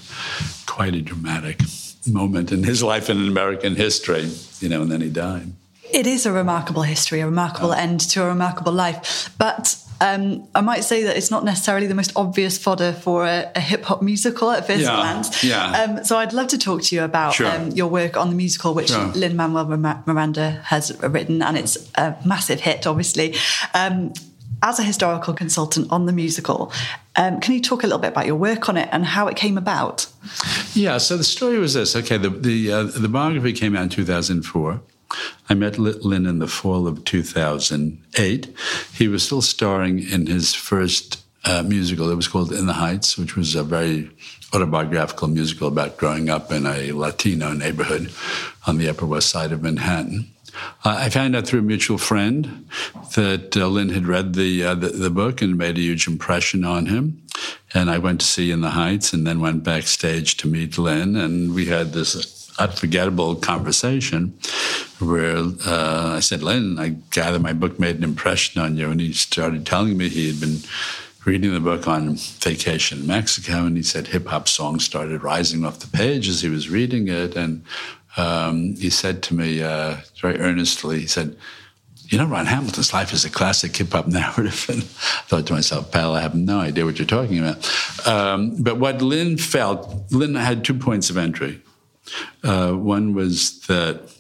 quite 0.67 0.95
a 0.95 1.03
dramatic 1.03 1.61
moment 2.07 2.51
in 2.51 2.63
his 2.65 2.83
life 2.83 3.11
in 3.11 3.29
American 3.29 3.77
history, 3.77 4.31
you 4.61 4.69
know. 4.69 4.83
And 4.83 4.91
then 4.91 5.03
he 5.03 5.11
died. 5.11 5.53
It 5.93 6.07
is 6.07 6.27
a 6.27 6.33
remarkable 6.33 6.83
history, 6.83 7.21
a 7.21 7.27
remarkable 7.27 7.73
end 7.73 8.01
to 8.11 8.23
a 8.23 8.27
remarkable 8.27 8.73
life. 8.73 9.31
But 9.39 9.77
um, 10.01 10.47
I 10.55 10.61
might 10.61 10.85
say 10.85 11.03
that 11.05 11.17
it's 11.17 11.31
not 11.31 11.45
necessarily 11.45 11.87
the 11.87 11.95
most 11.95 12.13
obvious 12.15 12.57
fodder 12.59 12.93
for 12.93 13.27
a, 13.27 13.51
a 13.57 13.61
hip 13.61 13.85
hop 13.85 14.01
musical 14.01 14.51
at 14.51 14.67
first 14.67 14.83
yeah, 14.83 14.97
glance. 14.97 15.43
Yeah. 15.43 15.83
Um, 15.83 16.05
so 16.05 16.19
I'd 16.19 16.33
love 16.33 16.49
to 16.49 16.59
talk 16.59 16.83
to 16.83 16.95
you 16.95 17.03
about 17.03 17.35
sure. 17.35 17.49
um, 17.49 17.71
your 17.71 17.89
work 17.89 18.17
on 18.17 18.31
the 18.31 18.37
musical, 18.37 18.75
which 18.75 18.91
sure. 18.91 19.07
Lin 19.09 19.35
Manuel 19.35 19.67
Miranda 19.67 20.63
has 20.65 20.97
written, 21.03 21.43
and 21.43 21.57
it's 21.59 21.91
a 21.97 22.17
massive 22.25 22.61
hit, 22.61 22.87
obviously. 22.87 23.35
Um, 23.75 24.13
as 24.63 24.79
a 24.79 24.83
historical 24.83 25.35
consultant 25.35 25.91
on 25.91 26.07
the 26.07 26.13
musical, 26.13 26.73
um, 27.17 27.41
can 27.41 27.55
you 27.55 27.61
talk 27.61 27.83
a 27.85 27.87
little 27.87 28.01
bit 28.01 28.09
about 28.09 28.27
your 28.27 28.35
work 28.35 28.69
on 28.69 28.77
it 28.77 28.89
and 28.91 29.05
how 29.05 29.29
it 29.29 29.37
came 29.37 29.57
about? 29.57 30.07
Yeah. 30.75 30.99
So 30.99 31.17
the 31.17 31.25
story 31.25 31.59
was 31.59 31.75
this. 31.75 31.95
Okay, 31.97 32.19
the 32.19 32.31
the 32.31 32.73
uh, 32.73 32.83
the 32.85 33.09
biography 33.09 33.53
came 33.53 33.77
out 33.77 33.85
in 33.85 33.89
two 33.89 34.05
thousand 34.05 34.43
four. 34.43 34.81
I 35.49 35.55
met 35.55 35.79
Lin 35.79 36.27
in 36.27 36.39
the 36.41 36.47
fall 36.47 36.87
of 36.87 37.05
2008. 37.05 38.55
He 38.95 39.09
was 39.09 39.23
still 39.23 39.43
starring 39.43 39.99
in 39.99 40.27
his 40.27 40.55
first 40.55 41.25
uh, 41.45 41.63
musical. 41.63 42.11
It 42.11 42.17
was 42.17 42.29
called 42.29 42.53
In 42.53 42.67
the 42.67 42.75
Heights, 42.75 43.17
which 43.17 43.37
was 43.37 43.55
a 43.55 43.63
very 43.63 44.11
autobiographical 44.53 45.29
musical 45.29 45.69
about 45.69 45.97
growing 45.97 46.29
up 46.29 46.53
in 46.53 46.67
a 46.67 46.93
Latino 46.93 47.53
neighborhood 47.53 48.13
on 48.67 48.79
the 48.79 48.89
Upper 48.89 49.07
West 49.07 49.31
Side 49.31 49.53
of 49.53 49.63
Manhattan. 49.63 50.31
Uh, 50.85 50.97
I 50.99 51.09
found 51.09 51.37
out 51.37 51.47
through 51.47 51.61
a 51.61 51.63
mutual 51.63 51.99
friend 51.99 52.69
that 53.15 53.57
uh, 53.57 53.67
Lin 53.69 53.91
had 53.91 54.07
read 54.07 54.35
the, 54.35 54.65
uh, 54.65 54.75
the, 54.75 54.89
the 54.89 55.11
book 55.11 55.41
and 55.41 55.57
made 55.57 55.79
a 55.79 55.83
huge 55.83 56.09
impression 56.09 56.65
on 56.65 56.87
him. 56.87 57.23
And 57.73 57.91
I 57.91 57.99
went 57.99 58.21
to 58.21 58.27
see 58.27 58.51
In 58.51 58.63
the 58.63 58.71
Heights, 58.71 59.13
and 59.13 59.27
then 59.27 59.41
went 59.41 59.63
backstage 59.63 60.37
to 60.39 60.49
meet 60.49 60.79
Lin, 60.79 61.17
and 61.17 61.55
we 61.55 61.67
had 61.67 61.93
this 61.93 62.38
unforgettable 62.59 63.37
conversation 63.37 64.39
where 64.99 65.39
uh, 65.67 66.15
I 66.17 66.21
said, 66.21 66.43
Lin, 66.43 66.79
I 66.79 66.97
gather 67.11 67.39
my 67.39 67.53
book 67.53 67.79
made 67.79 67.97
an 67.97 68.05
impression 68.05 68.61
on 68.61 68.77
you. 68.77 68.91
And 68.91 69.01
he 69.01 69.13
started 69.13 69.65
telling 69.65 69.97
me 69.97 70.09
he 70.09 70.29
had 70.29 70.41
been 70.41 70.59
reading 71.25 71.53
the 71.53 71.61
book 71.61 71.87
on 71.87 72.17
vacation 72.17 73.01
in 73.01 73.07
Mexico. 73.07 73.65
And 73.65 73.77
he 73.77 73.83
said 73.83 74.09
hip 74.09 74.27
hop 74.27 74.49
songs 74.49 74.85
started 74.85 75.23
rising 75.23 75.65
off 75.65 75.81
the 75.81 75.97
page 75.97 76.29
as 76.29 76.43
he 76.43 76.49
was 76.49 76.69
reading 76.69 77.09
it. 77.09 77.37
And 77.37 77.65
um, 78.17 78.75
he 78.75 78.91
said 78.91 79.23
to 79.25 79.35
me 79.35 79.63
uh, 79.63 79.99
very 80.21 80.39
earnestly, 80.41 81.01
he 81.01 81.07
said, 81.07 81.37
you 82.09 82.17
know, 82.17 82.25
Ron 82.25 82.47
Hamilton's 82.47 82.95
life 82.95 83.13
is 83.13 83.25
a 83.25 83.31
classic 83.31 83.77
hip 83.77 83.93
hop 83.93 84.07
narrative. 84.09 84.67
And 84.69 84.83
I 84.83 85.23
thought 85.29 85.47
to 85.47 85.53
myself, 85.53 85.93
pal, 85.93 86.15
I 86.15 86.23
have 86.23 86.35
no 86.35 86.59
idea 86.59 86.85
what 86.85 86.99
you're 86.99 87.07
talking 87.07 87.39
about. 87.39 88.07
Um, 88.07 88.63
but 88.63 88.79
what 88.79 89.03
Lin 89.03 89.37
felt, 89.37 90.11
Lin 90.11 90.35
had 90.35 90.65
two 90.65 90.75
points 90.75 91.11
of 91.11 91.19
entry. 91.19 91.63
Uh, 92.43 92.73
one 92.73 93.15
was 93.15 93.61
that 93.63 94.11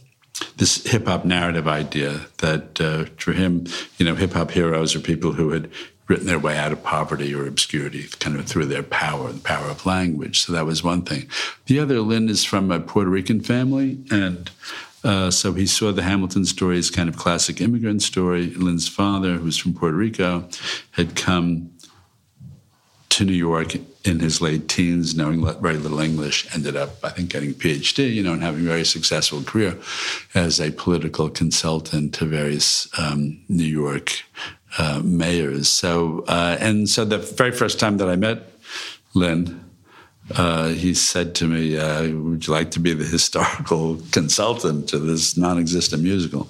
this 0.57 0.86
hip 0.86 1.07
hop 1.07 1.24
narrative 1.24 1.66
idea 1.66 2.26
that 2.39 2.80
uh, 2.80 3.05
for 3.16 3.32
him, 3.32 3.66
you 3.99 4.07
know, 4.07 4.14
hip 4.14 4.32
hop 4.32 4.51
heroes 4.51 4.95
are 4.95 5.01
people 5.01 5.32
who 5.32 5.51
had 5.51 5.70
written 6.07 6.26
their 6.26 6.39
way 6.39 6.57
out 6.57 6.72
of 6.72 6.82
poverty 6.82 7.34
or 7.34 7.47
obscurity 7.47 8.07
kind 8.18 8.36
of 8.36 8.47
through 8.47 8.64
their 8.64 8.82
power, 8.82 9.30
the 9.30 9.41
power 9.41 9.66
of 9.66 9.84
language. 9.84 10.41
So 10.41 10.53
that 10.53 10.64
was 10.64 10.82
one 10.82 11.03
thing. 11.03 11.28
The 11.66 11.78
other, 11.78 12.01
Lin 12.01 12.28
is 12.28 12.45
from 12.45 12.70
a 12.70 12.80
Puerto 12.80 13.11
Rican 13.11 13.41
family, 13.41 13.99
and 14.11 14.51
uh, 15.05 15.30
so 15.30 15.53
he 15.53 15.66
saw 15.66 15.93
the 15.93 16.03
Hamilton 16.03 16.45
story 16.45 16.78
as 16.78 16.91
kind 16.91 17.09
of 17.09 17.16
classic 17.16 17.61
immigrant 17.61 18.03
story. 18.03 18.47
Lin's 18.55 18.89
father, 18.89 19.34
who's 19.34 19.59
from 19.59 19.74
Puerto 19.74 19.97
Rico, 19.97 20.49
had 20.93 21.14
come 21.14 21.70
to 23.11 23.24
New 23.24 23.32
York 23.32 23.76
in 24.09 24.20
his 24.20 24.40
late 24.40 24.68
teens, 24.68 25.14
knowing 25.14 25.44
very 25.61 25.76
little 25.76 26.00
English, 26.00 26.52
ended 26.54 26.76
up, 26.76 27.04
I 27.04 27.11
think, 27.11 27.28
getting 27.30 27.50
a 27.50 27.54
PhD, 27.54 28.12
you 28.12 28.22
know, 28.22 28.32
and 28.32 28.42
having 28.42 28.62
a 28.62 28.68
very 28.68 28.84
successful 28.84 29.42
career 29.42 29.76
as 30.34 30.61
a 30.61 30.72
political 30.72 31.28
consultant 31.28 32.14
to 32.14 32.24
various 32.24 32.88
um, 32.98 33.40
New 33.48 33.64
York 33.64 34.22
uh, 34.78 35.00
mayors. 35.04 35.68
So, 35.68 36.24
uh, 36.26 36.56
and 36.59 36.88
so 36.88 37.04
the 37.04 37.18
very 37.18 37.52
first 37.52 37.78
time 37.78 37.98
that 37.98 38.09
I 38.09 38.16
met 38.16 38.50
Lin, 39.14 39.67
uh, 40.37 40.68
he 40.68 40.95
said 40.95 41.35
to 41.37 41.47
me, 41.47 41.76
uh, 41.79 42.03
Would 42.11 42.47
you 42.47 42.53
like 42.53 42.70
to 42.72 42.81
be 42.81 42.93
the 42.93 43.05
historical 43.05 44.01
consultant 44.12 44.89
to 44.91 44.99
this 44.99 45.37
non 45.37 45.59
existent 45.59 46.03
musical? 46.03 46.49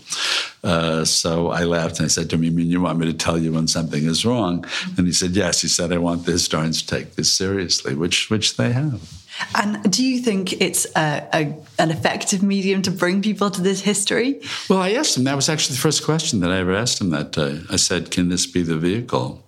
Uh, 0.64 1.04
so 1.04 1.48
I 1.48 1.64
laughed 1.64 1.98
and 1.98 2.06
I 2.06 2.08
said 2.08 2.28
to 2.30 2.36
him, 2.36 2.44
You 2.44 2.50
mean 2.50 2.70
you 2.70 2.80
want 2.80 2.98
me 2.98 3.06
to 3.06 3.16
tell 3.16 3.38
you 3.38 3.52
when 3.52 3.68
something 3.68 4.04
is 4.04 4.24
wrong? 4.24 4.64
And 4.96 5.06
he 5.06 5.12
said, 5.12 5.30
Yes. 5.30 5.62
He 5.62 5.68
said, 5.68 5.92
I 5.92 5.98
want 5.98 6.26
the 6.26 6.32
historians 6.32 6.82
to 6.82 6.88
take 6.88 7.14
this 7.14 7.32
seriously, 7.32 7.94
which, 7.94 8.30
which 8.30 8.56
they 8.56 8.72
have. 8.72 9.00
And 9.54 9.90
do 9.90 10.04
you 10.04 10.20
think 10.20 10.60
it's 10.60 10.84
a, 10.96 11.28
a, 11.32 11.56
an 11.78 11.92
effective 11.92 12.42
medium 12.42 12.82
to 12.82 12.90
bring 12.90 13.22
people 13.22 13.50
to 13.50 13.60
this 13.60 13.80
history? 13.80 14.40
Well, 14.68 14.80
I 14.80 14.92
asked 14.92 15.16
him. 15.16 15.24
That 15.24 15.36
was 15.36 15.48
actually 15.48 15.76
the 15.76 15.82
first 15.82 16.04
question 16.04 16.40
that 16.40 16.50
I 16.50 16.58
ever 16.58 16.74
asked 16.74 17.00
him 17.00 17.10
that 17.10 17.30
day. 17.30 17.60
I 17.70 17.76
said, 17.76 18.10
Can 18.10 18.28
this 18.28 18.46
be 18.46 18.62
the 18.62 18.76
vehicle? 18.76 19.44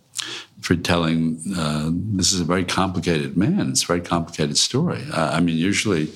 For 0.71 0.77
telling 0.77 1.43
uh, 1.57 1.91
this 1.93 2.31
is 2.31 2.41
a 2.41 2.45
very 2.45 2.65
complicated 2.65 3.37
man. 3.37 3.71
It's 3.71 3.83
a 3.83 3.87
very 3.87 4.01
complicated 4.01 4.57
story. 4.57 5.03
Uh, 5.13 5.33
I 5.33 5.41
mean, 5.41 5.57
usually 5.57 6.13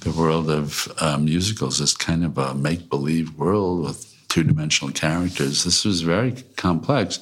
the 0.00 0.10
world 0.10 0.48
of 0.48 0.90
uh, 1.02 1.18
musicals 1.18 1.82
is 1.82 1.92
kind 1.92 2.24
of 2.24 2.38
a 2.38 2.54
make 2.54 2.88
believe 2.88 3.36
world 3.36 3.84
with 3.84 4.10
two 4.28 4.42
dimensional 4.42 4.90
characters. 4.94 5.64
This 5.64 5.84
was 5.84 6.00
very 6.00 6.32
complex. 6.56 7.20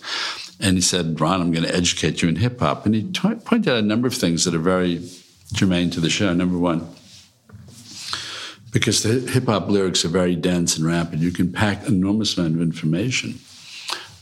And 0.61 0.77
he 0.77 0.81
said, 0.81 1.21
Ron, 1.21 1.41
I'm 1.41 1.51
going 1.51 1.67
to 1.67 1.75
educate 1.75 2.23
you 2.23 2.29
in 2.29 2.37
hip 2.37 2.61
hop. 2.61 2.87
And 2.87 2.95
he 2.95 3.03
t- 3.11 3.35
pointed 3.45 3.73
out 3.73 3.79
a 3.79 3.83
number 3.83 4.07
of 4.07 4.15
things 4.15 4.45
that 4.45 4.55
are 4.55 4.59
very 4.59 5.05
germane 5.53 5.91
to 5.91 6.01
the 6.01 6.09
show. 6.09 6.33
Number 6.33 6.59
one, 6.59 6.89
because 8.71 9.03
the 9.03 9.29
hip 9.29 9.47
hop 9.47 9.69
lyrics 9.69 10.05
are 10.05 10.11
very 10.11 10.37
dense 10.37 10.77
and 10.77 10.87
rapid, 10.87 11.19
you 11.19 11.33
can 11.33 11.53
pack 11.53 11.89
enormous 11.89 12.39
amount 12.39 12.55
of 12.55 12.63
information 12.63 13.41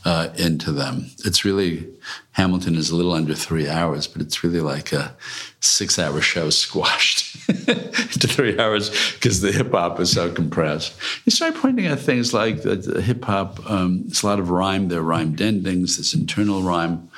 uh, 0.07 0.31
into 0.37 0.71
them. 0.71 1.05
It's 1.25 1.43
really, 1.43 1.85
Hamilton 2.31 2.75
is 2.75 2.89
a 2.89 2.95
little 2.95 3.11
under 3.11 3.35
three 3.35 3.67
hours, 3.67 4.07
but 4.07 4.21
it's 4.21 4.41
really 4.41 4.61
like 4.61 4.93
a 4.93 5.13
six 5.59 5.99
hour 5.99 6.21
show 6.21 6.49
squashed 6.63 7.35
into 7.49 8.27
three 8.29 8.57
hours 8.57 8.89
because 9.15 9.41
the 9.41 9.51
hip 9.51 9.71
hop 9.71 9.99
is 9.99 10.13
so 10.13 10.31
compressed. 10.31 10.97
You 11.25 11.31
start 11.31 11.55
pointing 11.55 11.87
out 11.87 11.99
things 11.99 12.33
like 12.33 12.61
the, 12.61 12.77
the 12.77 13.01
hip 13.01 13.25
hop, 13.25 13.69
um, 13.69 14.05
it's 14.07 14.23
a 14.23 14.27
lot 14.27 14.39
of 14.39 14.49
rhyme, 14.49 14.87
there 14.87 15.01
are 15.01 15.03
rhymed 15.03 15.41
endings, 15.41 15.97
this 15.97 16.13
internal 16.13 16.61
rhyme. 16.61 17.09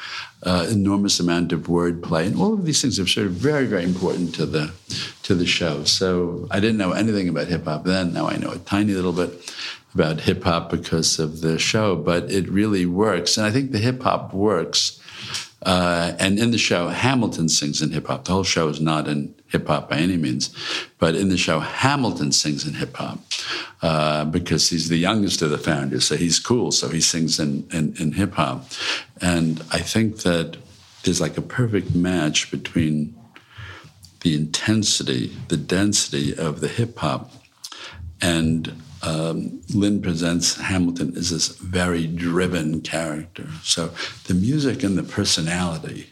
Uh, 0.41 0.65
enormous 0.71 1.19
amount 1.19 1.51
of 1.51 1.63
wordplay, 1.63 2.25
and 2.25 2.37
all 2.37 2.53
of 2.53 2.63
these 2.63 2.81
things 2.81 2.97
are 2.97 3.05
sort 3.05 3.27
of 3.27 3.33
very, 3.33 3.65
very 3.65 3.83
important 3.83 4.33
to 4.33 4.45
the 4.45 4.71
to 5.21 5.35
the 5.35 5.45
show. 5.45 5.83
So 5.83 6.47
I 6.49 6.61
didn't 6.61 6.77
know 6.77 6.93
anything 6.93 7.27
about 7.27 7.47
hip 7.47 7.65
hop 7.65 7.83
then. 7.83 8.13
Now 8.13 8.29
I 8.29 8.37
know 8.37 8.51
a 8.51 8.57
tiny 8.59 8.93
little 8.93 9.11
bit 9.11 9.53
about 9.93 10.21
hip 10.21 10.43
hop 10.43 10.69
because 10.69 11.19
of 11.19 11.41
the 11.41 11.57
show, 11.57 11.95
but 11.95 12.31
it 12.31 12.47
really 12.49 12.85
works. 12.85 13.37
And 13.37 13.45
I 13.45 13.51
think 13.51 13.71
the 13.71 13.79
hip 13.79 14.03
hop 14.03 14.33
works. 14.33 14.99
Uh, 15.61 16.13
and 16.19 16.39
in 16.39 16.51
the 16.51 16.57
show, 16.57 16.87
Hamilton 16.87 17.49
sings 17.49 17.81
in 17.81 17.91
hip 17.91 18.07
hop. 18.07 18.25
The 18.25 18.31
whole 18.31 18.43
show 18.43 18.69
is 18.69 18.79
not 18.79 19.07
in 19.07 19.33
hip 19.47 19.67
hop 19.67 19.89
by 19.89 19.97
any 19.97 20.15
means, 20.15 20.53
but 20.99 21.15
in 21.15 21.29
the 21.29 21.37
show, 21.37 21.59
Hamilton 21.59 22.31
sings 22.31 22.65
in 22.65 22.75
hip 22.75 22.95
hop 22.95 23.19
uh, 23.81 24.25
because 24.25 24.69
he's 24.69 24.89
the 24.89 24.97
youngest 24.97 25.41
of 25.41 25.49
the 25.49 25.57
founders, 25.57 26.05
so 26.05 26.15
he's 26.15 26.39
cool. 26.39 26.71
So 26.71 26.87
he 26.89 27.01
sings 27.01 27.39
in, 27.39 27.67
in, 27.73 27.95
in 27.99 28.13
hip 28.13 28.33
hop. 28.33 28.65
And 29.19 29.61
I 29.71 29.79
think 29.79 30.19
that 30.19 30.57
there's 31.03 31.19
like 31.19 31.37
a 31.37 31.41
perfect 31.41 31.93
match 31.93 32.51
between 32.51 33.15
the 34.21 34.35
intensity, 34.35 35.35
the 35.47 35.57
density 35.57 36.37
of 36.37 36.61
the 36.61 36.67
hip 36.67 36.97
hop 36.99 37.31
and 38.21 38.73
um, 39.02 39.62
Lin 39.74 40.02
presents 40.02 40.56
Hamilton 40.60 41.16
as 41.16 41.30
this 41.30 41.50
very 41.50 42.08
driven 42.08 42.82
character. 42.82 43.47
So 43.64 43.91
the 44.26 44.34
music 44.34 44.84
and 44.84 44.97
the 44.97 45.04
personality 45.04 46.12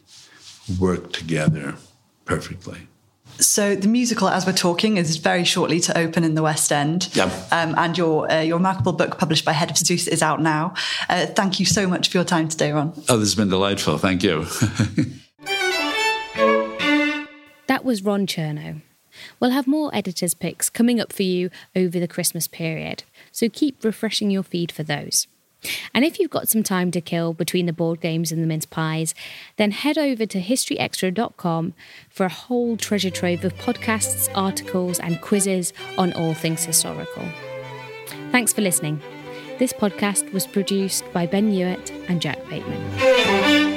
work 0.79 1.11
together 1.11 1.75
perfectly. 2.25 2.87
So 3.39 3.75
the 3.75 3.87
musical, 3.87 4.29
as 4.29 4.47
we're 4.47 4.53
talking, 4.53 4.97
is 4.97 5.17
very 5.17 5.43
shortly 5.43 5.79
to 5.81 5.95
open 5.97 6.23
in 6.23 6.33
the 6.33 6.41
West 6.41 6.71
End. 6.71 7.15
Yep. 7.15 7.31
Um, 7.51 7.75
and 7.77 7.95
your 7.97 8.31
uh, 8.31 8.41
your 8.41 8.57
remarkable 8.57 8.93
book, 8.93 9.19
published 9.19 9.45
by 9.45 9.51
Head 9.51 9.69
of 9.69 9.77
Zeus, 9.77 10.07
is 10.07 10.23
out 10.23 10.41
now. 10.41 10.73
Uh, 11.07 11.27
thank 11.27 11.59
you 11.59 11.65
so 11.65 11.87
much 11.87 12.09
for 12.09 12.17
your 12.17 12.25
time 12.25 12.47
today, 12.47 12.71
Ron. 12.71 12.93
Oh, 13.09 13.17
this 13.17 13.29
has 13.29 13.35
been 13.35 13.49
delightful. 13.49 13.99
Thank 13.99 14.23
you. 14.23 14.45
that 17.67 17.83
was 17.83 18.01
Ron 18.01 18.25
Chernow. 18.25 18.81
We'll 19.39 19.51
have 19.51 19.67
more 19.67 19.93
editors' 19.93 20.33
picks 20.33 20.69
coming 20.69 20.99
up 20.99 21.13
for 21.13 21.23
you 21.23 21.49
over 21.75 21.99
the 21.99 22.07
Christmas 22.07 22.47
period, 22.47 23.03
so 23.31 23.49
keep 23.49 23.83
refreshing 23.83 24.31
your 24.31 24.43
feed 24.43 24.71
for 24.71 24.83
those. 24.83 25.27
And 25.93 26.05
if 26.05 26.19
you've 26.19 26.29
got 26.29 26.47
some 26.47 26.63
time 26.63 26.91
to 26.91 27.01
kill 27.01 27.33
between 27.33 27.65
the 27.65 27.73
board 27.73 27.99
games 27.99 28.31
and 28.31 28.41
the 28.43 28.47
mince 28.47 28.65
pies, 28.65 29.15
then 29.57 29.71
head 29.71 29.97
over 29.97 30.25
to 30.25 30.39
historyextra.com 30.39 31.73
for 32.09 32.25
a 32.25 32.29
whole 32.29 32.77
treasure 32.77 33.09
trove 33.09 33.43
of 33.43 33.55
podcasts, 33.55 34.29
articles, 34.35 34.99
and 34.99 35.21
quizzes 35.21 35.73
on 35.97 36.13
all 36.13 36.33
things 36.33 36.63
historical. 36.63 37.25
Thanks 38.31 38.53
for 38.53 38.61
listening. 38.61 39.01
This 39.57 39.73
podcast 39.73 40.31
was 40.31 40.45
produced 40.45 41.03
by 41.11 41.25
Ben 41.25 41.51
Hewitt 41.51 41.91
and 42.07 42.21
Jack 42.21 42.37
Bateman. 42.49 43.76